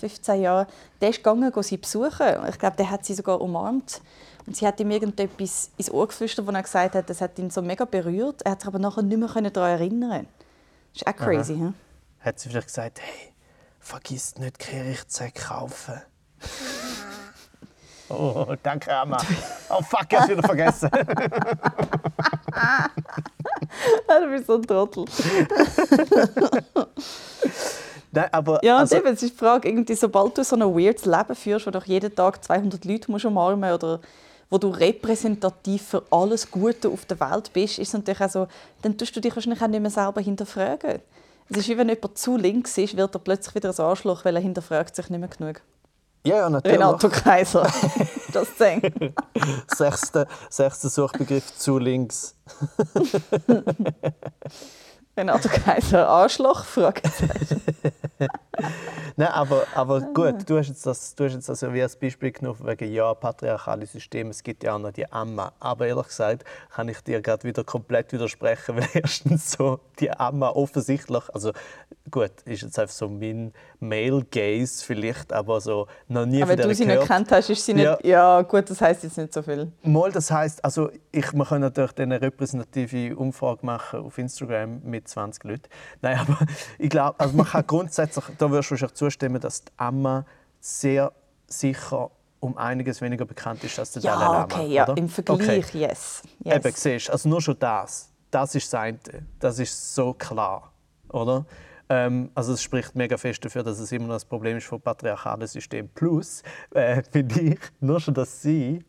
15 0.03 0.43
Jahren, 0.43 0.67
der 1.01 1.11
ist 1.11 1.19
gegangen, 1.19 1.53
go 1.53 1.63
sie 1.63 1.77
besuchen. 1.77 2.27
Ich 2.49 2.59
glaube, 2.59 2.77
der 2.77 2.91
hat 2.91 3.05
sie 3.05 3.15
sogar 3.15 3.41
umarmt. 3.41 4.01
Und 4.47 4.57
sie 4.57 4.67
hat 4.67 4.81
ihm 4.81 4.91
irgendetwas 4.91 5.71
ins 5.77 5.91
Ohr 5.93 6.09
geflüstert, 6.09 6.45
wo 6.45 6.51
er 6.51 6.63
gesagt 6.63 6.97
hat, 6.97 7.09
das 7.09 7.21
hat 7.21 7.39
ihn 7.39 7.51
so 7.51 7.63
mega 7.63 7.85
berührt. 7.85 8.43
Er 8.43 8.51
hat 8.53 8.63
sich 8.63 8.67
aber 8.67 8.81
nachher 8.81 9.03
nicht 9.03 9.17
mehr 9.17 9.51
daran 9.51 9.71
erinnern. 9.71 10.27
Das 10.93 11.03
ist 11.03 11.07
auch 11.07 11.15
crazy, 11.15 11.55
hm? 11.55 11.75
Hat 12.19 12.41
sie 12.41 12.49
vielleicht 12.49 12.67
gesagt, 12.67 13.01
hey, 13.01 13.33
vergiss 13.79 14.35
nicht, 14.39 14.59
Kehrichtsäcke 14.59 15.41
kaufen. 15.41 16.03
oh, 18.09 18.57
danke, 18.61 18.93
Amma. 18.93 19.19
Oh 19.69 19.83
fuck, 19.83 20.07
ich 20.11 20.19
hab's 20.19 20.29
wieder 20.29 20.43
vergessen. 20.43 20.91
du 24.09 24.31
bist 24.31 24.47
so 24.49 24.57
ein 24.57 24.63
Trottel. 24.65 25.05
Nein, 28.13 28.29
aber 28.31 28.61
Ja, 28.63 28.77
also, 28.79 28.97
eben, 28.97 29.07
es 29.09 29.23
ist 29.23 29.35
die 29.35 29.39
Frage, 29.39 29.69
irgendwie, 29.69 29.95
sobald 29.95 30.37
du 30.37 30.45
so 30.45 30.55
ein 30.55 30.63
weirdes 30.63 31.07
Leben 31.07 31.35
führst, 31.35 31.67
wo 31.67 31.71
du 31.71 31.81
jeden 31.87 32.15
Tag 32.15 32.45
200 32.45 32.85
Leute 32.85 33.11
musst 33.11 33.25
umarmen 33.25 33.73
oder 33.73 34.01
wo 34.51 34.59
du 34.59 34.69
repräsentativ 34.69 35.83
für 35.83 36.03
alles 36.11 36.51
Gute 36.51 36.91
auf 36.91 37.07
der 37.07 37.19
Welt 37.21 37.51
bist, 37.55 37.79
ist 37.79 37.95
natürlich 37.95 38.21
auch 38.21 38.29
so, 38.29 38.47
dann 38.83 38.99
tust 38.99 39.17
du 39.17 39.21
dich 39.21 39.35
wahrscheinlich 39.35 39.63
auch 39.63 39.69
nicht 39.69 39.81
mehr 39.81 39.91
selber 39.91 40.21
hinterfragen. 40.21 41.01
Es 41.49 41.57
ist 41.57 41.69
wie 41.69 41.79
wenn 41.79 41.89
jemand 41.89 42.19
zu 42.19 42.37
links 42.37 42.77
ist, 42.77 42.97
wird 42.97 43.15
er 43.15 43.19
plötzlich 43.19 43.55
wieder 43.55 43.71
ein 43.71 43.81
Arschloch, 43.85 44.27
weil 44.27 44.37
er 44.37 44.43
hinterfragt 44.43 44.95
sich 44.95 45.09
nicht 45.09 45.21
mehr 45.21 45.29
genug. 45.31 45.63
ja, 46.27 46.37
ja, 46.37 46.51
natürlich. 46.51 46.79
Renato 46.79 47.09
Kaiser. 47.09 47.67
das 48.33 48.49
Ding. 48.61 49.15
Sechster, 49.69 50.27
sechster 50.51 50.91
Suchbegriff 50.91 51.57
zu 51.57 51.79
links. 51.79 52.37
Renato 55.17 55.49
Kaiser, 55.49 56.09
Arschloch? 56.09 56.65
Fragezeichen. 56.65 57.61
Nein, 59.17 59.29
aber, 59.29 59.67
aber 59.75 60.01
gut, 60.01 60.49
du 60.49 60.57
hast 60.57 60.69
jetzt 60.69 60.87
das, 60.87 61.15
du 61.15 61.25
hast 61.25 61.35
jetzt 61.35 61.49
das 61.49 61.61
ja 61.61 61.73
wie 61.75 61.83
als 61.83 61.97
Beispiel 61.97 62.33
genommen, 62.33 62.61
wegen 62.65 62.91
ja, 62.91 63.13
patriarchale 63.13 63.85
System, 63.85 64.31
es 64.31 64.43
gibt 64.43 64.65
ja 64.65 64.75
auch 64.75 64.79
noch 64.79 64.93
die 64.93 65.11
Amma. 65.13 65.53
Aber 65.61 65.87
ehrlich 65.87 66.07
gesagt 66.07 66.45
kann 66.71 66.89
ich 66.89 67.01
dir 67.03 67.21
gerade 67.21 67.45
wieder 67.45 67.63
komplett 67.63 68.13
widersprechen, 68.13 68.77
weil 68.77 68.89
erstens 68.95 69.53
so 69.53 69.81
die 70.01 70.11
Amma 70.11 70.49
offensichtlich, 70.49 71.23
also 71.35 71.53
gut, 72.11 72.31
ist 72.47 72.63
jetzt 72.63 72.79
einfach 72.79 72.95
so 72.95 73.09
mein 73.09 73.53
Male 73.81 74.25
Gaze 74.31 74.83
vielleicht, 74.85 75.33
aber 75.33 75.61
so 75.61 75.89
noch 76.09 76.25
nie 76.25 76.43
Aber 76.43 76.53
von 76.53 76.59
wenn 76.59 76.69
du 76.69 76.75
sie 76.75 76.87
nicht 76.87 76.95
gehört. 76.95 77.09
kennt 77.09 77.33
hast, 77.33 77.51
ist 77.51 77.65
sie 77.67 77.75
nicht... 77.75 77.85
Ja. 77.85 77.99
Ja, 78.03 78.43
gut, 78.43 78.71
das 78.71 78.81
heisst 78.81 79.05
jetzt 79.05 79.19
nicht 79.19 79.33
so 79.33 79.43
viel. 79.43 79.71
Mal, 79.83 80.11
das 80.11 80.31
heißt, 80.31 80.65
also 80.65 80.91
ich, 81.11 81.33
wir 81.33 81.45
können 81.45 81.63
natürlich 81.63 81.99
eine 81.99 82.21
repräsentative 82.21 83.15
Umfrage 83.17 83.65
machen 83.67 84.01
auf 84.01 84.17
Instagram 84.17 84.81
mit 84.85 85.02
20 85.05 85.45
Leuten. 85.45 85.63
Nein, 86.01 86.19
aber 86.19 86.39
ich 86.79 86.91
glaube, 86.91 87.19
also 87.21 87.37
man 87.37 87.47
kann 87.47 87.67
grundsätzlich, 87.67 88.25
da 88.39 88.51
wirst 88.51 88.71
du 88.71 88.73
wahrscheinlich 88.73 88.95
zustimmen, 88.95 89.41
dass 89.41 89.65
die 89.65 89.73
Amma 89.77 90.25
sehr 90.61 91.13
sicher 91.47 92.11
um 92.41 92.57
einiges 92.59 93.01
weniger 93.01 93.25
bekannt 93.25 93.63
ist 93.63 93.79
als 93.79 93.93
der 93.93 94.03
Dalai 94.03 94.21
Ja, 94.25 94.33
Lama. 94.33 94.45
okay, 94.45 94.67
ja, 94.67 94.85
oder? 94.85 94.97
im 94.97 95.09
Vergleich, 95.09 95.67
Okay. 95.69 95.79
yes. 95.79 96.23
yes. 96.45 96.57
Eben, 96.57 96.73
siehst 96.75 97.11
also 97.11 97.29
nur 97.29 97.41
schon 97.41 97.59
das, 97.59 98.11
das 98.31 98.55
ist 98.55 98.73
das 98.73 98.81
eine. 98.81 98.99
Das 99.39 99.59
ist 99.59 99.95
so 99.95 100.13
klar, 100.15 100.73
oder? 101.09 101.45
Ähm, 101.89 102.31
also 102.35 102.55
es 102.55 102.63
spricht 102.63 102.95
mega 102.97 103.17
fest 103.17 103.45
dafür, 103.45 103.63
dass 103.63 103.79
es 103.79 103.93
immer 103.93 104.07
noch 104.07 104.15
das 104.15 104.25
Problem 104.25 104.57
ist 104.57 104.67
vom 104.67 104.81
patriarchalen 104.81 105.47
System. 105.47 105.89
Plus, 105.91 106.43
äh, 106.75 107.03
finde 107.13 107.41
ich, 107.41 107.59
nur 107.81 108.01
schon, 108.01 108.15
dass 108.15 108.43
sie 108.43 108.85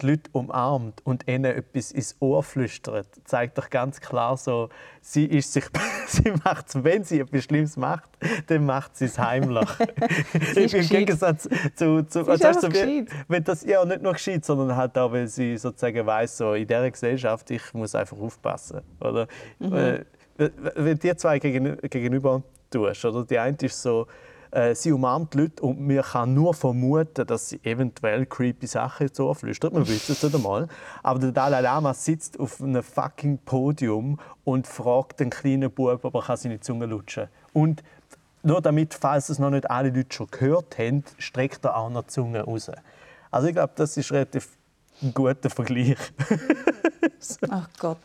die 0.00 0.06
Leute 0.10 0.30
umarmt 0.32 1.00
und 1.04 1.26
ihnen 1.28 1.44
etwas 1.44 1.92
ins 1.92 2.16
Ohr 2.20 2.42
flüstert, 2.42 3.06
zeigt 3.24 3.58
doch 3.58 3.68
ganz 3.70 4.00
klar 4.00 4.36
so, 4.36 4.68
sie 5.00 5.24
ist 5.26 5.52
sich, 5.52 5.64
sie 6.06 6.32
macht's, 6.44 6.82
wenn 6.84 7.04
sie 7.04 7.20
etwas 7.20 7.44
Schlimmes 7.44 7.76
macht, 7.76 8.10
dann 8.46 8.64
macht 8.66 8.96
sie 8.96 9.06
es 9.06 9.18
heimlich. 9.18 9.68
ist 10.32 10.56
Im 10.56 10.62
gescheit. 10.68 10.88
Gegensatz 10.90 11.48
zu, 11.74 12.02
zu 12.04 12.24
Sie 12.24 12.30
also, 12.30 12.46
einfach 12.46 12.72
wie- 12.72 13.06
wenn 13.28 13.44
das 13.44 13.64
ja 13.64 13.84
nicht 13.84 14.02
nur 14.02 14.12
geschieht, 14.12 14.44
sondern 14.44 14.76
halt 14.76 14.96
auch, 14.98 15.12
weil 15.12 15.26
sie 15.26 15.56
sozusagen 15.56 16.06
weiß, 16.06 16.36
so 16.38 16.54
in 16.54 16.66
dieser 16.66 16.90
Gesellschaft, 16.90 17.50
ich 17.50 17.74
muss 17.74 17.94
einfach 17.94 18.18
aufpassen, 18.18 18.80
oder? 19.00 19.26
Mhm. 19.58 19.72
Äh, 19.74 20.04
wenn 20.76 20.98
die 20.98 21.16
zwei 21.16 21.38
gegen, 21.40 21.76
gegenüber 21.78 22.42
tust, 22.70 23.04
oder? 23.04 23.24
Die 23.24 23.38
eine 23.38 23.56
ist 23.60 23.82
so, 23.82 24.06
äh, 24.50 24.74
sie 24.74 24.92
umarmt 24.92 25.34
Leute 25.34 25.62
und 25.62 25.80
man 25.80 26.02
kann 26.02 26.34
nur 26.34 26.54
vermuten, 26.54 27.26
dass 27.26 27.50
sie 27.50 27.60
eventuell 27.62 28.26
creepy 28.26 28.66
Sachen 28.66 29.08
so 29.12 29.32
flüstert. 29.34 29.72
Man 29.72 29.86
wüsste 29.86 30.12
es 30.12 30.22
nicht 30.22 30.34
einmal. 30.34 30.68
Aber 31.02 31.18
der 31.18 31.32
Dalai 31.32 31.60
Lama 31.60 31.94
sitzt 31.94 32.38
auf 32.40 32.60
einem 32.60 32.82
fucking 32.82 33.38
Podium 33.44 34.18
und 34.44 34.66
fragt 34.66 35.20
den 35.20 35.30
kleinen 35.30 35.70
Bub, 35.70 36.04
ob 36.04 36.14
er 36.14 36.36
seine 36.36 36.60
Zunge 36.60 36.86
lutschen 36.86 37.24
kann. 37.24 37.32
Und 37.52 37.82
nur 38.42 38.62
damit, 38.62 38.94
falls 38.94 39.28
es 39.28 39.38
noch 39.38 39.50
nicht 39.50 39.70
alle 39.70 39.90
Leute 39.90 40.14
schon 40.14 40.28
gehört 40.30 40.78
haben, 40.78 41.04
streckt 41.18 41.64
er 41.64 41.76
auch 41.76 41.90
noch 41.90 42.02
die 42.02 42.08
Zunge 42.08 42.42
raus. 42.42 42.70
Also 43.30 43.48
ich 43.48 43.54
glaube, 43.54 43.72
das 43.76 43.96
ist 43.96 44.12
relativ 44.12 44.48
ein 45.02 45.12
guter 45.12 45.50
Vergleich. 45.50 45.96
Ach 47.50 47.68
Gott. 47.78 47.98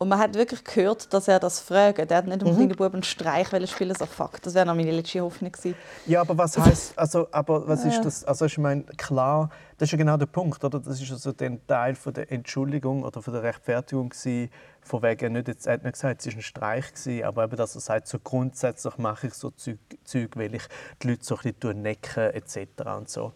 Und 0.00 0.08
man 0.08 0.18
hat 0.18 0.34
wirklich 0.34 0.64
gehört, 0.64 1.12
dass 1.12 1.28
er 1.28 1.38
das 1.38 1.60
fragt. 1.60 1.98
Er 1.98 2.16
hat 2.16 2.26
nicht 2.26 2.42
um 2.42 2.54
kleinen 2.54 2.74
Buben 2.74 2.94
einen 2.94 3.02
Streich 3.02 3.48
spielen, 3.68 3.94
so 3.94 4.06
fuck. 4.06 4.40
Das 4.40 4.54
wäre 4.54 4.64
noch 4.64 4.74
meine 4.74 4.92
letzte 4.92 5.20
Hoffnung 5.20 5.52
gewesen. 5.52 5.74
Ja, 6.06 6.22
aber 6.22 6.38
was 6.38 6.56
heißt, 6.56 6.98
also, 6.98 7.28
aber 7.30 7.68
was 7.68 7.84
ist 7.84 8.02
das? 8.02 8.24
Also 8.24 8.46
ich 8.46 8.56
meine, 8.56 8.84
klar, 8.96 9.50
das 9.76 9.88
ist 9.88 9.92
ja 9.92 9.98
genau 9.98 10.16
der 10.16 10.24
Punkt, 10.24 10.64
oder? 10.64 10.80
Das 10.80 11.02
ist 11.02 11.12
also 11.12 11.32
der 11.32 11.58
Teil 11.66 11.94
von 11.94 12.14
der 12.14 12.32
Entschuldigung 12.32 13.02
oder 13.02 13.20
von 13.20 13.34
der 13.34 13.42
Rechtfertigung 13.42 14.08
gewesen, 14.08 14.50
von 14.80 15.02
wegen 15.02 15.34
nicht 15.34 15.48
jetzt, 15.48 15.66
er 15.66 15.74
hat 15.74 15.84
nicht 15.84 15.92
gesagt, 15.92 16.20
es 16.20 16.26
war 16.28 16.34
ein 16.34 16.42
Streich 16.42 16.94
gewesen, 16.94 17.24
aber 17.24 17.44
eben, 17.44 17.56
dass 17.56 17.74
er 17.74 17.82
sagt, 17.82 18.08
so 18.08 18.18
grundsätzlich 18.18 18.96
mache 18.96 19.26
ich 19.26 19.34
so 19.34 19.50
Zeug, 19.50 19.78
Zeug 20.04 20.30
weil 20.36 20.54
ich 20.54 20.62
die 21.02 21.08
Leute 21.08 21.24
so 21.24 21.36
ein 21.36 21.52
bisschen 21.52 21.82
necken 21.82 22.30
etc. 22.32 22.58
und 22.96 23.10
so. 23.10 23.34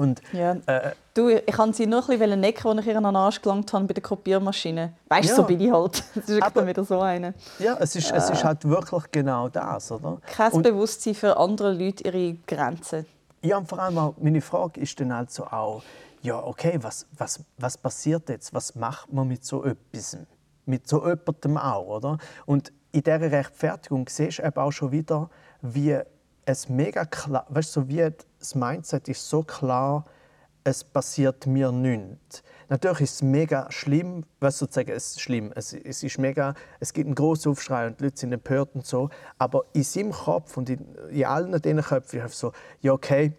Und 0.00 0.22
Ja. 0.32 0.56
äh, 0.66 0.92
Du, 1.12 1.28
ich 1.28 1.44
kann 1.46 1.72
sie 1.72 1.86
nur 1.86 2.08
ein 2.08 2.18
bisschen 2.18 2.38
necken, 2.40 2.66
als 2.68 2.80
ich 2.80 2.86
ihr 2.86 2.96
an 2.96 3.02
den 3.02 3.16
Arsch 3.16 3.42
gelangt 3.42 3.72
habe 3.72 3.84
bei 3.86 3.94
der 3.94 4.02
Kopiermaschine. 4.02 4.92
Weißt 5.08 5.24
du, 5.28 5.32
Ja. 5.32 5.36
so 5.36 5.42
bin 5.42 5.60
ich 5.60 5.70
halt. 5.72 6.02
Das 6.14 6.28
ist 6.28 6.42
Aber- 6.42 6.66
wieder 6.66 6.84
so 6.84 7.00
eine. 7.00 7.34
ja, 7.58 7.76
es 7.80 7.96
ist, 7.96 8.10
es 8.12 8.30
ist 8.30 8.44
halt 8.44 8.64
wirklich 8.66 9.04
genau 9.10 9.48
das, 9.48 9.90
oder? 9.90 10.18
Kein 10.26 10.52
Und- 10.52 10.62
Bewusstsein 10.62 11.14
für 11.14 11.36
andere 11.36 11.72
Leute 11.72 12.04
ihre 12.04 12.34
Grenzen. 12.46 13.06
Ja, 13.42 13.58
und 13.58 13.68
vor 13.68 13.78
allem 13.80 13.98
auch, 13.98 14.14
meine 14.20 14.40
Frage 14.40 14.80
ist 14.80 14.98
dann 15.00 15.10
also 15.12 15.44
auch, 15.46 15.82
ja, 16.22 16.38
okay, 16.42 16.78
was, 16.80 17.06
was, 17.18 17.40
was 17.58 17.76
passiert 17.76 18.28
jetzt? 18.28 18.54
Was 18.54 18.74
macht 18.76 19.12
man 19.12 19.26
mit 19.28 19.44
so 19.44 19.64
etwas? 19.64 20.16
Mit 20.66 20.86
so 20.88 21.04
jemandem 21.06 21.56
auch, 21.56 21.86
oder? 21.86 22.18
Und 22.46 22.72
in 22.92 23.02
dieser 23.02 23.32
Rechtfertigung 23.32 24.08
siehst 24.08 24.38
du 24.38 24.42
eben 24.44 24.56
auch 24.56 24.70
schon 24.70 24.92
wieder, 24.92 25.28
wie 25.62 25.98
es 26.50 26.68
mega 26.68 27.04
klar, 27.04 27.46
weißt 27.48 27.76
du, 27.76 27.80
so 27.80 27.88
wie 27.88 28.08
das 28.38 28.54
Mindset 28.54 29.08
ist 29.08 29.28
so 29.28 29.42
klar, 29.42 30.04
es 30.64 30.84
passiert 30.84 31.46
mir 31.46 31.72
nichts. 31.72 32.42
Natürlich 32.68 33.00
ist 33.00 33.14
es 33.14 33.22
mega 33.22 33.66
schlimm, 33.70 34.24
was 34.38 34.58
sozusagen 34.58 34.90
es 34.90 35.12
ist 35.12 35.20
schlimm. 35.20 35.52
Es, 35.54 35.72
es 35.72 36.02
ist 36.02 36.18
mega, 36.18 36.54
es 36.78 36.92
gibt 36.92 37.06
einen 37.06 37.14
großen 37.14 37.50
Aufschrei 37.50 37.86
und 37.86 37.98
die 37.98 38.04
Leute 38.04 38.18
sind 38.18 38.32
empört 38.32 38.74
und 38.74 38.86
so. 38.86 39.10
Aber 39.38 39.64
in 39.72 39.82
seinem 39.82 40.12
Kopf 40.12 40.56
und 40.56 40.70
in, 40.70 40.94
in 41.10 41.24
allen 41.24 41.60
diesen 41.60 41.82
Köpfen 41.82 42.20
einfach 42.20 42.34
so, 42.34 42.52
ja 42.80 42.92
okay, 42.92 43.32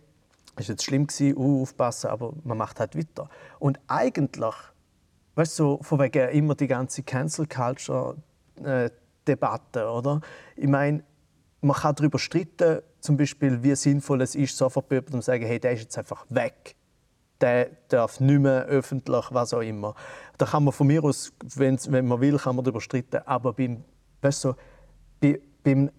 ist 0.57 0.70
jetzt 0.70 0.84
schlimm 0.84 1.07
gewesen, 1.07 1.38
uh, 1.38 1.62
aufpassen, 1.62 2.09
aber 2.09 2.34
man 2.43 2.57
macht 2.57 2.80
halt 2.80 2.97
weiter. 2.97 3.30
Und 3.59 3.80
eigentlich, 3.88 4.55
weißt 5.36 5.59
du, 5.59 5.80
von 5.82 5.99
wegen 5.99 6.30
immer 6.30 6.55
die 6.55 6.68
ganze 6.68 7.03
Cancel 7.03 7.47
Culture 7.47 8.18
äh, 8.64 8.89
Debatte, 9.28 9.88
oder? 9.89 10.22
Ich 10.55 10.68
meine, 10.68 11.03
man 11.62 11.78
kann 11.78 11.95
darüber 11.95 12.20
streiten, 12.20 12.82
zum 13.02 13.18
Beispiel, 13.18 13.62
wie 13.64 13.76
sinnvoll 13.76 14.22
es 14.22 14.36
ist, 14.36 14.56
sofort 14.56 14.88
bei 14.88 14.95
jemandem 14.95 15.22
zu 15.22 15.26
sagen, 15.26 15.45
hey, 15.45 15.60
der 15.60 15.74
ist 15.74 15.82
jetzt 15.82 15.97
einfach 15.97 16.26
weg. 16.30 16.76
Der 17.41 17.72
darf 17.89 18.20
nicht 18.20 18.39
mehr 18.39 18.66
öffentlich, 18.66 19.26
was 19.32 19.54
auch 19.54 19.62
immer. 19.62 19.95
Da 20.38 20.45
kann 20.45 20.64
man 20.64 20.72
von 20.72 20.86
mir 20.88 21.04
aus, 21.04 21.34
wenn 21.56 22.08
man 22.08 22.22
will, 22.22 22.38
kann 22.38 22.56
man 22.56 22.64
darüber 22.64 22.80
streiten. 22.80 23.22
Aber 23.26 23.54
beim, 23.54 23.84
weißt 24.22 24.45
du, 24.45 24.54
bei, 25.20 25.41
beim 25.64 25.89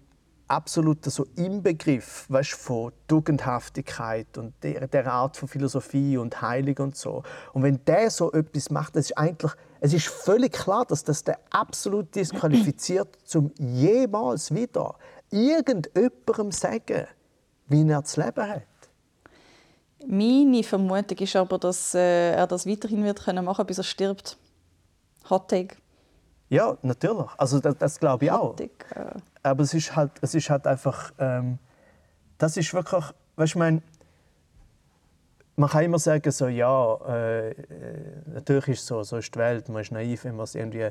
absolut 0.47 1.03
so 1.05 1.25
Inbegriff 1.35 2.25
weißt, 2.29 2.51
von 2.51 2.91
Tugendhaftigkeit 3.07 4.37
und 4.37 4.53
der, 4.63 4.87
der 4.87 5.11
Art 5.11 5.35
von 5.35 5.47
Philosophie 5.47 6.17
und 6.17 6.41
Heilig 6.41 6.79
und 6.79 6.95
so. 6.95 7.23
Und 7.53 7.63
wenn 7.63 7.83
der 7.85 8.09
so 8.09 8.31
etwas 8.31 8.69
macht, 8.69 8.95
das 8.95 9.05
ist 9.05 9.17
eigentlich, 9.17 9.51
es 9.81 9.93
ist 9.93 10.07
völlig 10.07 10.53
klar, 10.53 10.85
dass 10.85 11.03
das 11.03 11.23
der 11.23 11.39
absolut 11.49 12.15
disqualifiziert, 12.15 13.17
zum 13.25 13.51
jemals 13.57 14.53
wieder 14.53 14.95
irgendjemandem 15.33 16.51
sagen, 16.51 17.07
wie 17.67 17.89
er 17.89 18.01
das 18.01 18.17
Leben 18.17 18.47
hat. 18.47 18.63
Meine 20.05 20.63
Vermutung 20.63 21.17
ist 21.17 21.35
aber, 21.35 21.57
dass 21.57 21.95
äh, 21.95 22.33
er 22.33 22.47
das 22.47 22.67
weiterhin 22.67 23.03
wird 23.03 23.23
können 23.23 23.45
machen, 23.45 23.65
bis 23.65 23.77
er 23.77 23.83
stirbt. 23.83 24.37
Hot 25.29 25.49
Take. 25.49 25.77
Ja, 26.49 26.77
natürlich. 26.81 27.29
Also 27.37 27.59
das, 27.59 27.77
das 27.77 27.99
glaube 27.99 28.25
ich 28.25 28.31
auch. 28.31 28.55
Take, 28.55 28.85
äh. 28.95 29.19
Aber 29.41 29.63
es 29.63 29.73
ist 29.73 29.95
halt, 29.95 30.11
es 30.21 30.35
ist 30.35 30.49
halt 30.49 30.67
einfach, 30.67 31.11
ähm, 31.17 31.57
das 32.37 32.57
ist 32.57 32.73
wirklich, 32.73 33.05
weißt 33.37 33.55
du, 33.55 33.59
mein, 33.59 33.81
man 35.55 35.69
kann 35.69 35.83
immer 35.83 35.99
sagen 35.99 36.31
so, 36.31 36.47
ja, 36.47 36.95
äh, 37.07 37.49
äh, 37.49 37.55
natürlich 38.33 38.67
ist 38.69 38.81
es 38.81 38.87
so, 38.87 39.03
so 39.03 39.17
ist 39.17 39.33
die 39.33 39.39
Welt, 39.39 39.69
man 39.69 39.81
ist 39.81 39.91
naiv, 39.91 40.25
wenn 40.25 40.35
man 40.35 40.43
es 40.43 40.55
irgendwie 40.55 40.89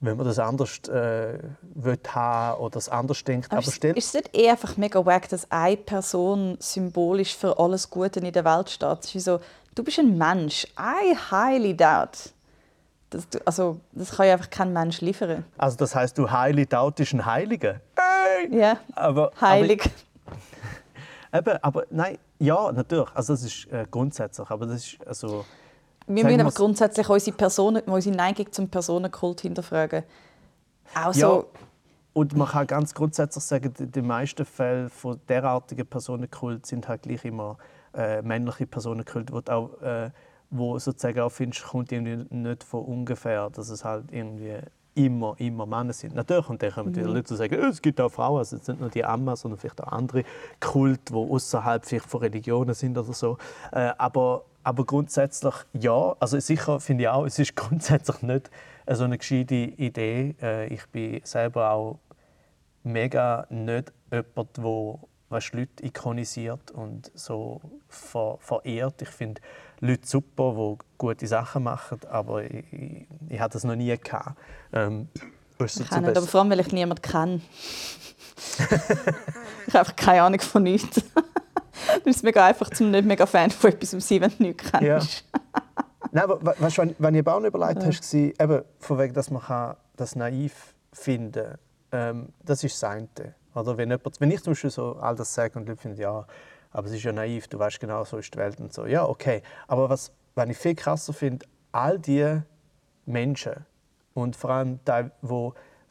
wenn 0.00 0.16
man 0.16 0.26
das 0.26 0.38
anders 0.38 0.80
äh, 0.88 1.38
will 1.74 1.98
haben 2.08 2.60
oder 2.60 2.70
das 2.70 2.88
anders 2.88 3.22
denkt. 3.22 3.52
Aber, 3.52 3.58
Aber 3.58 3.66
ist, 3.66 3.84
es 3.84 4.14
nicht 4.14 4.36
eh 4.36 4.48
einfach 4.48 4.76
mega 4.76 5.04
wack, 5.04 5.28
dass 5.28 5.50
eine 5.50 5.76
Person 5.76 6.56
symbolisch 6.58 7.36
für 7.36 7.58
alles 7.58 7.88
Gute 7.90 8.20
in 8.20 8.32
der 8.32 8.44
Welt 8.44 8.70
steht? 8.70 9.04
Es 9.04 9.14
ist 9.14 9.24
so, 9.24 9.40
du 9.74 9.84
bist 9.84 9.98
ein 9.98 10.16
Mensch. 10.16 10.66
I 10.78 11.14
highly 11.30 11.76
doubt. 11.76 12.32
Das, 13.10 13.26
also, 13.44 13.78
das 13.92 14.12
kann 14.12 14.26
ja 14.26 14.34
einfach 14.34 14.50
kein 14.50 14.72
Mensch 14.72 15.00
liefern. 15.00 15.44
Also 15.58 15.76
das 15.76 15.94
heißt, 15.94 16.16
du 16.16 16.30
highly 16.30 16.64
doubt 16.64 17.00
ist 17.00 17.12
ein 17.12 17.26
Heiliger? 17.26 17.80
Hey! 17.96 18.58
Ja, 18.58 18.78
aber, 18.94 19.32
heilig. 19.40 19.90
Aber, 21.30 21.40
eben, 21.52 21.62
aber 21.62 21.84
nein, 21.90 22.18
ja, 22.38 22.72
natürlich. 22.72 23.08
Also 23.14 23.34
das 23.34 23.42
ist 23.42 23.66
äh, 23.70 23.84
grundsätzlich. 23.90 24.48
Aber 24.48 24.64
das 24.64 24.86
ist 24.86 25.06
also 25.06 25.44
wir 26.06 26.24
müssen 26.24 26.40
aber 26.40 26.50
grundsätzlich 26.50 27.08
unsere, 27.08 27.36
Personen, 27.36 27.82
unsere 27.82 28.16
Neigung 28.16 28.50
zum 28.52 28.68
Personenkult 28.68 29.40
hinterfragen. 29.42 30.04
Auch 30.94 31.14
ja, 31.14 31.44
und 32.12 32.36
man 32.36 32.48
kann 32.48 32.66
ganz 32.66 32.92
grundsätzlich 32.92 33.44
sagen, 33.44 33.72
die 33.78 34.02
meisten 34.02 34.44
Fälle 34.44 34.90
von 34.90 35.20
derartigen 35.28 35.86
Personenkult 35.86 36.66
sind 36.66 36.88
halt 36.88 37.02
gleich 37.02 37.24
immer 37.24 37.56
äh, 37.94 38.20
männliche 38.22 38.66
Personenkult, 38.66 39.30
wo 39.32 39.40
auch 39.52 39.80
äh, 39.80 40.10
wo 40.50 40.78
sozusagen 40.78 41.20
auch 41.20 41.30
findest, 41.30 41.64
kommt 41.64 41.92
irgendwie 41.92 42.26
nicht 42.34 42.64
von 42.64 42.84
ungefähr, 42.84 43.50
dass 43.50 43.68
es 43.68 43.84
halt 43.84 44.10
irgendwie 44.10 44.56
immer, 44.94 45.34
immer 45.38 45.64
Männer 45.64 45.92
sind. 45.92 46.14
Natürlich, 46.14 46.48
und 46.48 46.62
dann 46.62 46.72
kommen 46.72 46.88
mhm. 46.88 46.94
die 46.94 47.00
Leute 47.00 47.36
sagen, 47.36 47.54
es 47.54 47.80
gibt 47.80 48.00
auch 48.00 48.10
Frauen, 48.10 48.38
also 48.38 48.56
es 48.56 48.66
sind 48.66 48.74
nicht 48.74 48.80
nur 48.80 48.90
die 48.90 49.04
Amma, 49.04 49.36
sondern 49.36 49.58
vielleicht 49.58 49.80
auch 49.82 49.92
andere 49.92 50.24
Kult, 50.58 51.08
die 51.08 51.14
außerhalb 51.14 51.86
von 51.86 52.20
Religionen 52.20 52.74
sind 52.74 52.98
oder 52.98 53.12
so. 53.12 53.38
Äh, 53.70 53.92
aber 53.96 54.44
aber 54.62 54.84
grundsätzlich 54.84 55.54
ja. 55.72 56.14
Also 56.20 56.38
sicher 56.38 56.80
finde 56.80 57.04
ich 57.04 57.08
auch, 57.08 57.24
es 57.24 57.38
ist 57.38 57.56
grundsätzlich 57.56 58.22
nicht 58.22 58.50
so 58.88 59.04
eine 59.04 59.18
gescheite 59.18 59.54
Idee. 59.54 60.34
Äh, 60.40 60.66
ich 60.72 60.86
bin 60.88 61.20
selber 61.24 61.70
auch 61.70 61.98
mega 62.82 63.46
nicht 63.50 63.92
jemand, 64.10 64.56
der 64.56 64.98
was 65.30 65.52
Leute 65.52 65.84
ikonisiert 65.84 66.72
und 66.72 67.10
so 67.14 67.60
ver 67.88 68.36
verehrt. 68.40 69.00
Ich 69.00 69.08
finde 69.08 69.40
Leute 69.78 70.06
super, 70.06 70.54
die 70.56 70.84
gute 70.98 71.26
Sachen 71.26 71.62
machen, 71.62 72.00
aber 72.10 72.44
ich, 72.44 72.64
ich, 72.72 73.06
ich 73.28 73.40
hatte 73.40 73.54
das 73.54 73.64
noch 73.64 73.76
nie 73.76 73.96
gehabt. 73.96 74.36
Ähm, 74.72 75.08
ich 75.58 75.88
kann 75.88 76.04
nicht, 76.04 76.16
aber 76.16 76.26
vor 76.26 76.40
allem, 76.40 76.50
weil 76.50 76.60
ich 76.60 76.72
niemanden 76.72 77.02
kenne. 77.02 77.40
ich 79.66 79.74
habe 79.74 79.78
einfach 79.80 79.96
keine 79.96 80.22
Ahnung 80.22 80.40
von 80.40 80.62
nichts. 80.62 81.02
das 82.04 82.16
ist 82.16 82.24
mega 82.24 82.46
einfach, 82.46 82.70
zum 82.70 82.90
nicht 82.90 83.04
mega 83.04 83.26
Fan 83.26 83.50
von 83.50 83.70
etwas 83.70 83.90
sein, 83.90 84.20
wenn 84.20 84.30
du 84.30 84.42
nichts 84.42 84.70
kennst. 84.70 84.82
Ja. 84.84 85.40
Nein, 86.12 86.24
aber 86.24 86.54
weißt, 86.58 86.78
wenn, 86.78 86.94
wenn 86.98 87.14
ihr 87.14 87.22
Bauen 87.22 87.44
überlegt 87.44 87.82
ja. 87.82 87.88
hast, 87.88 88.14
war, 88.14 88.20
eben 88.20 88.64
von 88.78 88.98
wegen, 88.98 89.14
dass 89.14 89.30
man 89.30 89.76
das 89.96 90.16
naiv 90.16 90.74
finden 90.92 91.58
kann, 91.90 92.16
ähm, 92.16 92.28
das 92.44 92.64
ist 92.64 92.82
das 92.82 92.90
eine. 92.90 93.08
Oder 93.54 93.76
wenn, 93.76 93.90
jemand, 93.90 94.20
wenn 94.20 94.30
ich 94.30 94.42
zum 94.42 94.52
Beispiel 94.52 94.70
so 94.70 94.96
all 94.96 95.14
das 95.14 95.34
sage 95.34 95.58
und 95.58 95.68
Leute 95.68 95.80
finden, 95.80 96.00
ja, 96.00 96.26
aber 96.72 96.86
es 96.86 96.92
ist 96.92 97.02
ja 97.02 97.12
naiv, 97.12 97.48
du 97.48 97.58
weißt 97.58 97.80
genau, 97.80 98.04
so 98.04 98.18
ist 98.18 98.32
die 98.34 98.38
Welt 98.38 98.60
und 98.60 98.72
so. 98.72 98.86
Ja, 98.86 99.04
okay. 99.04 99.42
Aber 99.66 99.88
was, 99.88 100.12
was 100.34 100.48
ich 100.48 100.56
viel 100.56 100.74
krasser 100.74 101.12
finde, 101.12 101.46
all 101.72 101.98
die 101.98 102.40
Menschen 103.06 103.66
und 104.14 104.36
vor 104.36 104.50
allem 104.50 104.78
die, 104.86 105.10
die 105.22 105.50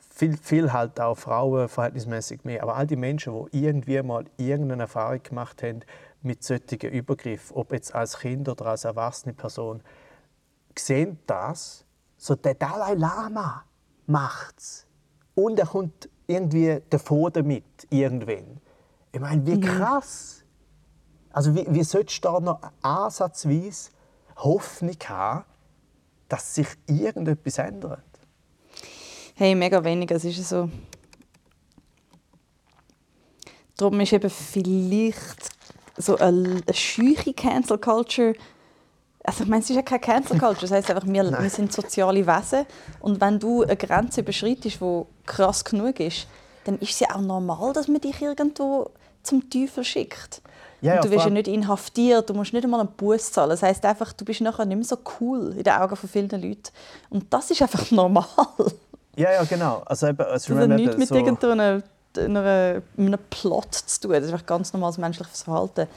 viel, 0.10 0.38
viel 0.38 0.74
halt 0.74 1.00
auch 1.00 1.18
Frauen 1.18 1.68
verhältnismäßig 1.68 2.44
mehr. 2.44 2.64
Aber 2.64 2.76
all 2.76 2.88
die 2.88 2.96
Menschen, 2.96 3.48
die 3.52 3.66
irgendwie 3.66 4.02
mal 4.02 4.26
irgendeine 4.38 4.84
Erfahrung 4.84 5.22
gemacht 5.24 5.64
haben 5.64 5.82
mit 6.22 6.44
solchen 6.44 6.90
Übergriffen, 6.92 7.56
ob 7.56 7.72
jetzt 7.72 7.94
als 7.96 8.20
Kind 8.20 8.50
oder 8.50 8.68
als 8.68 8.84
erwachsene 8.84 9.34
Person, 9.34 9.82
sehen 10.78 11.20
das. 11.26 11.86
So 12.18 12.36
der 12.36 12.56
Dalai 12.56 12.96
Lama 12.96 13.64
macht's 14.08 14.86
und 15.36 15.58
er 15.58 15.68
kommt 15.68 16.10
irgendwie 16.28 16.82
davon 16.90 17.32
damit 17.32 17.88
irgendwann. 17.90 18.60
Ich 19.12 19.20
meine, 19.20 19.46
wie 19.46 19.56
mhm. 19.56 19.62
krass! 19.62 20.44
Also 21.32 21.56
wie, 21.56 21.66
wie 21.70 21.84
solltest 21.84 22.24
du 22.26 22.30
da 22.30 22.40
noch 22.40 22.60
ansatzweise 22.82 23.92
Hoffnung 24.36 24.98
haben, 25.08 25.46
dass 26.28 26.56
sich 26.56 26.68
irgendetwas 26.88 27.58
ändert? 27.60 28.04
Hey, 29.40 29.56
mega 29.56 29.82
wenig. 29.82 30.12
Es 30.12 30.26
ist 30.26 30.50
so. 30.50 30.70
Darum 33.78 33.98
ist 34.02 34.12
eben 34.12 34.30
vielleicht 34.30 35.52
so 35.96 36.18
eine, 36.18 36.62
eine 36.68 36.74
scheuche 36.74 37.34
Cancel 37.34 37.78
Culture. 37.78 38.34
Also 39.24 39.46
ich 39.46 39.50
meine, 39.50 39.64
es 39.64 39.70
ist 39.70 39.78
ja 39.78 39.82
keine 39.82 40.02
Cancel 40.02 40.38
Culture. 40.38 40.60
Das 40.60 40.72
heißt 40.72 40.92
einfach, 40.92 41.08
wir, 41.08 41.24
wir 41.24 41.50
sind 41.50 41.72
soziale 41.72 42.28
Wesen. 42.28 42.66
Und 43.00 43.22
wenn 43.22 43.40
du 43.40 43.64
eine 43.64 43.78
Grenze 43.78 44.20
überschreitest, 44.20 44.82
die 44.82 45.04
krass 45.26 45.64
genug 45.64 46.02
ist, 46.02 46.28
dann 46.66 46.78
ist 46.80 46.92
es 46.92 47.00
ja 47.00 47.16
auch 47.16 47.22
normal, 47.22 47.72
dass 47.72 47.88
man 47.88 48.02
dich 48.02 48.22
irgendwo 48.22 48.92
zum 49.24 49.50
Teufel 49.50 49.86
schickt. 49.86 50.42
Ja, 50.82 50.96
und 50.96 51.06
du 51.06 51.12
wirst 51.12 51.24
ja 51.24 51.32
nicht 51.32 51.48
inhaftiert, 51.48 52.30
du 52.30 52.34
musst 52.34 52.52
nicht 52.52 52.66
einmal 52.66 52.82
einen 52.82 52.92
Bus 52.92 53.32
zahlen. 53.32 53.52
Das 53.52 53.64
heißt 53.64 53.86
einfach, 53.86 54.12
du 54.12 54.26
bist 54.26 54.42
nachher 54.42 54.66
nicht 54.66 54.76
mehr 54.76 54.86
so 54.86 54.98
cool 55.22 55.54
in 55.56 55.64
den 55.64 55.74
Augen 55.74 55.96
von 55.96 56.10
vielen 56.10 56.30
Leuten. 56.30 56.74
Und 57.10 57.34
das 57.34 57.52
ist 57.52 57.62
einfach 57.62 57.90
normal. 57.92 58.28
Ja, 59.20 59.34
ja, 59.34 59.44
genau. 59.44 59.84
Also, 59.86 60.08
eben, 60.08 60.22
also 60.22 60.54
das 60.54 60.64
hat 60.64 60.70
nichts 60.70 60.98
mit 60.98 61.08
so 61.10 61.16
irgendeinem 61.16 61.84
einem 62.16 63.20
Plot 63.30 63.76
zu 63.76 64.02
tun. 64.02 64.12
Das 64.12 64.24
ist 64.24 64.32
einfach 64.32 64.46
ganz 64.46 64.72
normales 64.74 64.98
menschliches 64.98 65.44
Verhalten. 65.44 65.88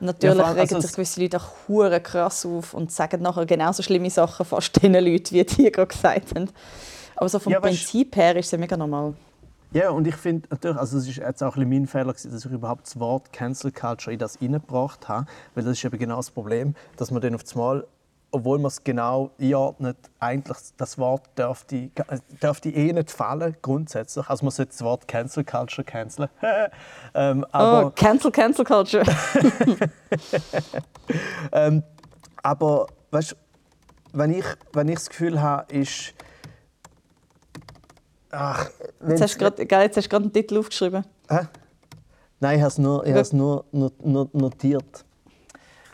Natürlich 0.00 0.38
ja, 0.38 0.48
regen 0.48 0.60
also 0.60 0.80
sich 0.80 0.92
gewisse 0.92 1.20
Leute 1.20 1.36
auch 1.36 1.68
hure 1.68 2.00
krass 2.00 2.44
auf 2.44 2.74
und 2.74 2.90
sagen 2.90 3.22
nachher 3.22 3.46
genauso 3.46 3.82
schlimme 3.82 4.10
Sachen 4.10 4.44
fast 4.44 4.82
den 4.82 4.94
Leuten, 4.94 5.34
wie 5.34 5.44
die 5.44 5.70
gerade 5.70 5.86
gesagt 5.86 6.34
haben. 6.34 6.50
Aber 7.16 7.28
so 7.28 7.38
vom 7.38 7.52
ja, 7.52 7.60
Prinzip 7.60 8.16
her 8.16 8.34
ist 8.36 8.46
es 8.46 8.52
ja 8.52 8.58
mega 8.58 8.76
normal. 8.76 9.14
Ja, 9.72 9.90
und 9.90 10.06
ich 10.06 10.16
finde 10.16 10.48
natürlich, 10.50 10.78
also 10.78 10.98
es 10.98 11.08
ist 11.08 11.16
jetzt 11.16 11.42
auch 11.42 11.56
ein 11.56 11.68
mein 11.68 11.86
Fehler, 11.86 12.12
dass 12.12 12.24
ich 12.24 12.44
überhaupt 12.46 12.86
das 12.86 12.98
Wort 12.98 13.32
Cancel 13.32 13.72
Culture 13.72 14.12
in 14.12 14.18
das 14.18 14.40
reingebracht 14.40 15.08
habe, 15.08 15.26
weil 15.54 15.64
das 15.64 15.76
ist 15.76 15.84
eben 15.84 15.98
genau 15.98 16.16
das 16.16 16.30
Problem, 16.30 16.74
dass 16.96 17.10
man 17.10 17.20
dann 17.20 17.34
auf 17.34 17.42
das 17.42 17.54
Mal 17.54 17.86
obwohl 18.34 18.58
man 18.58 18.66
es 18.66 18.82
genau 18.82 19.30
einordnet, 19.40 19.96
eigentlich 20.18 20.58
das 20.76 20.98
Wort 20.98 21.22
dürfte, 21.38 21.90
dürfte 22.42 22.68
eh 22.68 22.92
nicht 22.92 23.12
fallen, 23.12 23.56
grundsätzlich. 23.62 24.28
Also 24.28 24.44
man 24.44 24.50
sollte 24.50 24.72
das 24.72 24.82
Wort 24.82 25.06
Cancel 25.06 25.44
Culture 25.44 25.84
canceln. 25.84 26.28
ähm, 27.14 27.46
aber, 27.52 27.86
oh, 27.86 27.90
Cancel, 27.94 28.32
Cancel 28.32 28.64
Culture. 28.64 29.04
ähm, 31.52 31.84
aber 32.42 32.88
weißt, 33.12 33.36
wenn 34.12 34.30
ich, 34.32 34.44
wenn 34.72 34.88
ich 34.88 34.96
das 34.96 35.08
Gefühl 35.08 35.40
habe, 35.40 35.72
ist... 35.72 36.12
Ach, 38.32 38.68
jetzt 39.06 39.22
hast 39.22 39.34
du 39.36 39.38
gerade 39.38 40.16
einen 40.16 40.32
Titel 40.32 40.58
aufgeschrieben. 40.58 41.04
Hä? 41.30 41.46
Nein, 42.40 42.56
ich 42.56 42.62
habe 42.62 42.68
es 43.20 43.32
nur, 43.32 43.64
nur, 43.70 43.92
nur, 44.02 44.02
nur 44.02 44.28
notiert 44.32 45.04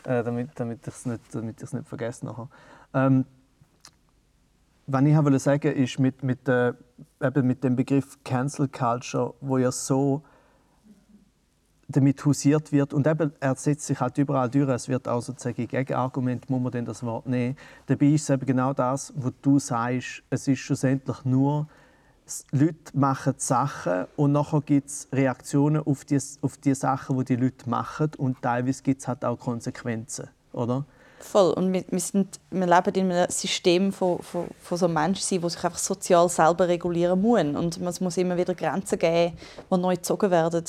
äh, 0.05 0.23
damit, 0.23 0.49
damit 0.55 0.87
ich 0.87 0.93
es 0.93 1.05
nicht, 1.05 1.33
nicht 1.33 1.87
vergesse 1.87 2.25
nachher. 2.25 2.49
Ähm, 2.93 3.25
was 4.87 5.03
ich 5.03 5.15
wollte 5.15 5.39
sagen, 5.39 5.71
ist 5.73 5.99
mit, 5.99 6.23
mit, 6.23 6.47
äh, 6.47 6.73
eben 7.21 7.47
mit 7.47 7.63
dem 7.63 7.75
Begriff 7.75 8.17
Cancel 8.23 8.67
Culture, 8.67 9.33
wo 9.39 9.57
ja 9.57 9.71
so 9.71 10.23
damit 11.91 12.23
hausiert 12.25 12.71
wird 12.71 12.93
und 12.93 13.05
eben 13.05 13.33
er 13.39 13.55
setzt 13.55 13.85
sich 13.85 13.99
halt 13.99 14.17
überall 14.17 14.49
durch. 14.49 14.69
Es 14.69 14.87
wird 14.87 15.07
auch 15.07 15.21
sozusagen 15.21 15.67
Gegenargument, 15.67 16.49
muss 16.49 16.61
man 16.61 16.71
denn 16.71 16.85
das 16.85 17.03
Wort 17.03 17.27
nehmen. 17.27 17.55
Dabei 17.85 18.07
ist 18.07 18.23
es 18.23 18.29
eben 18.29 18.45
genau 18.45 18.73
das, 18.73 19.13
was 19.15 19.33
du 19.41 19.59
sagst. 19.59 20.23
Es 20.29 20.47
ist 20.47 20.59
schlussendlich 20.59 21.23
nur 21.25 21.67
Leute 22.51 22.75
machen 22.93 23.33
Sachen 23.37 24.05
und 24.15 24.31
nachher 24.31 24.61
gibt 24.61 24.87
es 24.87 25.07
Reaktionen 25.11 25.85
auf 25.85 26.05
die, 26.05 26.19
auf 26.41 26.57
die 26.57 26.73
Sachen, 26.75 27.17
die 27.19 27.35
die 27.35 27.35
Leute 27.35 27.69
machen 27.69 28.11
und 28.17 28.41
teilweise 28.41 28.83
gibt 28.83 29.01
es 29.01 29.07
halt 29.07 29.25
auch 29.25 29.37
Konsequenzen, 29.37 30.29
oder? 30.53 30.85
Voll. 31.23 31.53
Und 31.53 31.71
wir, 31.71 31.83
wir, 31.89 31.99
sind, 31.99 32.39
wir 32.49 32.65
leben 32.65 32.93
in 32.95 33.11
einem 33.11 33.29
System 33.29 33.91
von, 33.91 34.19
von, 34.19 34.47
von 34.61 34.77
so 34.77 34.87
Menschen, 34.87 35.39
die 35.41 35.49
sich 35.49 35.63
einfach 35.63 35.77
sozial 35.77 36.27
selber 36.29 36.67
regulieren 36.67 37.21
müssen. 37.21 37.55
Und 37.55 37.77
es 37.77 38.01
muss 38.01 38.17
immer 38.17 38.37
wieder 38.37 38.55
Grenzen 38.55 38.97
geben, 38.97 39.37
die 39.71 39.77
neu 39.77 39.95
gezogen 39.95 40.31
werden. 40.31 40.63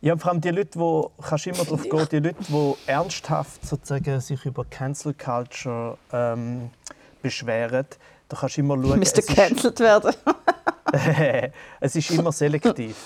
Ja, 0.00 0.16
vor 0.16 0.32
allem 0.32 0.40
die 0.40 0.50
Leute, 0.50 0.78
wo 0.78 1.12
kannst 1.22 1.46
immer 1.46 1.64
darauf 1.64 1.82
gehen, 1.82 2.08
die 2.10 2.18
Leute, 2.18 2.36
die 2.46 2.74
ernsthaft 2.86 3.64
sozusagen 3.64 4.20
sich 4.20 4.44
über 4.44 4.64
Cancel 4.66 5.14
Culture 5.14 5.96
ähm, 6.12 6.70
beschweren, 7.22 7.86
da 8.28 8.36
kannst 8.36 8.56
du 8.56 8.60
immer 8.60 8.80
schauen. 8.82 8.98
Müsste 8.98 9.22
gecancelt 9.22 9.80
werden. 9.80 10.14
es 11.80 11.96
ist 11.96 12.10
immer 12.10 12.32
selektiv. 12.32 12.96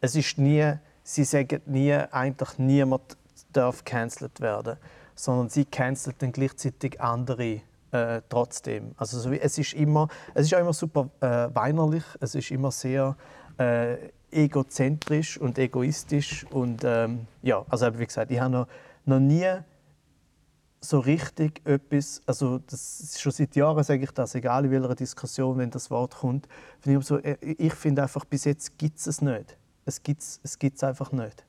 Es 0.00 0.14
ist 0.14 0.38
nie, 0.38 0.72
sie 1.02 1.24
sagen 1.24 1.60
nie, 1.66 1.92
eigentlich 1.92 2.58
niemand 2.58 3.16
darf 3.52 3.84
cancelled 3.84 4.40
werden 4.40 4.76
sondern 5.14 5.48
sie 5.48 5.64
cancelt 5.64 6.16
dann 6.20 6.32
gleichzeitig 6.32 7.00
andere 7.00 7.60
äh, 7.92 8.22
trotzdem. 8.28 8.92
Also 8.96 9.18
so 9.18 9.30
wie, 9.30 9.40
es 9.40 9.58
ist 9.58 9.74
immer, 9.74 10.08
es 10.34 10.46
ist 10.46 10.54
auch 10.54 10.60
immer 10.60 10.72
super 10.72 11.08
äh, 11.20 11.54
weinerlich, 11.54 12.04
es 12.20 12.34
ist 12.34 12.50
immer 12.50 12.70
sehr 12.70 13.16
äh, 13.58 13.96
egozentrisch 14.30 15.38
und 15.38 15.58
egoistisch 15.58 16.44
und 16.50 16.82
ähm, 16.84 17.26
ja, 17.42 17.64
also 17.68 17.98
wie 17.98 18.06
gesagt, 18.06 18.30
ich 18.32 18.40
habe 18.40 18.50
noch, 18.50 18.66
noch 19.04 19.20
nie 19.20 19.48
so 20.84 21.00
richtig 21.00 21.60
etwas, 21.64 22.22
also 22.26 22.58
das 22.58 23.00
ist 23.00 23.20
schon 23.20 23.32
seit 23.32 23.56
Jahren 23.56 23.82
sage 23.82 24.04
ich 24.04 24.10
das, 24.10 24.34
egal 24.34 24.64
in 24.64 24.70
welcher 24.70 24.94
Diskussion, 24.94 25.58
wenn 25.58 25.70
das 25.70 25.90
Wort 25.90 26.14
kommt, 26.14 26.46
ich 26.84 27.04
so, 27.04 27.18
äh, 27.18 27.36
ich 27.40 27.74
finde 27.74 28.02
einfach, 28.02 28.24
bis 28.24 28.44
jetzt 28.44 28.78
gibt 28.78 28.98
es 28.98 29.06
es 29.06 29.20
nicht. 29.20 29.56
Es 29.86 30.02
gibt 30.02 30.22
es 30.22 30.84
einfach 30.84 31.12
nicht. 31.12 31.44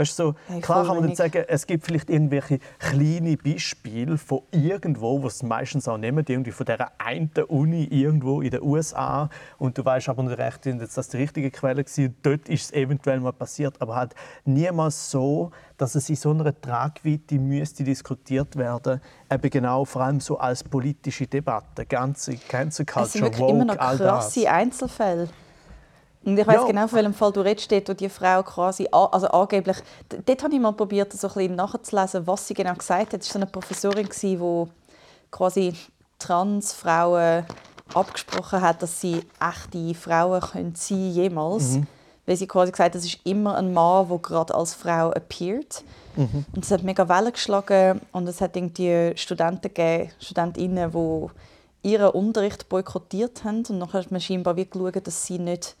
Weißt 0.00 0.18
du, 0.18 0.22
so, 0.22 0.34
hey, 0.48 0.62
klar 0.62 0.86
kann 0.86 0.96
man 0.96 1.08
dann 1.08 1.14
sagen, 1.14 1.44
es 1.46 1.66
gibt 1.66 1.84
vielleicht 1.84 2.08
irgendwelche 2.08 2.58
kleine 2.78 3.36
Beispiele 3.36 4.16
von 4.16 4.40
irgendwo, 4.50 5.22
was 5.22 5.42
meistens 5.42 5.86
auch 5.88 5.98
nehmen, 5.98 6.24
irgendwie 6.26 6.52
von 6.52 6.64
dieser 6.64 6.90
einen 6.96 7.30
Uni 7.48 7.84
irgendwo 7.84 8.40
in 8.40 8.50
den 8.50 8.62
USA. 8.62 9.28
Und 9.58 9.76
du 9.76 9.84
weißt 9.84 10.08
aber 10.08 10.22
nicht 10.22 10.38
recht, 10.38 10.64
dass 10.64 10.94
das 10.94 11.10
die 11.10 11.18
richtige 11.18 11.50
Quelle 11.50 11.84
war. 11.84 12.08
Dort 12.22 12.48
ist 12.48 12.62
es 12.62 12.72
eventuell 12.72 13.20
mal 13.20 13.34
passiert, 13.34 13.74
aber 13.78 13.94
halt 13.94 14.14
niemals 14.46 15.10
so, 15.10 15.50
dass 15.76 15.94
es 15.94 16.08
in 16.08 16.16
so 16.16 16.30
einer 16.30 16.58
Tragweite 16.58 17.34
müsste 17.34 17.84
diskutiert 17.84 18.56
werden, 18.56 19.02
eben 19.30 19.50
genau 19.50 19.84
vor 19.84 20.00
allem 20.00 20.20
so 20.20 20.38
als 20.38 20.64
politische 20.64 21.26
Debatte, 21.26 21.84
ganze 21.84 22.36
Cancel 22.36 22.86
Culture, 22.86 23.04
Es 23.04 23.12
sind 23.12 23.22
wirklich 23.24 23.48
immer 23.50 23.66
noch 23.66 23.76
krasse 23.76 24.50
Einzelfälle. 24.50 25.28
Und 26.24 26.38
ich 26.38 26.46
weiß 26.46 26.56
ja. 26.56 26.66
genau, 26.66 26.86
von 26.86 26.96
welchem 26.98 27.14
Fall 27.14 27.32
du 27.32 27.40
redest, 27.40 27.72
dort, 27.72 27.88
wo 27.88 27.92
die 27.94 28.08
Frau 28.08 28.42
quasi, 28.42 28.86
also 28.90 29.26
angeblich, 29.28 29.78
dort 30.26 30.42
habe 30.42 30.54
ich 30.54 30.60
mal 30.60 30.72
probiert, 30.72 31.12
so 31.12 31.28
ein 31.28 31.34
bisschen 31.34 31.54
nachzulesen, 31.54 32.26
was 32.26 32.46
sie 32.46 32.54
genau 32.54 32.74
gesagt 32.74 33.14
hat. 33.14 33.22
Es 33.22 33.28
war 33.28 33.32
so 33.32 33.38
eine 33.38 33.46
Professorin, 33.46 34.08
die 34.22 34.66
quasi 35.30 35.74
Transfrauen 36.18 37.46
abgesprochen 37.94 38.60
hat, 38.60 38.82
dass 38.82 39.00
sie 39.00 39.22
echte 39.40 39.94
Frauen 39.94 40.40
können 40.40 40.74
sein 40.74 41.10
jemals. 41.10 41.76
Mhm. 41.76 41.86
Weil 42.26 42.36
sie 42.36 42.46
quasi 42.46 42.70
gesagt 42.70 42.94
hat, 42.94 43.00
es 43.00 43.06
ist 43.06 43.18
immer 43.24 43.56
ein 43.56 43.72
Mann, 43.72 44.08
der 44.08 44.18
gerade 44.18 44.54
als 44.54 44.74
Frau 44.74 45.10
appeared. 45.10 45.82
Mhm. 46.16 46.44
Und 46.54 46.64
es 46.64 46.70
hat 46.70 46.82
mega 46.82 47.08
Wellen 47.08 47.32
geschlagen 47.32 48.00
und 48.12 48.28
es 48.28 48.40
hat 48.40 48.56
irgendwie 48.56 49.12
Studenten 49.16 49.72
gegeben, 49.74 50.12
Studentinnen, 50.20 50.92
die 50.92 51.88
ihren 51.88 52.10
Unterricht 52.10 52.68
boykottiert 52.68 53.42
haben. 53.42 53.64
Und 53.68 53.80
dann 53.80 53.92
hat 53.92 54.12
man 54.12 54.20
scheinbar 54.20 54.56
wie 54.56 54.66
geschaut, 54.66 55.06
dass 55.06 55.26
sie 55.26 55.38
nicht 55.38 55.76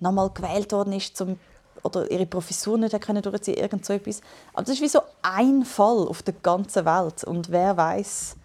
nochmal 0.00 0.30
gewählt 0.30 0.72
worden 0.72 0.92
ist, 0.92 1.16
zum, 1.16 1.38
oder 1.82 2.10
ihre 2.10 2.26
Professur 2.26 2.78
nicht 2.78 2.98
können 3.00 3.22
durchziehen 3.22 3.56
irgend 3.56 3.84
so 3.84 3.92
etwas. 3.92 4.20
Aber 4.52 4.62
das 4.62 4.74
ist 4.74 4.82
wie 4.82 4.88
so 4.88 5.00
ein 5.22 5.64
Fall 5.64 6.06
auf 6.08 6.22
der 6.22 6.34
ganzen 6.34 6.84
Welt. 6.84 7.24
Und 7.24 7.50
wer 7.50 7.76
weiß, 7.76 8.36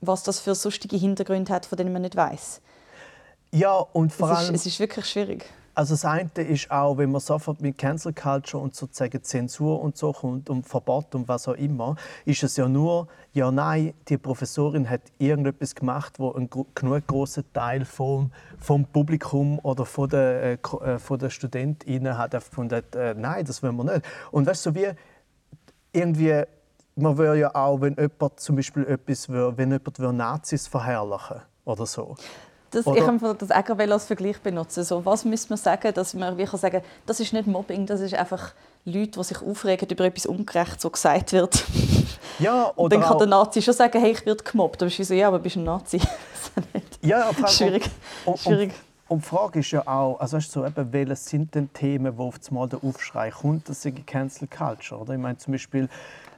was 0.00 0.22
das 0.22 0.40
für 0.40 0.54
sonstige 0.54 0.96
Hintergründe 0.96 1.52
hat, 1.52 1.66
von 1.66 1.76
denen 1.76 1.92
man 1.92 2.02
nicht 2.02 2.16
weiß. 2.16 2.60
Ja, 3.52 3.76
und 3.92 4.12
vor 4.12 4.28
allem... 4.28 4.54
Es 4.54 4.60
ist, 4.60 4.66
es 4.66 4.66
ist 4.74 4.80
wirklich 4.80 5.06
schwierig. 5.06 5.46
Also 5.76 5.92
das 5.92 6.06
eine 6.06 6.30
ist 6.36 6.70
auch, 6.70 6.96
wenn 6.96 7.12
man 7.12 7.20
sofort 7.20 7.60
mit 7.60 7.76
Cancel 7.76 8.14
Culture 8.14 8.62
und 8.62 8.74
sozusagen 8.74 9.22
Zensur 9.22 9.82
und 9.82 9.94
so 9.98 10.10
kommt 10.10 10.48
und 10.48 10.66
Verbot 10.66 11.14
und 11.14 11.28
was 11.28 11.46
auch 11.48 11.52
immer, 11.52 11.96
ist 12.24 12.42
es 12.42 12.56
ja 12.56 12.66
nur, 12.66 13.08
ja 13.34 13.50
nein, 13.50 13.92
die 14.08 14.16
Professorin 14.16 14.88
hat 14.88 15.02
irgendetwas 15.18 15.74
gemacht, 15.74 16.18
wo 16.18 16.32
ein 16.32 16.48
genug 16.74 17.06
großer 17.06 17.42
Teil 17.52 17.84
vom, 17.84 18.30
vom 18.58 18.86
Publikum 18.86 19.58
oder 19.58 19.84
von 19.84 20.08
der, 20.08 20.42
äh, 20.42 20.52
äh, 20.54 20.98
von 20.98 21.18
der 21.18 21.28
Studentinnen 21.28 22.16
hat 22.16 22.30
gefunden, 22.30 22.82
äh, 22.94 23.12
nein, 23.12 23.44
das 23.44 23.62
wollen 23.62 23.76
wir 23.76 23.84
nicht. 23.84 24.06
Und 24.30 24.46
weißt 24.46 24.64
du, 24.64 24.70
so 24.70 24.74
wie 24.74 24.88
irgendwie 25.92 26.42
man 26.94 27.18
würde 27.18 27.40
ja 27.40 27.54
auch, 27.54 27.82
wenn 27.82 27.94
jemand 27.96 28.40
zum 28.40 28.56
Beispiel 28.56 28.86
etwas, 28.86 29.28
wenn 29.28 29.70
jemand 29.70 29.98
Nazis 29.98 30.66
verherrlichen 30.66 31.42
oder 31.66 31.84
so, 31.84 32.16
das, 32.70 32.86
ich 32.86 32.96
kann 32.96 33.18
das 33.38 33.50
auch 33.50 33.78
als 33.78 34.04
Vergleich 34.06 34.40
benutzen. 34.40 34.84
So, 34.84 35.04
was 35.04 35.24
müssen 35.24 35.50
wir 35.50 35.56
sagen, 35.56 35.92
dass 35.94 36.14
man 36.14 36.36
wie 36.36 36.46
sagen 36.46 36.82
das 37.06 37.20
ist 37.20 37.32
nicht 37.32 37.46
Mobbing, 37.46 37.86
das 37.86 38.00
ist 38.00 38.14
einfach 38.14 38.52
Leute, 38.84 39.18
die 39.18 39.24
sich 39.24 39.42
aufregen 39.42 39.88
über 39.88 40.04
etwas 40.04 40.26
ungerecht 40.26 40.80
so 40.80 40.90
gesagt 40.90 41.32
wird. 41.32 41.64
Ja, 42.38 42.70
oder 42.76 42.98
dann 42.98 43.06
kann 43.06 43.18
der 43.18 43.28
Nazi 43.28 43.62
schon 43.62 43.72
sagen, 43.72 43.98
hey, 43.98 44.10
ich 44.10 44.26
werde 44.26 44.44
gemobbt. 44.44 44.82
Aber 44.82 44.88
ich 44.88 45.06
so, 45.06 45.14
ja, 45.14 45.28
aber 45.28 45.38
bist 45.38 45.56
du 45.56 45.60
ein 45.60 45.64
Nazi? 45.64 45.98
ja, 47.00 47.30
Schwierig. 47.46 47.88
Und, 48.26 48.38
Schwierig. 48.38 48.72
Und 49.08 49.24
die 49.24 49.28
Frage 49.28 49.60
ist 49.60 49.70
ja 49.70 49.86
auch, 49.86 50.18
also 50.20 50.36
weißt 50.36 50.48
du, 50.48 50.60
so, 50.60 50.66
eben, 50.66 50.92
welche 50.92 51.16
sind 51.16 51.54
denn 51.54 51.72
Themen, 51.72 52.18
wo 52.18 52.28
auf 52.28 52.34
einmal 52.48 52.68
der 52.68 52.82
Aufschrei 52.84 53.30
kommt, 53.30 53.68
das 53.68 53.84
ist 53.86 54.06
Cancel 54.06 54.48
Culture, 54.48 55.00
oder? 55.00 55.14
Ich 55.14 55.20
meine 55.20 55.38
zum 55.38 55.52
Beispiel, 55.52 55.88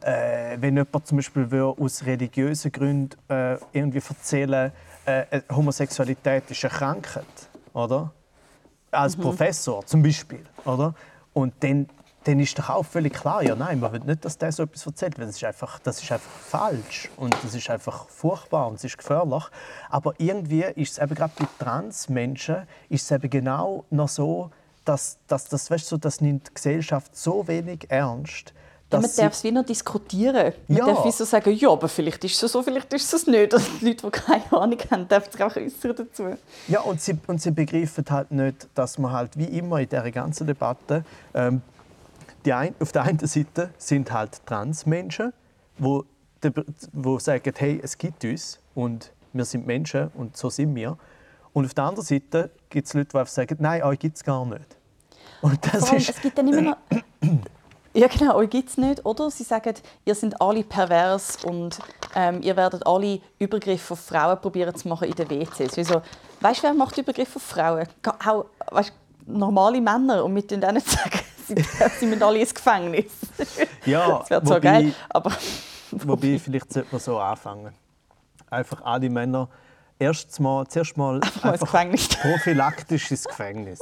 äh, 0.02 0.56
wenn 0.60 0.76
jemand 0.76 1.06
zum 1.06 1.18
Beispiel 1.18 1.48
aus 1.60 2.04
religiösen 2.04 2.70
Gründen 2.70 3.16
äh, 3.28 3.56
irgendwie 3.72 4.02
erzählen 4.06 4.70
äh, 4.70 4.70
äh, 5.08 5.42
Homosexualität 5.50 6.50
ist 6.50 6.64
eine 6.64 6.74
Krankheit, 6.74 7.24
oder? 7.72 8.12
Als 8.90 9.16
mhm. 9.16 9.22
Professor 9.22 9.84
zum 9.86 10.02
Beispiel, 10.02 10.44
oder? 10.64 10.94
Und 11.32 11.54
dann, 11.60 11.88
dann 12.24 12.40
ist 12.40 12.58
doch 12.58 12.68
auch 12.70 12.84
völlig 12.84 13.14
klar, 13.14 13.42
ja 13.42 13.54
nein, 13.54 13.80
man 13.80 13.92
will 13.92 14.00
nicht, 14.00 14.24
dass 14.24 14.36
der 14.36 14.52
so 14.52 14.64
etwas 14.64 14.84
erzählt, 14.84 15.18
weil 15.18 15.26
das 15.26 15.36
ist 15.36 15.44
einfach, 15.44 15.78
das 15.78 16.02
ist 16.02 16.12
einfach 16.12 16.30
falsch 16.30 17.08
und 17.16 17.34
das 17.42 17.54
ist 17.54 17.70
einfach 17.70 18.08
furchtbar 18.08 18.68
und 18.68 18.74
es 18.74 18.84
ist 18.84 18.98
gefährlich. 18.98 19.44
Aber 19.88 20.14
irgendwie 20.18 20.62
ist 20.62 20.92
es 20.92 20.98
eben 20.98 21.14
gerade 21.14 21.32
bei 21.38 21.46
Transmenschen 21.58 22.66
ist 22.88 23.04
es 23.04 23.10
eben 23.10 23.30
genau 23.30 23.84
noch 23.90 24.08
so, 24.08 24.50
dass, 24.84 25.18
dass 25.26 25.44
das, 25.48 25.70
weißt 25.70 25.92
du, 25.92 25.96
das 25.96 26.20
nimmt 26.20 26.48
die 26.48 26.54
Gesellschaft 26.54 27.16
so 27.16 27.46
wenig 27.46 27.90
ernst, 27.90 28.54
man 28.90 29.02
darf 29.02 29.32
es 29.32 29.44
wie 29.44 29.52
noch 29.52 29.64
diskutieren. 29.64 30.54
Man 30.66 30.78
ja. 30.78 30.86
darf 30.86 31.04
wie 31.04 31.12
so 31.12 31.24
sagen, 31.24 31.54
ja, 31.54 31.70
aber 31.70 31.88
vielleicht 31.88 32.24
ist 32.24 32.42
es 32.42 32.52
so, 32.52 32.62
vielleicht 32.62 32.92
ist 32.94 33.12
es 33.12 33.26
nicht. 33.26 33.52
Und 33.52 33.62
die 33.80 33.88
Leute, 33.88 34.06
die 34.06 34.10
keine 34.10 34.52
Ahnung 34.52 34.78
haben, 34.90 35.06
dürfen 35.06 35.32
sich 35.32 35.42
auch 35.42 35.56
äußern 35.56 35.94
dazu. 35.96 36.24
Ja, 36.68 36.80
und 36.80 37.00
sie, 37.00 37.18
und 37.26 37.40
sie 37.42 37.50
begreifen 37.50 38.04
halt 38.08 38.30
nicht, 38.30 38.68
dass 38.74 38.98
man 38.98 39.12
halt 39.12 39.36
wie 39.36 39.44
immer 39.44 39.80
in 39.80 39.88
dieser 39.88 40.10
ganzen 40.10 40.46
Debatte 40.46 41.04
ähm, 41.34 41.60
die 42.44 42.52
ein, 42.52 42.74
auf 42.80 42.92
der 42.92 43.02
einen 43.02 43.18
Seite 43.26 43.70
sind 43.78 44.12
halt 44.12 44.44
Transmenschen, 44.46 45.32
wo, 45.76 46.04
wo 46.92 47.18
sagen, 47.18 47.52
hey, 47.56 47.80
es 47.82 47.98
gibt 47.98 48.24
uns 48.24 48.58
und 48.74 49.12
wir 49.32 49.44
sind 49.44 49.66
Menschen 49.66 50.08
und 50.14 50.36
so 50.36 50.48
sind 50.48 50.74
wir. 50.74 50.96
Und 51.52 51.66
auf 51.66 51.74
der 51.74 51.84
anderen 51.84 52.06
Seite 52.06 52.50
gibt 52.70 52.86
es 52.86 52.94
Leute, 52.94 53.18
die 53.18 53.30
sagen, 53.30 53.56
nein, 53.60 53.82
euch 53.82 53.98
gibt 53.98 54.16
es 54.16 54.24
gar 54.24 54.46
nicht. 54.46 54.76
Und 55.42 55.58
das 55.66 55.84
allem, 55.84 55.96
ist... 55.96 56.10
Es 56.10 56.20
gibt 56.20 56.38
dann 56.38 56.48
immer 56.48 56.62
noch... 56.62 56.76
Ja, 57.94 58.06
genau, 58.06 58.36
euch 58.36 58.50
gibt 58.50 58.68
es 58.68 58.76
nicht, 58.76 59.04
oder? 59.04 59.30
Sie 59.30 59.44
sagen, 59.44 59.74
ihr 60.04 60.14
seid 60.14 60.40
alle 60.40 60.62
pervers 60.62 61.38
und 61.44 61.78
ähm, 62.14 62.42
ihr 62.42 62.56
werdet 62.56 62.86
alle 62.86 63.20
Übergriffe 63.38 63.94
auf 63.94 64.00
Frauen 64.00 64.40
probieren 64.40 64.74
zu 64.74 64.88
machen 64.88 65.08
in 65.08 65.14
den 65.14 65.28
WCs. 65.30 65.76
Wieso? 65.76 66.02
Weißt 66.40 66.60
du, 66.60 66.64
wer 66.64 66.74
macht 66.74 66.96
Übergriffe 66.98 67.36
auf 67.36 67.42
Frauen? 67.42 67.88
Auch, 68.24 68.46
weißt, 68.70 68.92
normale 69.26 69.80
Männer 69.80 70.24
und 70.24 70.32
mit 70.32 70.50
denen 70.50 70.80
sagen, 70.80 71.20
sie, 71.46 71.54
sie 71.98 72.06
müssen 72.06 72.22
alle 72.22 72.40
ins 72.40 72.54
Gefängnis. 72.54 73.12
Ja, 73.84 74.18
das 74.20 74.30
wäre 74.30 74.44
zwar 74.44 74.60
geil, 74.60 74.94
aber... 75.08 75.32
wobei, 75.92 76.38
vielleicht 76.38 76.72
sollte 76.72 76.88
man 76.92 77.00
so 77.00 77.18
anfangen. 77.18 77.74
Einfach 78.50 78.82
alle 78.82 79.10
Männer 79.10 79.48
erst 79.98 80.38
mal, 80.40 80.66
zuerst 80.68 80.96
mal 80.96 81.16
einfach, 81.16 81.44
einfach 81.44 82.20
prophylaktisch 82.20 83.10
ins 83.10 83.24
Gefängnis. 83.24 83.80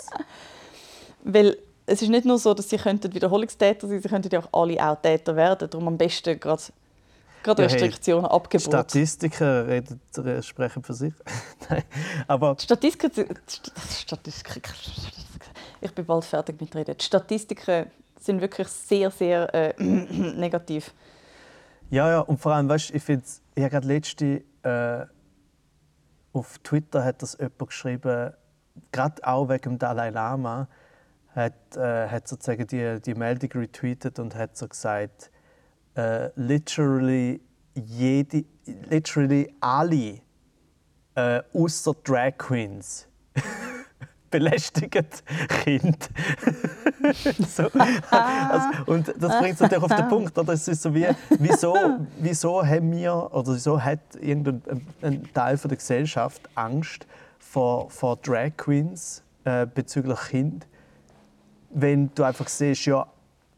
Weil 1.24 1.58
es 1.86 2.02
ist 2.02 2.08
nicht 2.08 2.24
nur 2.24 2.38
so, 2.38 2.52
dass 2.52 2.68
sie 2.68 2.76
könnten 2.76 3.14
Wiederholungstäter 3.14 3.86
sein, 3.86 4.02
sie 4.02 4.08
könnten 4.08 4.28
ja 4.32 4.40
auch 4.40 4.60
alle 4.60 4.84
auch 4.84 5.00
Täter 5.00 5.36
werden. 5.36 5.70
Darum 5.70 5.88
am 5.88 5.96
besten 5.96 6.38
gerade, 6.38 6.62
gerade 7.42 7.62
ja, 7.62 7.68
Restriktionen 7.68 8.24
hey, 8.24 8.34
abgebaut. 8.34 8.66
Statistiker 8.66 9.66
reden, 9.68 10.00
sprechen 10.42 10.82
für 10.82 10.94
sich. 10.94 11.14
Nein, 11.70 11.84
aber 12.26 12.56
Statistiker, 12.58 13.10
Statistiker, 13.88 14.72
ich 15.80 15.92
bin 15.92 16.04
bald 16.04 16.24
fertig 16.24 16.60
mit 16.60 16.74
reden. 16.74 16.96
Die 16.98 17.04
Statistiken 17.04 17.86
sind 18.18 18.40
wirklich 18.40 18.68
sehr, 18.68 19.10
sehr 19.10 19.54
äh, 19.54 19.82
negativ. 19.82 20.92
Ja, 21.88 22.10
ja, 22.10 22.20
und 22.20 22.38
vor 22.38 22.52
allem, 22.52 22.68
weißt, 22.68 22.90
ich 22.90 23.02
finde, 23.02 23.24
ich 23.54 23.62
habe 23.62 23.70
gerade 23.70 23.86
letzte 23.86 24.42
äh, 24.62 25.06
auf 26.32 26.58
Twitter 26.58 27.04
hat 27.04 27.22
das 27.22 27.38
jemand 27.38 27.58
geschrieben, 27.58 28.32
gerade 28.90 29.26
auch 29.26 29.48
wegen 29.48 29.70
dem 29.70 29.78
Dalai 29.78 30.10
Lama, 30.10 30.68
hat, 31.36 31.76
äh, 31.76 32.08
hat 32.08 32.26
sozusagen 32.26 32.66
die, 32.66 33.00
die 33.00 33.14
Meldung 33.14 33.50
retweetet 33.60 34.18
und 34.18 34.34
hat 34.34 34.56
so 34.56 34.66
gesagt, 34.66 35.30
äh, 35.94 36.30
literally 36.34 37.40
jede, 37.74 38.44
literally 38.88 39.54
alle 39.60 40.20
äh, 41.14 41.42
außer 41.52 41.94
Drag 42.02 42.38
Queens 42.38 43.06
belästigen 44.30 45.06
Kind. 45.62 46.08
so. 47.46 47.70
also, 48.10 48.68
und 48.86 49.08
das 49.18 49.38
bringt 49.38 49.54
es 49.54 49.60
natürlich 49.60 49.84
auf 49.84 49.94
den 49.94 50.08
Punkt, 50.10 50.36
oder? 50.38 50.54
Es 50.54 50.66
ist 50.68 50.82
so 50.82 50.94
wie, 50.94 51.06
wieso, 51.38 51.76
wieso 52.18 52.64
haben 52.64 52.92
wir, 52.92 53.14
oder 53.32 53.54
wieso 53.54 53.82
hat 53.82 54.00
irgendein 54.20 55.32
Teil 55.32 55.56
der 55.56 55.76
Gesellschaft 55.76 56.48
Angst 56.54 57.06
vor, 57.38 57.90
vor 57.90 58.16
Drag 58.16 58.56
Queens 58.56 59.22
äh, 59.44 59.66
bezüglich 59.66 60.18
Kind, 60.30 60.66
wenn 61.76 62.10
du 62.14 62.24
einfach 62.24 62.48
siehst, 62.48 62.86
ja, 62.86 63.06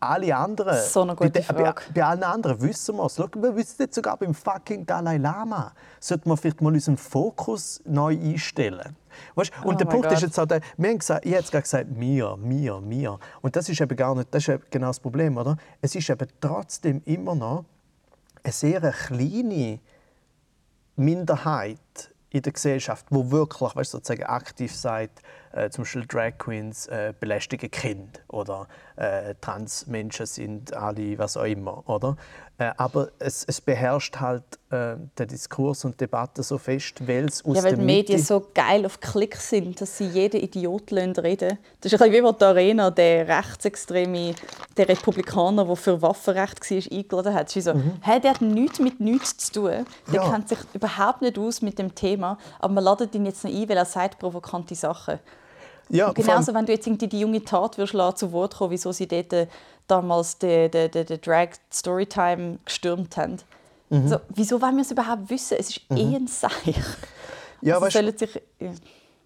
alle 0.01 0.37
anderen, 0.37 0.81
so 0.81 1.03
eine 1.03 1.15
gute 1.15 1.41
bei, 1.41 1.53
bei, 1.53 1.75
bei, 1.95 2.05
allen 2.05 2.23
anderen 2.23 2.61
wissen 2.61 2.97
wir 2.97 3.07
es. 3.07 3.19
wir 3.19 3.57
wissen 3.57 3.77
jetzt 3.81 3.95
sogar 3.95 4.17
beim 4.17 4.33
fucking 4.35 4.87
Dalai 4.87 5.17
Lama. 5.17 5.73
Sollte 5.99 6.29
man 6.29 6.37
vielleicht 6.37 6.61
mal 6.61 6.73
unseren 6.73 6.97
Fokus 6.97 7.81
neu 7.85 8.17
einstellen. 8.17 8.97
Weißt? 9.35 9.53
Und 9.65 9.75
oh 9.75 9.79
der 9.79 9.87
Punkt 9.87 10.09
God. 10.09 10.17
ist 10.17 10.23
jetzt 10.23 10.39
auch 10.39 10.47
der, 10.47 10.61
wir 10.77 10.91
haben 10.91 10.99
gesagt, 10.99 11.27
ich 11.27 11.35
habe 11.35 11.43
gerade 11.43 11.63
gesagt, 11.63 11.91
mir, 11.91 12.37
mir, 12.37 12.81
mir. 12.81 13.19
Und 13.41 13.57
das 13.57 13.69
ist 13.69 13.81
eben 13.81 13.97
gar 13.97 14.15
nicht, 14.15 14.33
das 14.33 14.47
ist 14.47 14.71
genau 14.71 14.89
das 14.89 15.01
Problem, 15.01 15.37
oder? 15.37 15.57
Es 15.81 15.95
ist 15.95 16.09
eben 16.09 16.29
trotzdem 16.41 17.03
immer 17.05 17.35
noch 17.35 17.65
eine 18.45 18.53
sehr 18.53 18.81
kleine 18.81 19.81
Minderheit 20.95 21.79
in 22.31 22.43
der 22.43 22.53
Gesellschaft, 22.53 23.07
wo 23.11 23.31
wirklich 23.31 23.75
weißt, 23.75 23.91
sozusagen 23.91 24.25
aktiv 24.25 24.75
sagt, 24.75 25.23
äh, 25.53 25.71
zum 25.71 25.85
Beispiel 25.85 26.07
Drag 26.07 26.39
Queens 26.39 26.87
äh, 26.87 27.13
belästigen 27.19 27.71
Kind 27.71 28.23
oder 28.29 28.69
äh, 28.99 29.35
Transmenschen 29.41 30.27
sind 30.27 30.75
alle 30.75 31.19
was 31.19 31.37
auch 31.37 31.45
immer, 31.45 31.89
oder? 31.89 32.17
Äh, 32.59 32.73
aber 32.77 33.11
es, 33.21 33.45
es, 33.45 33.61
beherrscht 33.61 34.17
halt 34.19 34.43
äh, 34.71 34.97
den 35.17 35.29
Diskurs 35.29 35.85
und 35.85 36.01
Debatte 36.01 36.43
so 36.43 36.59
fest, 36.59 37.07
weil 37.07 37.27
es 37.27 37.45
aus 37.45 37.57
ja, 37.57 37.63
weil 37.63 37.77
die 37.77 37.85
Medien 37.85 38.19
so 38.19 38.49
geil 38.53 38.85
auf 38.85 38.99
Klick 38.99 39.37
sind, 39.37 39.81
dass 39.81 39.97
sie 39.97 40.07
jeden 40.07 40.41
Idiot 40.41 40.91
reden 40.91 41.59
Das 41.81 41.93
ist 41.93 42.03
ein 42.03 42.11
bisschen 42.11 42.27
wie 42.27 42.39
die 42.39 42.45
Arena 42.45 42.91
der 42.91 43.29
rechtsextreme, 43.29 44.35
der 44.77 44.89
Republikaner, 44.89 45.65
der 45.65 45.77
für 45.77 46.03
Waffenrecht 46.03 46.69
war, 46.69 46.99
eingeladen 46.99 47.35
hat. 47.35 47.51
so, 47.51 47.75
mhm. 47.75 47.93
hey, 48.01 48.21
der 48.21 48.33
hat 48.33 48.41
nichts 48.41 48.81
mit 48.81 48.99
nichts 48.99 49.37
zu 49.37 49.61
tun. 49.61 49.87
Der 50.09 50.15
ja. 50.15 50.29
kennt 50.29 50.49
sich 50.49 50.59
überhaupt 50.75 51.23
nicht 51.23 51.39
aus 51.39 51.63
mit 51.63 51.79
dem 51.79 51.95
Thema, 51.95 52.39
aber 52.59 52.75
man 52.75 52.83
ladet 52.83 53.15
ihn 53.15 53.27
jetzt 53.27 53.45
noch 53.45 53.53
ein, 53.53 53.69
weil 53.69 53.77
er 53.77 53.85
sagt 53.85 54.19
provokante 54.19 54.75
Sachen. 54.75 55.21
Ja, 55.91 56.13
genauso, 56.13 56.53
wenn 56.55 56.67
du 56.67 56.73
jetzt 56.73 56.87
irgendwie 56.87 57.09
die 57.09 57.21
junge 57.21 57.43
Tat 57.43 57.79
würdest 57.79 58.19
zu 58.19 58.33
Wort 58.33 58.57
kommen, 58.57 58.71
wieso 58.71 58.93
sie 58.93 59.07
dort 59.07 59.33
äh, 59.33 59.47
damals 59.87 60.39
den, 60.39 60.71
den, 60.71 60.91
den, 60.91 61.07
den 61.07 61.21
Drag 61.21 61.49
Storytime 61.73 62.59
gestürmt 62.65 63.17
haben. 63.17 63.39
Mhm. 63.91 64.09
So, 64.09 64.21
wieso 64.29 64.61
wollen 64.61 64.77
wir 64.77 64.83
es 64.83 64.91
überhaupt 64.91 65.31
wissen? 65.31 65.57
Es 65.59 65.71
ist 65.71 65.91
mhm. 65.91 65.97
eh 65.97 66.17
ein 66.17 66.27
Seich. 66.27 66.77
Ja, 67.63 67.79
also 67.79 67.99
weißt, 67.99 68.19
sich, 68.19 68.43
ja. 68.61 68.73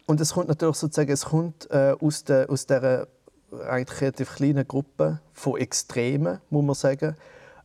Und 0.06 0.20
es 0.20 0.32
kommt 0.32 0.48
natürlich 0.48 0.76
sozusagen, 0.76 1.10
es 1.10 1.24
kommt 1.24 1.70
äh, 1.70 1.94
aus, 2.00 2.24
der, 2.24 2.48
aus 2.48 2.66
dieser 2.66 3.06
eigentlich 3.68 4.00
relativ 4.00 4.36
kleinen 4.36 4.66
Gruppe 4.66 5.20
von 5.32 5.58
Extremen, 5.58 6.40
muss 6.50 6.64
man 6.64 6.74
sagen. 6.74 7.16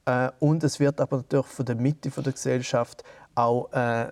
Äh, 0.06 0.30
und 0.40 0.64
es 0.64 0.80
wird 0.80 1.00
aber 1.00 1.18
natürlich 1.18 1.46
von 1.46 1.66
der 1.66 1.76
Mitte 1.76 2.10
der 2.10 2.34
Gesellschaft 2.34 3.04
auch 3.36 3.72
äh, 3.72 4.12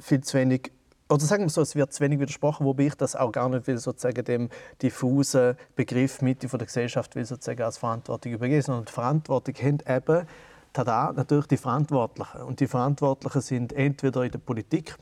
viel 0.00 0.22
zu 0.22 0.38
wenig 0.38 0.72
oder 1.10 1.24
sagen 1.24 1.44
wir 1.44 1.50
so, 1.50 1.60
es 1.60 1.74
wird 1.74 1.92
zu 1.92 2.02
wenig 2.02 2.20
widersprochen, 2.20 2.64
wobei 2.64 2.86
ich 2.86 2.94
das 2.94 3.16
auch 3.16 3.32
gar 3.32 3.48
nicht 3.48 3.66
will, 3.66 3.78
sozusagen 3.78 4.24
dem 4.24 4.48
diffusen 4.80 5.56
Begriff 5.74 6.22
Mitte 6.22 6.48
von 6.48 6.58
der 6.58 6.66
Gesellschaft 6.66 7.16
will 7.16 7.24
sozusagen 7.24 7.62
als 7.62 7.78
Verantwortung 7.78 8.32
übergeben, 8.32 8.62
sondern 8.62 8.84
die 8.84 8.92
Verantwortung 8.92 9.54
haben 9.56 9.78
eben 9.86 10.26
tada, 10.72 11.12
natürlich 11.12 11.46
die 11.46 11.56
Verantwortlichen. 11.56 12.42
Und 12.42 12.60
die 12.60 12.68
Verantwortlichen 12.68 13.40
sind 13.40 13.72
entweder 13.72 14.22
in 14.22 14.30
der 14.30 14.38
Politik 14.38 14.96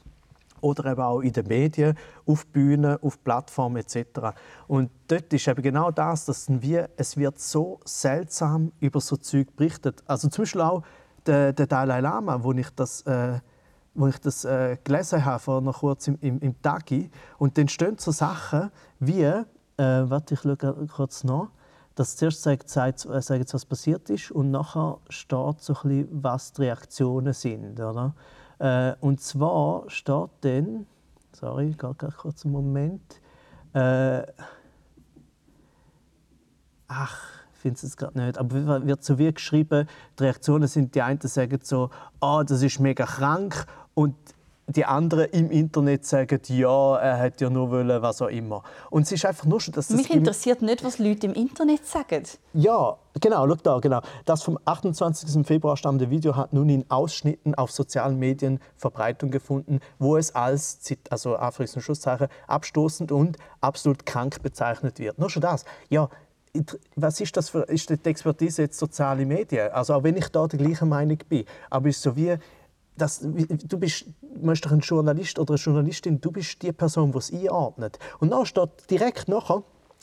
oder 0.60 0.90
eben 0.90 1.02
auch 1.02 1.20
in 1.20 1.32
den 1.32 1.46
Medien, 1.46 1.96
auf 2.26 2.46
Bühnen, 2.46 2.96
auf 3.02 3.22
Plattformen 3.22 3.76
etc. 3.76 4.34
Und 4.66 4.90
dort 5.08 5.32
ist 5.32 5.46
eben 5.46 5.62
genau 5.62 5.90
das, 5.90 6.24
dass 6.24 6.46
wir, 6.48 6.88
es 6.96 7.16
wird 7.16 7.38
so 7.38 7.80
seltsam 7.84 8.72
über 8.80 9.00
so 9.00 9.16
Zeug 9.16 9.54
berichtet. 9.54 10.02
Also 10.06 10.28
zum 10.28 10.42
Beispiel 10.42 10.62
auch 10.62 10.82
der, 11.26 11.52
der 11.52 11.66
Dalai 11.66 12.00
Lama, 12.00 12.42
wo 12.42 12.52
ich 12.52 12.70
das 12.70 13.02
äh, 13.02 13.38
wo 13.98 14.06
ich 14.06 14.18
das 14.18 14.44
äh, 14.44 14.76
gelesen 14.84 15.24
habe, 15.24 15.40
vor 15.40 15.60
noch 15.60 15.80
kurz 15.80 16.06
im, 16.06 16.16
im, 16.20 16.38
im 16.40 16.62
Tagi. 16.62 17.10
Und 17.38 17.58
dann 17.58 17.68
stehen 17.68 17.98
so 17.98 18.12
Sachen 18.12 18.70
wie, 19.00 19.22
äh, 19.22 19.44
warte, 19.76 20.34
ich 20.34 20.40
schaue 20.40 20.56
kurz 20.86 21.24
nach, 21.24 21.48
dass 21.96 22.16
zuerst 22.16 22.42
sagt, 22.42 22.68
sagt, 22.68 23.04
äh, 23.06 23.20
sagt, 23.20 23.52
was 23.52 23.64
passiert 23.64 24.08
ist 24.08 24.30
und 24.30 24.52
nachher 24.52 24.98
steht 25.08 25.60
so 25.60 25.74
ein 25.74 25.82
bisschen, 25.82 26.08
was 26.22 26.52
die 26.52 26.62
Reaktionen 26.62 27.32
sind. 27.32 27.80
Oder? 27.80 28.14
Äh, 28.60 28.94
und 29.00 29.20
zwar 29.20 29.90
steht 29.90 30.30
dann, 30.42 30.86
sorry, 31.32 31.70
ich 31.70 31.78
gehe 31.78 31.94
kurz 31.94 32.44
einen 32.44 32.52
Moment, 32.52 33.20
äh, 33.72 34.22
ach, 36.86 37.38
ich 37.52 37.58
finde 37.62 37.80
es 37.84 37.96
gerade 37.96 38.16
nicht. 38.20 38.38
Aber 38.38 38.86
wird 38.86 39.02
so 39.02 39.18
wie 39.18 39.32
geschrieben, 39.32 39.88
die 40.18 40.22
Reaktionen 40.22 40.68
sind, 40.68 40.94
die 40.94 41.02
einen 41.02 41.20
sagen 41.20 41.58
so, 41.62 41.90
oh, 42.20 42.44
das 42.46 42.62
ist 42.62 42.78
mega 42.78 43.04
krank 43.04 43.66
und 43.98 44.14
die 44.68 44.84
anderen 44.84 45.24
im 45.30 45.50
Internet 45.50 46.04
sagen, 46.04 46.40
ja, 46.46 46.96
er 46.98 47.18
hat 47.18 47.40
ja 47.40 47.50
nur 47.50 47.68
wollen, 47.72 48.00
was 48.00 48.22
auch 48.22 48.28
immer. 48.28 48.62
Und 48.90 49.02
es 49.02 49.10
ist 49.12 49.24
einfach 49.24 49.46
nur 49.46 49.60
schon, 49.60 49.74
dass 49.74 49.90
Mich 49.90 50.08
interessiert 50.08 50.62
nicht, 50.62 50.84
was 50.84 51.00
Leute 51.00 51.26
im 51.26 51.32
Internet 51.34 51.84
sagen. 51.84 52.22
Ja, 52.52 52.96
genau, 53.20 53.48
schau 53.48 53.56
da, 53.60 53.78
genau. 53.80 54.00
Das 54.24 54.44
vom 54.44 54.56
28. 54.64 55.44
Februar 55.44 55.76
stammende 55.76 56.10
Video 56.10 56.36
hat 56.36 56.52
nun 56.52 56.68
in 56.68 56.88
Ausschnitten 56.88 57.56
auf 57.56 57.72
sozialen 57.72 58.20
Medien 58.20 58.60
Verbreitung 58.76 59.32
gefunden, 59.32 59.80
wo 59.98 60.16
es 60.16 60.32
als, 60.32 60.78
also 61.10 61.36
Anführungs- 61.36 61.74
und 61.74 61.82
Schlusszeichen, 61.82 62.28
abstoßend 62.46 63.10
und 63.10 63.36
absolut 63.60 64.06
krank 64.06 64.42
bezeichnet 64.44 65.00
wird. 65.00 65.18
Nur 65.18 65.28
schon 65.28 65.42
das. 65.42 65.64
Ja, 65.88 66.08
was 66.96 67.20
ist 67.20 67.36
das 67.36 67.48
für 67.48 67.62
ist 67.62 67.90
die 67.90 67.98
Expertise 68.04 68.62
jetzt 68.62 68.78
soziale 68.78 69.26
Medien? 69.26 69.70
Also 69.72 69.94
auch 69.94 70.02
wenn 70.02 70.16
ich 70.16 70.28
da 70.28 70.46
der 70.46 70.58
gleichen 70.58 70.88
Meinung 70.88 71.18
bin, 71.28 71.44
aber 71.70 71.88
es 71.88 71.96
ist 71.96 72.02
so 72.02 72.16
wie 72.16 72.36
das, 72.98 73.20
du 73.20 73.78
bist, 73.78 74.06
bist 74.20 74.64
doch 74.64 74.72
ein 74.72 74.80
Journalist 74.80 75.38
oder 75.38 75.52
eine 75.54 75.60
Journalistin, 75.60 76.20
du 76.20 76.30
bist 76.30 76.62
die 76.62 76.72
Person, 76.72 77.12
die 77.12 77.18
es 77.18 77.32
einordnet. 77.32 77.98
Und 78.20 78.30
dann 78.30 78.44
steht 78.46 78.90
direkt 78.90 79.28
nachher, 79.28 79.62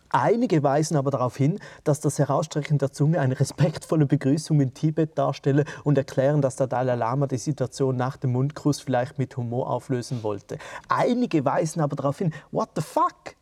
Einige 0.10 0.64
weisen 0.64 0.96
aber 0.96 1.12
darauf 1.12 1.36
hin, 1.36 1.60
dass 1.84 2.00
das 2.00 2.20
Herausstrecken 2.20 2.78
der 2.78 2.94
Zunge 2.94 3.20
eine 3.20 3.38
respektvolle 3.38 4.06
Begrüßung 4.06 4.62
in 4.62 4.74
Tibet 4.74 5.18
darstelle 5.18 5.66
und 5.84 5.98
erklären, 5.98 6.42
dass 6.42 6.56
der 6.56 6.68
Dalai 6.68 6.96
Lama 6.96 7.28
die 7.28 7.38
Situation 7.38 7.98
nach 7.98 8.16
dem 8.16 8.32
Mundkuss 8.32 8.80
vielleicht 8.80 9.18
mit 9.18 9.36
Humor 9.36 9.70
auflösen 9.70 10.24
wollte. 10.24 10.58
Einige 10.88 11.44
weisen 11.44 11.82
aber 11.82 11.96
darauf 11.96 12.20
hin, 12.20 12.34
what 12.52 12.70
the 12.76 12.82
fuck? 12.82 13.36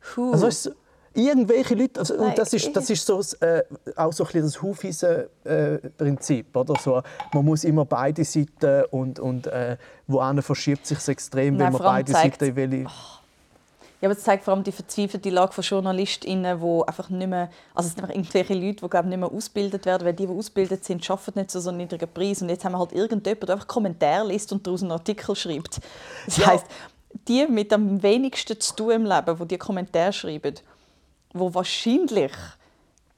Puh. 0.00 0.32
Also 0.32 0.46
ist, 0.46 0.74
irgendwelche 1.16 1.74
Leute, 1.74 2.00
also, 2.00 2.14
und 2.14 2.36
das 2.36 2.52
ist, 2.52 2.74
das 2.74 2.90
ist 2.90 3.06
so, 3.06 3.20
äh, 3.40 3.62
auch 3.96 4.12
so 4.12 4.24
ein 4.24 4.26
bisschen 4.26 4.42
das 4.42 4.62
Hufeisen-Prinzip, 4.62 6.54
äh, 6.54 6.58
oder? 6.58 6.74
So, 6.80 7.02
man 7.32 7.44
muss 7.44 7.64
immer 7.64 7.84
beide 7.84 8.24
Seiten 8.24 8.84
und, 8.90 9.18
und 9.18 9.46
äh, 9.46 9.76
wo 10.06 10.20
einer 10.20 10.42
verschiebt 10.42 10.86
sich 10.86 11.08
extrem, 11.08 11.56
Nein, 11.56 11.66
wenn 11.66 11.72
man 11.74 11.82
beide 11.82 12.12
Seiten 12.12 12.54
will. 12.54 12.86
Oh. 12.86 13.16
Ja, 14.00 14.10
aber 14.10 14.18
es 14.18 14.24
zeigt 14.24 14.44
vor 14.44 14.52
allem 14.52 14.62
die 14.62 14.72
verzweifelte 14.72 15.30
Lage 15.30 15.54
von 15.54 15.64
JournalistInnen, 15.64 16.60
die 16.60 16.82
einfach 16.86 17.08
nicht 17.08 17.28
mehr, 17.28 17.48
also 17.74 17.86
es 17.88 17.94
sind 17.94 18.04
einfach 18.04 18.14
irgendwelche 18.14 18.52
Leute, 18.52 18.84
die 18.84 18.90
glaube 18.90 19.08
nicht 19.08 19.18
mehr 19.18 19.32
ausgebildet 19.32 19.86
werden, 19.86 20.04
weil 20.04 20.12
die, 20.12 20.26
die 20.26 20.32
ausgebildet 20.32 20.84
sind, 20.84 21.10
arbeiten 21.10 21.38
nicht 21.38 21.50
zu 21.50 21.60
so 21.62 21.70
einem 21.70 21.78
niedrigen 21.78 22.08
Preis. 22.12 22.42
Und 22.42 22.50
jetzt 22.50 22.62
haben 22.66 22.72
wir 22.72 22.78
halt 22.78 22.92
irgendjemand, 22.92 23.48
der 23.48 23.54
einfach 23.54 23.66
Kommentare 23.66 24.28
liest 24.28 24.52
und 24.52 24.66
daraus 24.66 24.82
einen 24.82 24.92
Artikel 24.92 25.34
schreibt. 25.34 25.80
Das 26.26 26.36
ja. 26.36 26.46
heisst, 26.48 26.66
die 27.26 27.46
mit 27.46 27.72
am 27.72 28.02
wenigsten 28.02 28.60
zu 28.60 28.76
tun 28.76 28.90
im 28.90 29.04
Leben, 29.06 29.38
die 29.38 29.48
die 29.48 29.58
Kommentare 29.58 30.12
schreiben, 30.12 30.56
wo 31.38 31.52
wahrscheinlich 31.52 32.32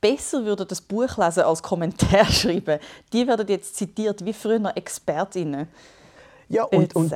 besser 0.01 0.45
würde 0.45 0.65
das 0.65 0.81
Buch 0.81 1.17
lesen 1.17 1.43
als 1.43 1.63
Kommentar 1.63 2.25
schreiben, 2.31 2.79
die 3.13 3.27
werden 3.27 3.47
jetzt 3.49 3.77
zitiert 3.77 4.25
wie 4.25 4.33
früher 4.33 4.73
Expertinnen. 4.77 5.69
Ja, 6.49 6.65
und, 6.65 6.95
und, 6.97 7.13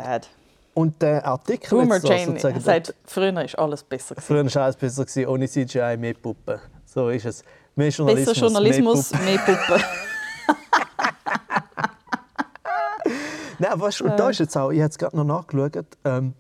und 0.74 1.00
der 1.02 1.24
Artikel 1.24 1.70
Boomer 1.70 1.96
jetzt 1.96 2.08
Jane 2.08 2.26
sozusagen, 2.26 2.60
sagt, 2.60 2.94
früher 3.06 3.44
ist 3.44 3.58
alles 3.58 3.82
besser. 3.82 4.14
Gewesen. 4.14 4.26
Früher 4.26 4.54
war 4.54 4.62
alles 4.64 4.76
besser, 4.76 5.04
gewesen, 5.04 5.26
ohne 5.26 5.48
CGI, 5.48 5.96
mehr 5.98 6.14
Puppen. 6.14 6.60
So 6.84 7.08
ist 7.08 7.24
es. 7.24 7.44
Mehr 7.74 7.88
Journalismus, 7.88 8.34
besser 8.34 8.46
Journalismus 8.46 9.12
mehr 9.12 9.38
Puppen. 9.38 9.54
Mehr 9.54 9.56
Puppen. 9.56 9.84
Nein, 13.58 13.80
weißt, 13.80 14.02
und 14.02 14.18
da 14.18 14.30
ist 14.30 14.40
jetzt 14.40 14.56
auch, 14.56 14.70
ich 14.70 14.80
habe 14.80 14.90
es 14.90 14.98
gerade 14.98 15.16
noch 15.16 15.24
nachgeschaut, 15.24 15.86
ähm, 16.04 16.34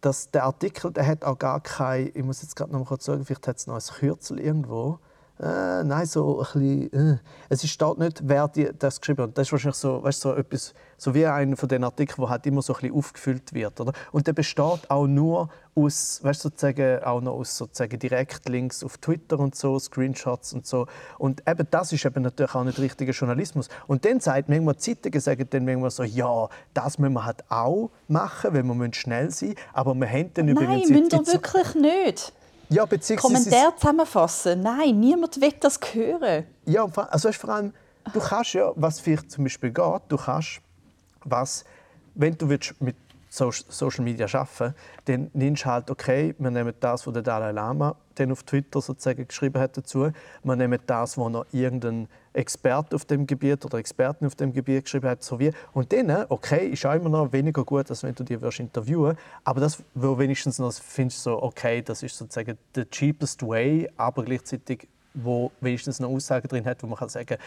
dass 0.00 0.30
der 0.30 0.44
Artikel, 0.44 0.92
der 0.92 1.06
hat 1.06 1.24
auch 1.24 1.38
gar 1.38 1.60
kein, 1.60 2.10
ich 2.14 2.22
muss 2.22 2.42
jetzt 2.42 2.56
gerade 2.56 2.72
noch 2.72 2.80
mal 2.80 2.86
kurz 2.86 3.04
sagen, 3.04 3.24
vielleicht 3.24 3.48
hat 3.48 3.56
es 3.56 3.66
noch 3.66 3.74
ein 3.74 3.94
Kürzel 3.98 4.38
irgendwo, 4.38 4.98
äh, 5.40 5.84
nein, 5.84 6.04
so 6.06 6.40
ein 6.40 6.46
bisschen, 6.60 7.12
äh. 7.14 7.18
es 7.48 7.68
steht 7.68 7.98
nicht, 7.98 8.22
wer 8.24 8.48
die, 8.48 8.70
das 8.76 9.00
geschrieben 9.00 9.22
hat. 9.22 9.38
Das 9.38 9.46
ist 9.46 9.52
wahrscheinlich 9.52 9.76
so, 9.76 10.02
weißt, 10.02 10.20
so 10.20 10.34
etwas, 10.34 10.74
so 10.96 11.14
wie 11.14 11.26
einer 11.26 11.56
von 11.56 11.68
den 11.68 11.84
Artikeln, 11.84 12.20
der 12.20 12.30
halt 12.30 12.46
immer 12.46 12.60
so 12.60 12.74
ein 12.74 12.80
bisschen 12.80 12.96
aufgefüllt 12.96 13.54
wird, 13.54 13.80
oder? 13.80 13.92
Und 14.10 14.26
der 14.26 14.32
besteht 14.32 14.90
auch 14.90 15.06
nur 15.06 15.48
aus, 15.76 16.18
weißt, 16.24 16.40
sozusagen, 16.40 17.04
auch 17.04 17.20
noch 17.20 17.34
aus 17.34 17.56
sozusagen 17.56 17.98
Direktlinks 18.00 18.82
auf 18.82 18.98
Twitter 18.98 19.38
und 19.38 19.54
so, 19.54 19.78
Screenshots 19.78 20.54
und 20.54 20.66
so. 20.66 20.86
Und 21.18 21.48
eben 21.48 21.68
das 21.70 21.92
ist 21.92 22.04
eben 22.04 22.22
natürlich 22.24 22.54
auch 22.56 22.64
nicht 22.64 22.80
richtiger 22.80 23.12
Journalismus. 23.12 23.68
Und 23.86 24.04
dann 24.04 24.18
sagt 24.18 24.48
manchmal 24.48 24.76
Zeitungen 24.76 25.20
sagen 25.20 25.46
dann 25.50 25.64
manchmal 25.64 25.90
so, 25.90 26.02
ja, 26.02 26.48
das 26.74 26.98
müssen 26.98 27.12
wir 27.12 27.24
halt 27.24 27.44
auch 27.48 27.90
machen, 28.08 28.54
wenn 28.54 28.66
wir 28.66 28.92
schnell 28.92 29.30
sein 29.30 29.50
müssen. 29.50 29.64
Aber 29.72 29.94
wir 29.94 30.08
haben 30.08 30.30
dann 30.34 30.46
Nein, 30.46 30.56
übrigens... 30.56 30.90
müssen 30.90 31.12
wir 31.12 31.26
wirklich 31.26 31.74
nicht. 31.76 32.32
Ja. 32.68 32.86
Kommentar 33.16 33.76
zusammenfassen. 33.76 34.60
Nein, 34.60 35.00
niemand 35.00 35.40
will 35.40 35.52
das 35.60 35.78
hören. 35.92 36.44
Ja, 36.66 36.84
also 36.84 37.32
vor 37.32 37.50
allem, 37.50 37.72
du 38.12 38.20
kannst 38.20 38.52
ja, 38.54 38.72
was 38.76 39.00
vielleicht 39.00 39.30
zum 39.30 39.44
Beispiel 39.44 39.70
geht, 39.70 40.02
du 40.08 40.16
kannst, 40.16 40.60
was, 41.24 41.64
wenn 42.14 42.36
du 42.36 42.48
willst 42.48 42.74
mit 42.80 42.96
Social 43.30 44.04
Media 44.04 44.26
arbeiten 44.32 44.74
dann 45.04 45.30
nimmst 45.34 45.64
du 45.64 45.66
halt, 45.66 45.90
okay, 45.90 46.34
wir 46.38 46.50
nehmen 46.50 46.72
das, 46.80 47.06
was 47.06 47.12
der 47.12 47.22
Dalai 47.22 47.52
Lama 47.52 47.94
dann 48.14 48.32
auf 48.32 48.42
Twitter 48.42 48.80
sozusagen 48.80 49.26
geschrieben 49.26 49.60
hat 49.60 49.76
dazu, 49.76 50.10
wir 50.42 50.56
nehmen 50.56 50.78
das, 50.86 51.16
was 51.16 51.30
noch 51.30 51.46
irgendein 51.52 52.08
Experte 52.38 52.94
auf 52.94 53.04
dem 53.04 53.26
Gebiet 53.26 53.64
oder 53.64 53.78
Experten 53.78 54.26
auf 54.26 54.36
dem 54.36 54.52
Gebiet 54.52 54.84
geschrieben 54.84 55.08
hat, 55.08 55.22
so 55.22 55.38
wie. 55.38 55.50
Und 55.72 55.92
dann, 55.92 56.26
okay, 56.28 56.68
ist 56.68 56.86
auch 56.86 56.94
immer 56.94 57.08
noch 57.08 57.32
weniger 57.32 57.64
gut, 57.64 57.90
als 57.90 58.02
wenn 58.02 58.14
du 58.14 58.22
die 58.22 58.34
interviewen 58.34 59.02
würdest, 59.02 59.20
aber 59.44 59.60
das, 59.60 59.82
wo 59.94 60.16
wenigstens 60.18 60.58
noch 60.58 60.72
findest, 60.72 61.22
so, 61.22 61.42
okay, 61.42 61.82
das 61.82 62.02
ist 62.02 62.16
sozusagen 62.16 62.56
der 62.74 62.88
cheapest 62.88 63.42
way, 63.42 63.90
aber 63.96 64.24
gleichzeitig 64.24 64.88
wo 65.14 65.50
wenigstens 65.60 66.00
eine 66.00 66.08
Aussage 66.08 66.46
drin 66.46 66.64
hat, 66.64 66.82
wo 66.82 66.86
man 66.86 66.98
kann 66.98 67.08
sagen, 67.08 67.38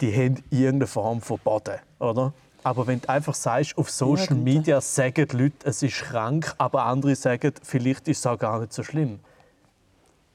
die 0.00 0.12
haben 0.12 0.42
irgendeine 0.50 0.86
Form 0.86 1.22
von 1.22 1.38
Boden, 1.38 1.78
oder? 1.98 2.34
Aber 2.62 2.86
wenn 2.86 3.00
du 3.00 3.08
einfach 3.08 3.34
sagst, 3.34 3.78
auf 3.78 3.90
Social 3.90 4.36
Media 4.36 4.80
sagen 4.80 5.26
die 5.28 5.36
Leute, 5.36 5.56
es 5.64 5.82
ist 5.82 6.02
krank, 6.02 6.54
aber 6.58 6.84
andere 6.84 7.14
sagen, 7.14 7.52
vielleicht 7.62 8.08
ist 8.08 8.18
es 8.18 8.26
auch 8.26 8.38
gar 8.38 8.60
nicht 8.60 8.72
so 8.72 8.82
schlimm. 8.82 9.20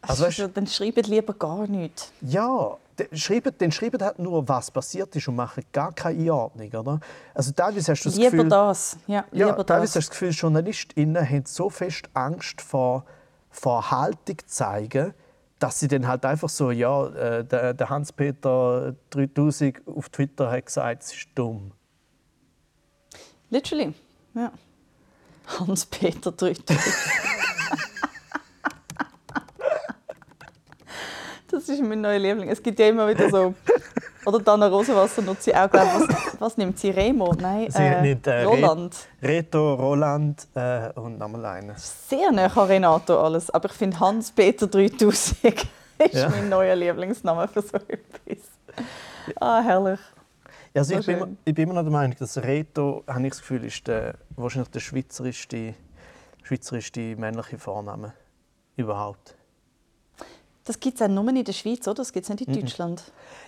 Also, 0.01 0.25
also 0.25 0.47
dann 0.47 0.67
schreibt 0.67 1.07
lieber 1.07 1.33
gar 1.33 1.67
nichts. 1.67 2.11
Ja, 2.21 2.77
dann 2.95 3.17
schreiben, 3.17 3.53
dann 3.57 3.71
schreiben 3.71 4.01
halt 4.01 4.19
nur, 4.19 4.47
was 4.47 4.71
passiert 4.71 5.15
ist 5.15 5.27
und 5.27 5.35
machen 5.35 5.63
gar 5.71 5.93
keine 5.93 6.19
Einordnung. 6.19 6.69
Oder? 6.69 6.99
Also 7.33 7.51
teilweise 7.51 7.91
hast 7.91 8.05
du 8.05 8.09
das 8.09 8.17
lieber 8.17 8.31
Gefühl, 8.31 8.49
das. 8.49 8.97
Ja, 9.07 9.25
lieber 9.31 9.57
ja, 9.57 9.63
teilweise 9.63 9.65
das. 9.65 9.81
hast 9.81 9.95
du 9.95 9.99
das 9.99 10.09
Gefühl, 10.09 10.31
JournalistInnen 10.31 11.29
haben 11.29 11.45
so 11.45 11.69
fest 11.69 12.09
Angst 12.13 12.61
vor, 12.61 13.05
vor 13.49 13.91
Haltung 13.91 14.37
zeigen, 14.45 15.13
dass 15.59 15.79
sie 15.79 15.87
dann 15.87 16.07
halt 16.07 16.25
einfach 16.25 16.49
so, 16.49 16.71
ja, 16.71 17.07
äh, 17.07 17.45
der, 17.45 17.73
der 17.73 17.89
Hans-Peter 17.89 18.95
3000 19.09 19.81
auf 19.85 20.09
Twitter 20.09 20.49
hat 20.49 20.65
gesagt, 20.65 21.03
es 21.03 21.13
ist 21.13 21.27
dumm. 21.35 21.71
Literally, 23.49 23.93
ja. 24.33 24.51
Hans-Peter 25.59 26.35
Trütter. 26.35 26.75
Das 31.69 31.79
ist 31.79 31.87
mein 31.87 32.01
neuer 32.01 32.19
Liebling. 32.19 32.49
Es 32.49 32.61
gibt 32.61 32.79
ja 32.79 32.89
immer 32.89 33.07
wieder 33.07 33.29
so. 33.29 33.53
Oder 34.25 34.39
Dana 34.39 34.67
Rosenwasser 34.67 35.21
nutzt 35.21 35.43
sie 35.43 35.55
auch, 35.55 35.69
glaube 35.69 35.87
was, 35.95 36.39
was 36.39 36.57
nimmt 36.57 36.77
sie? 36.77 36.89
Remo? 36.89 37.33
Nein, 37.39 37.69
sie 37.69 37.81
äh, 37.81 38.01
nimmt, 38.01 38.27
äh, 38.27 38.43
Roland. 38.43 38.95
Reto, 39.21 39.75
Roland 39.75 40.47
äh, 40.55 40.89
und 40.95 41.17
nochmal 41.17 41.45
einen. 41.45 41.75
Sehr 41.77 42.31
nah 42.31 42.45
an 42.45 42.67
Renato 42.67 43.21
alles. 43.23 43.49
Aber 43.49 43.69
ich 43.69 43.75
finde 43.75 43.99
Hans-Peter 43.99 44.67
3000 44.67 45.43
ist 45.43 46.13
ja. 46.13 46.29
mein 46.29 46.49
neuer 46.49 46.75
Lieblingsname 46.75 47.47
für 47.47 47.61
so 47.61 47.77
etwas. 47.77 48.43
Ah, 49.39 49.61
herrlich. 49.61 49.99
Also 50.75 50.95
ich, 50.95 51.05
bin 51.05 51.17
immer, 51.17 51.27
ich 51.45 51.53
bin 51.53 51.63
immer 51.63 51.75
noch 51.75 51.83
der 51.83 51.91
Meinung, 51.91 52.15
dass 52.19 52.37
Reto, 52.37 53.03
habe 53.07 53.23
ich 53.23 53.29
das 53.29 53.39
Gefühl, 53.39 53.63
ist 53.63 53.87
der, 53.87 54.15
wahrscheinlich 54.35 54.69
der 54.69 54.79
schweizerischste, 54.79 55.75
schweizerischste 56.43 57.15
männliche 57.15 57.57
Vorname 57.57 58.13
überhaupt. 58.75 59.35
Das 60.69 60.79
gibt 60.79 60.97
es 60.97 61.01
auch 61.01 61.07
nur 61.07 61.27
in 61.29 61.43
der 61.43 61.51
Schweiz, 61.51 61.87
oder? 61.87 61.95
Das 61.95 62.13
gibt 62.13 62.25
es 62.25 62.29
nicht 62.29 62.47
in 62.47 62.53
Deutschland. 62.53 63.01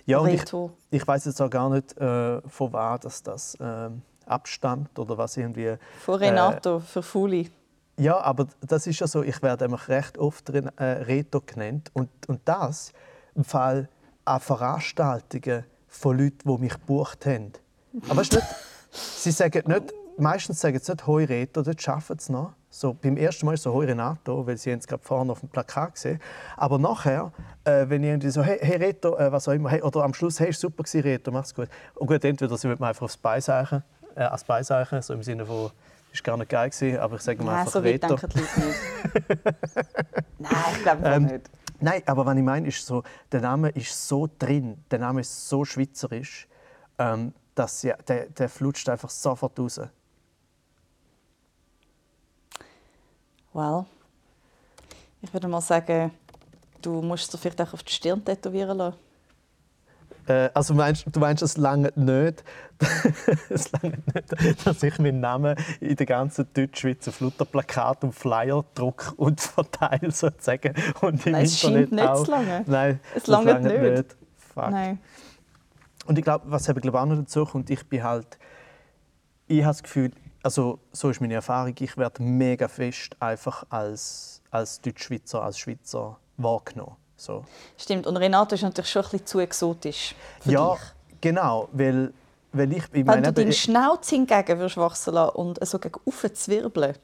Ja, 0.06 0.20
Reto. 0.22 0.72
ich, 0.90 1.02
ich 1.02 1.06
weiß 1.06 1.26
jetzt 1.26 1.40
auch 1.40 1.50
gar 1.50 1.70
nicht, 1.70 1.96
äh, 1.96 2.40
von 2.48 2.72
wem 2.72 2.98
das, 3.00 3.22
das 3.22 3.54
äh, 3.60 3.90
abstammt 4.26 4.98
oder 4.98 5.16
was 5.16 5.36
irgendwie. 5.36 5.76
Von 6.00 6.16
Renato, 6.16 6.78
äh, 6.78 6.80
für 6.80 7.00
Fuli. 7.00 7.48
Ja, 7.96 8.20
aber 8.20 8.48
das 8.60 8.88
ist 8.88 8.98
ja 8.98 9.06
so, 9.06 9.22
ich 9.22 9.40
werde 9.40 9.66
einfach 9.66 9.86
recht 9.86 10.18
oft 10.18 10.50
äh, 10.50 10.62
Reto 10.84 11.40
genannt. 11.46 11.92
Und, 11.92 12.08
und 12.26 12.40
das 12.44 12.92
im 13.36 13.44
Fall 13.44 13.88
an 14.24 14.40
Veranstaltungen 14.40 15.64
von 15.86 16.18
Leuten, 16.18 16.38
die 16.42 16.58
mich 16.60 16.72
gebucht 16.72 17.24
haben. 17.24 17.52
Aber 18.08 18.16
weißt 18.16 18.32
nicht, 18.32 18.46
sie 18.90 19.30
sagen 19.30 19.62
nicht, 19.70 19.94
meistens 20.18 20.60
sagen 20.60 20.80
sie 20.82 20.90
nicht 20.90 21.06
«Hoi 21.06 21.24
Reto», 21.24 21.62
dort 21.62 21.88
arbeiten 21.88 22.18
sie 22.18 22.32
noch. 22.32 22.54
So, 22.74 22.94
beim 22.94 23.18
ersten 23.18 23.44
Mal 23.44 23.52
ist 23.52 23.64
so 23.64 23.74
«Hoi 23.74 23.84
Renato», 23.84 24.46
weil 24.46 24.56
sie 24.56 24.70
es 24.70 24.86
gerade 24.86 25.02
vorne 25.02 25.30
auf 25.30 25.40
dem 25.40 25.50
Plakat 25.50 25.92
gesehen 25.92 26.18
Aber 26.56 26.78
nachher, 26.78 27.30
äh, 27.64 27.84
wenn 27.86 28.02
irgendwie 28.02 28.30
so 28.30 28.42
«Hey, 28.42 28.58
hey 28.62 28.78
Reto», 28.78 29.14
äh, 29.18 29.30
was 29.30 29.46
auch 29.46 29.52
immer, 29.52 29.68
hey, 29.68 29.82
oder 29.82 30.02
am 30.02 30.14
Schluss 30.14 30.40
«Hey, 30.40 30.50
super 30.54 30.82
gewesen, 30.82 31.02
Reto, 31.02 31.30
mach's 31.30 31.54
gut». 31.54 31.68
Und 31.94 32.06
gut, 32.06 32.24
entweder 32.24 32.56
sie 32.56 32.68
mir 32.68 32.80
einfach 32.80 33.02
aufs 33.02 33.18
Beiseichen, 33.18 33.82
äh, 34.16 34.22
als 34.22 34.44
Beiseichen, 34.44 35.02
so 35.02 35.12
im 35.12 35.22
Sinne 35.22 35.44
von 35.44 35.70
ist 36.12 36.24
gar 36.24 36.38
nicht 36.38 36.48
geil 36.48 36.70
gewesen, 36.70 36.98
aber 36.98 37.16
ich 37.16 37.22
sage 37.22 37.42
mal 37.42 37.58
einfach 37.58 37.72
so 37.72 37.80
Reto. 37.80 38.06
denken 38.08 38.28
die 38.28 38.40
Leute 38.40 38.60
nicht. 38.60 39.36
Nein, 40.38 40.52
ich 40.72 40.82
glaube 40.82 41.02
ähm, 41.04 41.24
nicht. 41.24 41.50
Nein, 41.78 42.02
aber 42.06 42.24
was 42.24 42.36
ich 42.36 42.42
meine, 42.42 42.68
ist 42.68 42.86
so, 42.86 43.02
der 43.30 43.42
Name 43.42 43.68
ist 43.68 44.08
so 44.08 44.30
drin, 44.38 44.82
der 44.90 44.98
Name 44.98 45.20
ist 45.20 45.46
so 45.46 45.66
schweizerisch, 45.66 46.48
ähm, 46.98 47.34
dass 47.54 47.82
ja, 47.82 47.96
der, 48.08 48.30
der 48.30 48.48
flutscht 48.48 48.88
einfach 48.88 49.10
sofort 49.10 49.58
raus. 49.58 49.78
Well, 53.52 53.84
ich 55.20 55.32
würde 55.32 55.48
mal 55.48 55.60
sagen, 55.60 56.10
du 56.80 57.02
musst 57.02 57.32
es 57.32 57.40
vielleicht 57.40 57.60
auch 57.60 57.74
auf 57.74 57.82
die 57.82 57.92
Stirn 57.92 58.24
tätowieren 58.24 58.76
lassen. 58.78 58.96
Äh, 60.26 60.50
also 60.54 60.74
meinst, 60.74 61.04
du 61.10 61.20
meinst, 61.20 61.42
es 61.42 61.56
lange 61.56 61.92
nicht, 61.96 62.44
es 63.50 63.72
lange 63.72 63.98
nicht, 64.14 64.66
dass 64.66 64.82
ich 64.82 64.98
meinen 64.98 65.20
Namen 65.20 65.56
in 65.80 65.96
der 65.96 66.06
ganzen 66.06 66.46
Deutschschweiz 66.54 67.08
auf 67.08 67.20
lauter 67.20 67.44
Plakat 67.44 68.04
und 68.04 68.12
Flyer 68.12 68.64
druck 68.74 69.14
und 69.16 69.40
verteile 69.40 70.12
sozusagen 70.12 70.74
und 71.00 71.26
im 71.26 71.32
Nein, 71.32 71.44
es 71.44 71.64
Internet 71.64 71.92
nicht 71.92 72.08
auch. 72.08 72.26
lange. 72.28 72.64
Nein, 72.66 73.00
es 73.16 73.26
lange 73.26 73.60
nicht. 73.60 73.80
nicht. 73.80 74.16
Fuck. 74.36 74.70
Nein. 74.70 74.98
Und 76.06 76.18
ich 76.18 76.24
glaube, 76.24 76.44
was 76.48 76.68
eben 76.68 76.80
glaube 76.80 77.00
auch 77.00 77.06
noch 77.06 77.16
dazu 77.16 77.44
kommt, 77.44 77.70
ich 77.70 77.84
bin 77.88 78.02
halt, 78.02 78.38
ich 79.48 79.62
habe 79.62 79.70
das 79.70 79.82
Gefühl, 79.82 80.12
also 80.42 80.78
so 80.92 81.10
ist 81.10 81.20
meine 81.20 81.34
Erfahrung, 81.34 81.74
ich 81.78 81.96
werde 81.96 82.22
mega 82.22 82.68
fest 82.68 83.16
einfach 83.20 83.64
als, 83.70 84.42
als 84.50 84.80
Deutschschweizer, 84.80 85.42
als 85.42 85.58
Schweizer 85.58 86.18
wahrgenommen. 86.36 86.96
So. 87.16 87.44
Stimmt, 87.78 88.06
und 88.06 88.16
Renato 88.16 88.54
ist 88.54 88.62
natürlich 88.62 88.90
schon 88.90 89.02
ein 89.02 89.10
bisschen 89.10 89.26
zu 89.26 89.38
exotisch 89.40 90.14
für 90.40 90.50
ja, 90.50 90.72
dich. 90.72 90.80
genau, 91.20 91.68
weil, 91.72 92.12
weil 92.52 92.72
ich... 92.72 92.84
ich 92.84 92.92
Wenn 92.92 93.06
meine, 93.06 93.22
du 93.22 93.32
deinen 93.32 93.52
Schnauz 93.52 94.08
hingegen 94.08 94.58
würdest 94.58 94.76
wachsen 94.76 95.14
lassen 95.14 95.36
und 95.36 95.64
so 95.66 95.78
gegen 95.78 96.00
zwirbeln. 96.34 96.96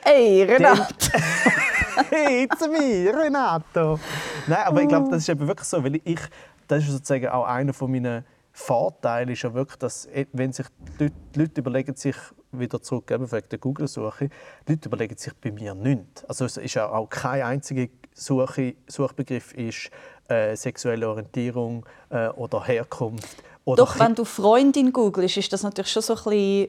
Hey, 0.00 0.42
Renato! 0.42 0.84
hey, 2.10 2.44
it's 2.44 2.66
me, 2.66 3.12
Renato! 3.16 4.00
Nein, 4.46 4.64
aber 4.64 4.82
ich 4.82 4.88
glaube, 4.88 5.08
das 5.10 5.22
ist 5.22 5.28
eben 5.28 5.46
wirklich 5.46 5.68
so, 5.68 5.82
weil 5.82 6.00
ich... 6.02 6.20
Das 6.66 6.82
ist 6.82 6.90
sozusagen 6.90 7.28
auch 7.28 7.44
einer 7.44 7.74
von 7.74 7.90
meinen 7.92 8.24
Vorteile 8.56 9.32
ist 9.32 9.42
ja 9.42 9.52
wirklich, 9.52 9.78
dass 9.78 10.08
wenn 10.32 10.52
sich 10.52 10.66
die 10.98 11.04
Leute, 11.04 11.14
die 11.34 11.38
Leute 11.40 11.60
überlegen 11.60 11.96
sich 11.96 12.14
wieder 12.58 12.80
zurück 12.82 13.10
eben 13.10 13.30
wegen 13.30 13.48
der 13.48 13.58
Google-Suche, 13.58 14.28
die 14.66 14.72
Leute 14.72 14.88
überlegen 14.88 15.16
sich 15.16 15.34
bei 15.34 15.50
mir 15.52 15.74
nichts. 15.74 16.24
Also 16.24 16.44
es 16.44 16.56
ist 16.56 16.74
ja 16.74 16.88
auch 16.88 17.08
kein 17.08 17.42
einziger 17.42 17.86
Suche, 18.14 18.74
Suchbegriff 18.86 19.52
ist 19.54 19.90
äh, 20.28 20.56
sexuelle 20.56 21.08
Orientierung 21.08 21.84
äh, 22.10 22.28
oder 22.28 22.64
Herkunft. 22.64 23.42
Oder 23.64 23.84
Doch, 23.84 23.98
wenn 23.98 24.14
du 24.14 24.24
Freundin 24.24 24.92
googelst, 24.92 25.36
ist 25.36 25.52
das 25.52 25.62
natürlich 25.62 25.90
schon 25.90 26.02
so 26.02 26.14
ein 26.14 26.22
bisschen 26.24 26.68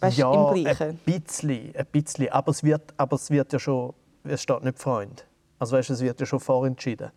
weißt, 0.00 0.18
ja, 0.18 0.32
im 0.32 0.62
Gleichen. 0.62 0.88
ein 0.88 0.98
bisschen, 0.98 1.74
ein 1.76 1.86
bisschen. 1.86 2.28
Aber 2.30 2.50
es 2.50 2.62
wird, 2.62 2.94
aber 2.96 3.16
es 3.16 3.30
wird 3.30 3.52
ja 3.52 3.58
schon, 3.58 3.94
es 4.24 4.42
steht 4.42 4.64
nicht 4.64 4.78
Freund. 4.78 5.26
Also 5.58 5.76
weißt, 5.76 5.90
es 5.90 6.00
wird 6.00 6.20
ja 6.20 6.26
schon 6.26 6.40
vorentschieden. 6.40 7.10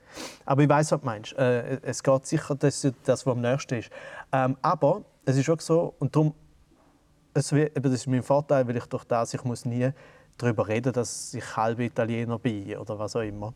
Aber 0.46 0.62
ich 0.62 0.70
weiß, 0.70 0.92
was 0.92 1.00
du 1.00 1.06
meinst. 1.06 1.34
Äh, 1.34 1.80
es 1.82 2.02
geht 2.02 2.26
sicher, 2.26 2.56
dass 2.56 2.88
das, 3.04 3.26
was 3.26 3.32
am 3.32 3.42
nächsten 3.42 3.80
ist. 3.80 3.90
Ähm, 4.32 4.56
aber 4.62 5.04
es 5.26 5.38
ist 5.38 5.50
auch 5.50 5.60
so, 5.60 5.94
und 6.00 6.16
darum, 6.16 6.34
es, 7.40 7.72
das 7.74 7.94
ist 7.94 8.08
mein 8.08 8.24
Vorteil, 8.24 8.68
weil 8.68 8.78
ich 8.78 8.86
durch 8.86 9.04
das, 9.06 9.34
ich 9.34 9.44
muss 9.44 9.66
nie 9.66 9.92
darüber 10.38 10.68
reden, 10.68 10.94
dass 10.94 11.34
ich 11.34 11.56
halb 11.56 11.80
Italiener 11.80 12.40
bin 12.40 12.78
oder 12.78 12.98
was 12.98 13.16
auch 13.16 13.22
immer. 13.22 13.54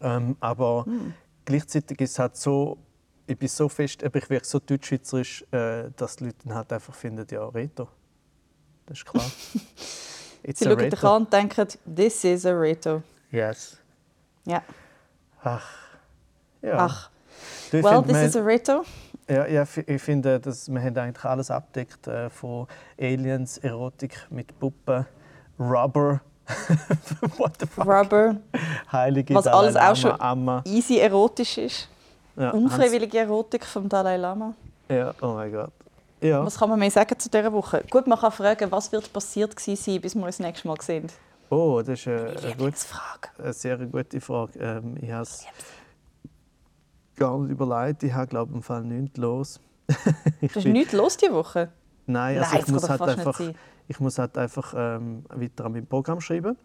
Ähm, 0.00 0.36
aber 0.40 0.84
mhm. 0.86 1.14
gleichzeitig 1.44 2.00
ist 2.00 2.12
es 2.12 2.18
halt 2.18 2.36
so, 2.36 2.78
ich 3.26 3.38
bin 3.38 3.48
so 3.48 3.68
fest, 3.68 4.02
ich 4.02 4.30
wirke 4.30 4.46
so 4.46 4.58
deutschschweizerisch, 4.58 5.44
äh, 5.52 5.90
dass 5.96 6.16
die 6.16 6.24
Leute 6.24 6.36
dann 6.44 6.54
halt 6.54 6.72
einfach 6.72 6.94
finden, 6.94 7.26
ja, 7.30 7.46
Reto. 7.48 7.88
Das 8.86 8.98
ist 8.98 9.06
klar. 9.06 9.24
Sie 10.44 10.64
schauen 10.64 10.90
dich 10.90 11.04
an 11.04 11.22
und 11.22 11.32
denken, 11.32 11.68
this 11.94 12.24
is 12.24 12.44
a 12.44 12.52
Reto. 12.52 13.02
Yes. 13.30 13.78
Ja. 14.44 14.62
Ach. 15.42 15.68
Ja. 16.60 16.78
Ach, 16.78 17.10
well, 17.70 18.02
this 18.02 18.12
wir- 18.12 18.24
is 18.24 18.36
a 18.36 18.42
Reto. 18.42 18.84
Ja, 19.28 19.46
ja, 19.46 19.64
ich 19.86 20.02
finde, 20.02 20.40
dass 20.40 20.68
wir 20.68 20.80
haben 20.82 20.96
eigentlich 20.98 21.24
alles 21.24 21.50
abdeckt 21.50 22.06
äh, 22.08 22.28
von 22.28 22.66
Aliens, 23.00 23.58
Erotik 23.58 24.26
mit 24.30 24.58
Puppen, 24.58 25.06
Rubber, 25.58 26.20
what 27.38 27.52
the 27.60 27.66
fuck, 27.66 27.86
Rubber, 27.86 28.36
Heilige 28.90 29.34
Was 29.34 29.44
Dalai 29.44 29.58
alles 29.58 29.76
auch 29.76 29.80
Lama, 29.82 29.94
schon- 29.96 30.20
Amma. 30.20 30.62
easy 30.66 30.98
erotisch 30.98 31.58
ist. 31.58 31.88
Ja, 32.36 32.50
Unfreiwillige 32.50 33.18
Erotik 33.18 33.64
vom 33.64 33.88
Dalai 33.88 34.16
Lama. 34.16 34.54
Ja, 34.88 35.14
oh 35.20 35.34
mein 35.34 35.52
Gott. 35.52 35.70
Ja, 36.20 36.44
Was 36.44 36.58
kann 36.58 36.68
man 36.70 36.78
mehr 36.78 36.90
sagen 36.90 37.18
zu 37.18 37.28
dieser 37.28 37.52
Woche? 37.52 37.84
Gut, 37.90 38.06
man 38.06 38.18
kann 38.18 38.32
fragen, 38.32 38.70
was 38.70 38.90
wird 38.92 39.12
passiert 39.12 39.54
gewesen 39.56 39.76
sein, 39.82 40.00
bis 40.00 40.14
wir 40.14 40.24
uns 40.24 40.36
das 40.38 40.46
nächste 40.46 40.68
Mal 40.68 40.80
sehen. 40.80 41.06
oh, 41.50 41.80
das 41.84 42.00
ist 42.00 42.08
eine, 42.08 42.16
eine, 42.20 42.32
gut, 42.34 42.44
Lieblingsfrage. 42.44 43.28
eine 43.38 43.52
sehr 43.52 43.76
gute 43.78 44.20
Frage. 44.20 44.58
Ähm, 44.58 44.96
ich 45.00 45.10
habe 45.10 45.22
es 45.22 45.44
gar 47.22 47.38
nicht 47.38 47.50
überlegt. 47.52 48.02
Ich 48.02 48.12
habe, 48.12 48.26
glaube 48.26 48.50
ich, 48.50 48.56
im 48.56 48.62
Fall 48.62 48.82
nichts 48.82 49.16
los. 49.16 49.60
ich 50.40 50.52
Du 50.52 50.58
hast 50.58 50.66
nichts 50.66 50.92
los 50.92 51.16
diese 51.16 51.32
Woche? 51.32 51.70
Nein, 52.06 52.38
also 52.38 52.50
Nein, 52.50 52.64
ich, 52.66 52.72
muss 52.72 52.88
halt 52.88 53.02
einfach, 53.02 53.40
ich 53.86 54.00
muss 54.00 54.18
halt 54.18 54.36
einfach 54.36 54.74
ähm, 54.76 55.24
weiter 55.28 55.66
an 55.66 55.72
meinem 55.72 55.86
Programm 55.86 56.20
schreiben. 56.20 56.56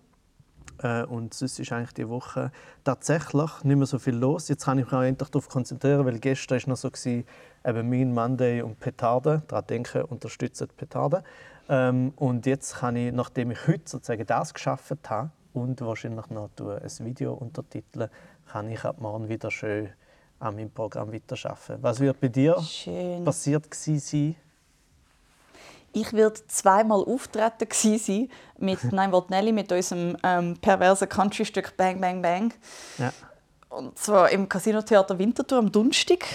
Äh, 0.82 1.04
und 1.04 1.36
sonst 1.36 1.60
ist 1.60 1.72
eigentlich 1.72 1.94
die 1.94 2.10
Woche 2.10 2.52
tatsächlich 2.84 3.64
nicht 3.64 3.78
mehr 3.78 3.86
so 3.86 4.00
viel 4.00 4.16
los. 4.16 4.48
Jetzt 4.48 4.66
kann 4.66 4.80
ich 4.80 4.86
mich 4.86 4.94
auch 4.94 5.04
endlich 5.04 5.30
darauf 5.30 5.48
konzentrieren, 5.48 6.06
weil 6.06 6.18
gestern 6.20 6.60
war 6.60 6.70
noch 6.70 6.78
so, 6.78 6.90
gewesen, 6.90 7.26
eben 7.64 7.90
Mean 7.90 8.14
Monday 8.14 8.62
und 8.64 8.80
Petarde. 8.80 9.44
Daran 9.48 9.68
denken, 9.68 10.02
unterstützen 10.04 10.68
die 10.72 10.76
Petarde. 10.76 11.24
Ähm, 11.70 12.14
und 12.16 12.48
jetzt 12.48 12.78
kann 12.78 12.96
ich, 12.96 13.14
nachdem 13.14 13.52
ich 13.52 13.68
heute 13.68 13.84
sozusagen 13.86 14.26
das 14.26 14.56
geschafft 14.56 15.10
habe 15.10 15.30
und 15.54 15.82
wahrscheinlich 15.82 16.30
noch 16.32 16.50
ein 16.58 17.06
Video 17.06 17.34
untertiteln, 17.34 18.10
kann 18.48 18.72
ich 18.72 18.84
ab 18.86 19.00
morgen 19.00 19.30
wieder 19.30 19.52
schön 19.52 19.90
an 20.40 20.56
meinem 20.56 20.72
Programm 20.72 21.12
weiterarbeiten. 21.12 21.78
Was 21.82 22.00
wird 22.00 22.20
bei 22.20 22.28
dir 22.28 22.60
Schön. 22.62 23.24
passiert 23.24 23.74
sein? 23.74 24.36
Ich 25.94 26.14
werde 26.14 26.40
zweimal 26.48 27.04
auftreten 27.04 27.68
sein 27.72 28.30
mit 28.60 28.84
Nein 28.92 29.12
Volt 29.12 29.30
Nelly, 29.30 29.52
mit 29.52 29.72
unserem 29.72 30.16
ähm, 30.24 30.58
perversen 30.62 31.10
Country-Stück 31.10 31.76
Bang 31.76 32.00
Bang 32.00 32.22
Bang. 32.22 32.54
Ja. 32.98 33.12
Und 33.70 33.98
zwar 33.98 34.30
im 34.30 34.48
Casino 34.48 34.82
Theater 34.82 35.18
Winterthur 35.18 35.60
am 35.60 35.72
Donnerstag. 35.72 36.26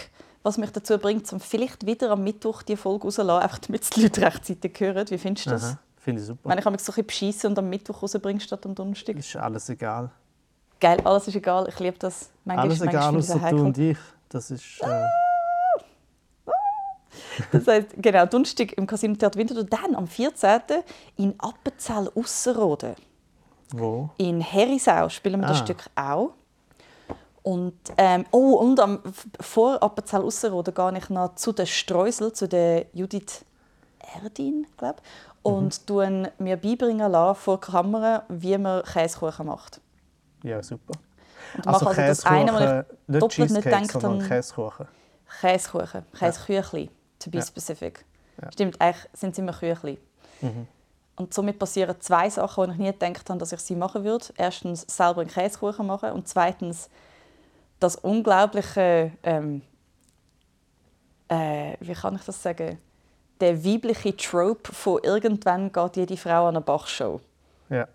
Was 0.43 0.59
mich 0.59 0.71
dazu 0.71 0.99
bringt, 0.99 1.33
um 1.33 1.39
vielleicht 1.39 1.87
wieder 1.87 2.11
am 2.11 2.25
Mittwoch 2.25 2.63
die 2.63 2.77
Folge 2.77 3.05
rauszulassen, 3.05 3.45
einfach 3.45 3.59
damit 3.61 3.95
die 3.95 4.03
Leute 4.03 4.23
rechtzeitig 4.23 4.81
hören. 4.81 5.09
Wie 5.09 5.19
findest 5.19 5.47
du 5.47 5.51
das? 5.51 5.77
Finde 5.99 6.21
ich 6.21 6.27
super. 6.27 6.51
Wenn 6.51 6.59
ich 6.59 6.65
mich 6.65 6.81
so 6.81 6.91
ein 6.91 6.95
bisschen 6.95 7.07
beschissen 7.07 7.51
und 7.51 7.59
am 7.61 7.71
Mittwoch 7.71 8.03
rausbringe 8.03 8.41
statt 8.41 8.67
am 8.67 8.75
Donnerstag. 8.75 9.17
Ist 9.17 9.37
alles 9.37 9.69
egal. 9.69 10.11
Geil, 10.83 11.01
alles 11.05 11.29
ist 11.29 11.37
egal. 11.37 11.69
Ich 11.69 11.79
liebe 11.79 11.97
das. 11.97 12.29
Manchmal, 12.45 12.67
Alles 12.67 12.81
egal, 12.81 13.17
außer 13.17 13.39
du 13.51 13.57
und 13.67 13.79
ich. 13.79 13.99
Das 14.29 14.51
ist. 14.51 14.83
Äh, 14.83 15.07
Das 17.53 17.67
heisst, 17.69 17.91
genau, 17.97 18.27
Donnerstag 18.27 18.73
im 18.73 18.87
Casino 18.87 19.15
Theater 19.15 19.39
Winterthur. 19.39 19.63
Dann 19.63 19.95
am 19.95 20.09
14. 20.09 20.61
in 21.17 21.39
Appenzell 21.39 22.11
Ausserrhoden. 22.17 22.97
wo? 23.71 24.11
In 24.17 24.41
Herisau 24.41 25.09
spielen 25.09 25.41
wir 25.41 25.47
das 25.47 25.61
Ah. 25.61 25.65
Stück 25.65 25.85
auch. 25.95 26.31
Und, 27.45 27.75
ähm, 27.97 28.25
oh, 28.33 28.55
und 28.57 28.81
am, 28.81 28.99
vor 29.41 29.81
Appenzell 29.81 30.23
Ausserrhoden 30.23 30.75
gehe 30.75 30.99
ich 30.99 31.11
noch 31.11 31.37
zu 31.37 31.53
den 31.53 31.67
Streusel, 31.67 32.33
zu 32.33 32.49
der 32.49 32.87
Judith 32.93 33.45
Erdin, 34.21 34.67
glaube 34.77 34.99
und 35.43 35.89
mhm. 35.89 36.29
mir 36.39 36.57
beibringen 36.57 37.11
lassen 37.13 37.41
vor 37.41 37.59
der 37.61 37.71
Kamera, 37.71 38.25
wie 38.29 38.59
man 38.59 38.83
Käsekuchen 38.83 39.47
macht. 39.47 39.81
Ja, 40.43 40.63
super. 40.63 40.95
Und 41.57 41.67
mache 41.67 41.87
also 41.87 42.01
das 42.03 42.25
eine, 42.27 42.53
was 42.55 42.85
ich 43.09 43.19
doppelt 43.21 43.51
nicht 43.51 43.91
sondern 43.93 44.19
dann- 44.19 44.29
Käsekuchen. 44.29 44.87
Käsekuchen, 45.41 46.03
Käseküchli, 46.19 46.91
to 47.19 47.31
be 47.31 47.39
Ja. 47.39 47.45
specific. 47.45 48.05
Ja. 48.41 48.53
Stimmt, 48.53 48.81
eigentlich 48.81 49.09
sind 49.15 49.33
es 49.33 49.39
immer 49.39 49.53
Küchli. 49.53 49.99
Mhm. 50.41 50.67
Und 51.17 51.35
somit 51.35 51.59
passieren 51.59 51.95
zwei 52.01 52.29
Sachen, 52.31 52.65
die 52.67 52.71
ich 52.73 52.79
nie 52.79 52.93
gedacht 52.93 53.29
habe, 53.29 53.39
dass 53.39 53.53
ich 53.53 53.61
sie 53.61 53.77
machen 53.77 54.05
würde. 54.05 54.25
Erstens 54.37 54.83
selber 54.89 55.21
einen 55.21 55.31
Käsekuchen 55.31 55.87
machen 55.87 56.11
und 56.13 56.27
zweitens 56.29 56.89
das 57.81 57.97
unglaubliche, 57.97 59.13
ähm, 59.23 59.63
äh, 61.29 61.75
wie 61.81 61.93
kann 61.95 62.17
ich 62.17 62.23
das 62.25 62.43
sagen, 62.43 62.79
der 63.41 63.65
weibliche 63.65 64.17
Trope 64.17 64.73
von 64.73 65.01
irgendwann 65.03 65.73
geht 65.73 65.97
jede 65.97 66.17
Frau 66.17 66.45
an 66.49 66.57
eine 66.57 66.61
Bachshow. 66.61 67.21
Ja. 67.69 67.89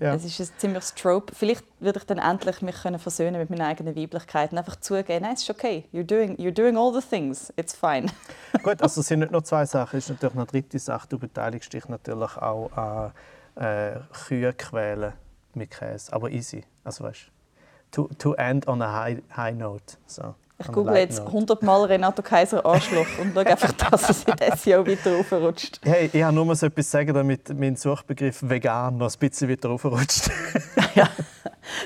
Ja. 0.00 0.14
Es 0.14 0.24
ist 0.24 0.40
ein 0.40 0.58
ziemliches 0.58 0.94
Trope. 0.94 1.34
Vielleicht 1.34 1.64
würde 1.80 1.98
ich 1.98 2.04
dann 2.04 2.18
endlich 2.18 2.62
mich 2.62 2.76
können 2.82 2.98
versöhnen 2.98 3.38
mit 3.38 3.50
meiner 3.50 3.66
eigenen 3.66 3.96
Weiblichkeit 3.96 4.52
und 4.52 4.58
einfach 4.58 4.76
zugeben, 4.76 5.22
nein, 5.22 5.34
es 5.34 5.42
ist 5.42 5.50
okay. 5.50 5.84
You're 5.92 6.04
doing, 6.04 6.36
you're 6.36 6.52
doing 6.52 6.76
all 6.76 6.92
the 6.92 7.06
things. 7.06 7.52
It's 7.56 7.74
fine. 7.74 8.06
Gut, 8.62 8.80
also 8.80 9.00
es 9.00 9.08
sind 9.08 9.20
nicht 9.20 9.32
nur 9.32 9.44
zwei 9.44 9.64
Sachen, 9.66 9.98
es 9.98 10.04
ist 10.04 10.10
natürlich 10.10 10.36
eine 10.36 10.46
dritte 10.46 10.78
Sache. 10.78 11.08
Du 11.08 11.18
beteiligst 11.18 11.72
dich 11.72 11.88
natürlich 11.88 12.36
auch 12.36 12.70
an 12.72 13.12
äh, 13.56 13.98
Kühe 14.26 14.52
quälen 14.52 15.12
mit 15.54 15.70
Käse, 15.72 16.12
aber 16.12 16.30
easy. 16.30 16.64
Also 16.84 17.04
weißt 17.04 17.32
to, 17.90 18.08
to 18.18 18.34
end 18.34 18.68
on 18.68 18.82
a 18.82 18.92
high, 18.92 19.22
high 19.36 19.54
note. 19.54 19.96
So, 20.06 20.34
Ich 20.60 20.66
google 20.72 20.96
jetzt 20.96 21.18
note. 21.18 21.28
100 21.28 21.62
Mal 21.62 21.84
Renato 21.84 22.20
Kaiser 22.20 22.64
Arschloch 22.66 23.06
und 23.20 23.32
schaue 23.32 23.46
einfach, 23.46 23.72
dass 23.90 24.10
es 24.10 24.24
in 24.24 24.56
SEO 24.56 24.84
weiter 24.86 25.16
raufrutscht. 25.16 25.80
Hey, 25.84 26.10
ich 26.12 26.22
habe 26.22 26.34
nur 26.34 26.54
so 26.56 26.66
etwas 26.66 26.90
sagen, 26.90 27.14
damit 27.14 27.56
mein 27.56 27.76
Suchbegriff 27.76 28.40
vegan 28.42 28.96
noch 28.98 29.12
ein 29.12 29.18
bisschen 29.20 29.48
weiter 29.48 29.68
raufrutscht. 29.68 30.30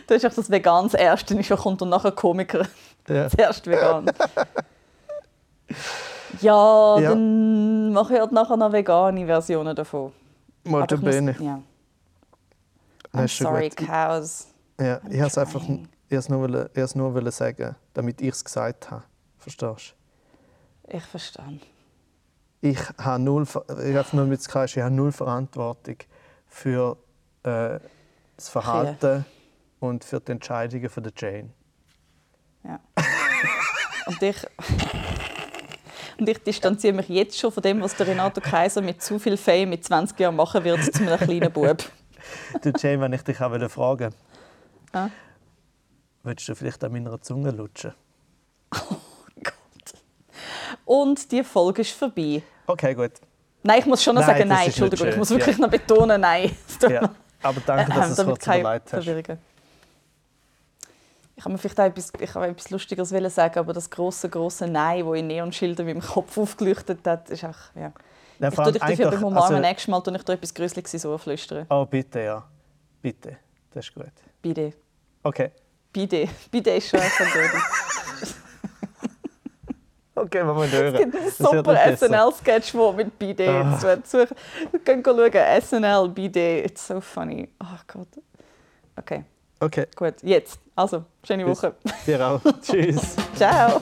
Du 0.06 0.14
hast 0.14 0.24
auch 0.24 0.32
das 0.32 0.48
Vegan 0.48 0.84
das 0.84 0.94
Erste, 0.94 1.42
schon 1.42 1.56
kommt 1.58 1.82
und 1.82 1.88
nachher 1.88 2.12
Komiker. 2.12 2.66
ja. 3.08 3.28
Zuerst 3.28 3.66
vegan. 3.66 4.06
Ja, 6.40 6.98
Ja. 7.00 7.10
dann 7.10 7.92
mache 7.92 8.14
ich 8.14 8.20
halt 8.20 8.32
nachher 8.32 8.56
noch 8.56 8.72
vegane 8.72 9.26
Versionen 9.26 9.74
davon. 9.74 10.12
Muss- 10.64 10.86
bene. 10.86 11.34
Ja. 11.40 11.60
I'm 13.14 13.28
sorry, 13.28 13.68
gut. 13.70 13.88
cows. 13.88 14.46
Ja, 14.80 14.98
ich 15.08 15.14
wollte 15.18 15.26
es 15.26 15.38
einfach. 15.38 15.62
Ich 16.12 16.18
has 16.18 16.28
nur, 16.28 16.70
ich 16.74 16.94
nur 16.94 17.32
sagen, 17.32 17.74
damit 17.94 18.20
ich 18.20 18.28
es 18.28 18.44
gesagt 18.44 18.90
habe. 18.90 19.04
Verstehst 19.38 19.94
Ich 20.88 21.02
verstehe. 21.04 21.44
du? 22.60 22.68
Ich 22.68 22.78
habe 22.98 23.22
null, 23.22 23.42
ich 23.42 23.96
habe 23.96 24.08
nur 24.16 24.26
mit 24.26 24.40
ich 24.42 24.54
habe 24.78 24.94
null 24.94 25.10
Verantwortung 25.10 25.96
für 26.46 26.96
äh, 27.42 27.80
das 28.36 28.48
Verhalten 28.48 29.24
und 29.80 30.04
für 30.04 30.20
die 30.20 30.32
Entscheidungen 30.32 30.88
von 30.88 31.02
der 31.02 31.12
Jane. 31.16 31.50
Ja. 32.64 32.78
Und 34.04 34.20
ich, 34.20 34.36
und 36.18 36.28
ich 36.28 36.38
distanziere 36.42 36.92
mich 36.92 37.08
jetzt 37.08 37.38
schon 37.38 37.52
von 37.52 37.62
dem, 37.62 37.80
was 37.80 37.94
der 37.94 38.08
Renato 38.08 38.40
Kaiser 38.40 38.82
mit 38.82 39.00
zu 39.00 39.20
viel 39.20 39.36
Fame 39.36 39.70
mit 39.70 39.84
20 39.84 40.18
Jahren 40.18 40.34
machen 40.34 40.64
wird, 40.64 40.82
zu 40.92 41.02
einem 41.04 41.18
kleinen 41.18 41.52
Bub. 41.52 41.84
Du 42.62 42.72
Jane, 42.76 43.00
wenn 43.00 43.12
ich 43.12 43.22
dich 43.22 43.40
auch 43.40 43.70
fragen 43.70 44.12
Ah. 44.92 45.08
Würdest 46.22 46.48
du 46.48 46.54
vielleicht 46.54 46.82
an 46.84 46.92
meiner 46.92 47.20
Zunge 47.20 47.50
lutschen? 47.50 47.92
Gott. 48.70 49.54
Und 50.84 51.30
die 51.32 51.42
Folge 51.42 51.82
ist 51.82 51.92
vorbei. 51.92 52.42
Okay, 52.66 52.94
gut. 52.94 53.12
Nein, 53.64 53.80
ich 53.80 53.86
muss 53.86 54.02
schon 54.02 54.14
noch 54.14 54.22
Nein, 54.26 54.36
sagen, 54.38 54.48
nein, 54.48 54.66
Entschuldigung, 54.66 55.08
ich 55.08 55.16
muss 55.16 55.30
wirklich 55.30 55.56
Ja. 55.56 55.62
noch 55.62 55.70
betonen, 55.70 56.20
nein. 56.20 56.50
Ja. 56.88 57.10
Aber 57.42 57.60
danke, 57.64 57.92
dass 57.92 58.14
du 58.16 58.22
es 58.22 58.28
kurz 58.28 58.46
überlegt 58.46 58.92
hast. 58.92 59.06
Ich 61.34 61.44
habe 61.44 61.52
mir 61.54 61.58
vielleicht 61.58 61.80
auch 61.80 61.84
etwas, 61.84 62.12
ich 62.20 62.34
habe 62.34 62.46
etwas 62.46 62.70
Lustiges 62.70 63.12
wollen 63.12 63.30
sagen, 63.30 63.58
aber 63.58 63.72
das 63.72 63.90
große 63.90 64.28
große 64.28 64.68
Nein, 64.68 65.04
das 65.04 65.16
in 65.18 65.26
Neonschildern 65.26 65.88
in 65.88 65.98
meinem 65.98 66.06
Kopf 66.06 66.38
aufgeleuchtet 66.38 67.04
hat, 67.06 67.30
ist 67.30 67.42
einfach, 67.42 67.74
ja. 67.74 67.92
Ja, 68.38 68.48
Ich 68.48 68.54
tue 68.54 68.72
dich 68.72 68.80
dafür 68.82 69.10
beim 69.10 69.24
Umarmen, 69.24 69.56
also- 69.56 69.58
nächstes 69.60 69.88
Mal 69.88 70.00
tue 70.02 70.16
ich 70.16 70.22
dir 70.22 70.32
etwas 70.34 70.54
Gruseliges 70.54 70.92
so 70.92 71.18
flüstern. 71.18 71.66
Oh, 71.68 71.84
bitte, 71.86 72.20
ja. 72.20 72.44
Bitte. 73.00 73.38
Das 73.72 73.86
ist 73.86 73.94
gut. 73.94 74.12
Bitte. 74.40 74.72
Okay. 75.22 75.50
Bitte 76.51 76.70
ist 76.70 76.88
schon 76.88 77.01
gut. 77.01 77.62
Okay, 80.14 80.45
wir 80.45 80.55
hören. 80.70 80.95
Es 80.95 81.01
gibt 81.01 81.16
einen 81.16 81.30
super. 81.30 81.97
SNL-Sketch, 81.97 82.74
wo 82.74 82.93
mit 82.93 83.18
Ah. 83.49 83.70
jetzt 83.72 83.82
wird 83.82 84.07
suchen. 84.07 84.36
Wir 84.70 84.80
können 84.80 85.03
schauen, 85.05 85.32
SNL, 85.61 86.09
Bidet, 86.11 86.66
it's 86.66 86.86
so 86.86 87.01
funny. 87.01 87.49
Oh 87.62 87.66
Gott. 87.86 88.09
Okay, 88.97 89.24
Okay, 89.59 89.86
gut, 89.97 90.14
jetzt. 90.22 90.59
Also, 90.76 91.05
schöne 91.24 91.45
Bis- 91.45 91.62
Woche. 91.62 91.74
dir 92.07 92.20
auch. 92.26 92.40
Tschüss. 92.62 93.16
Ciao. 93.36 93.80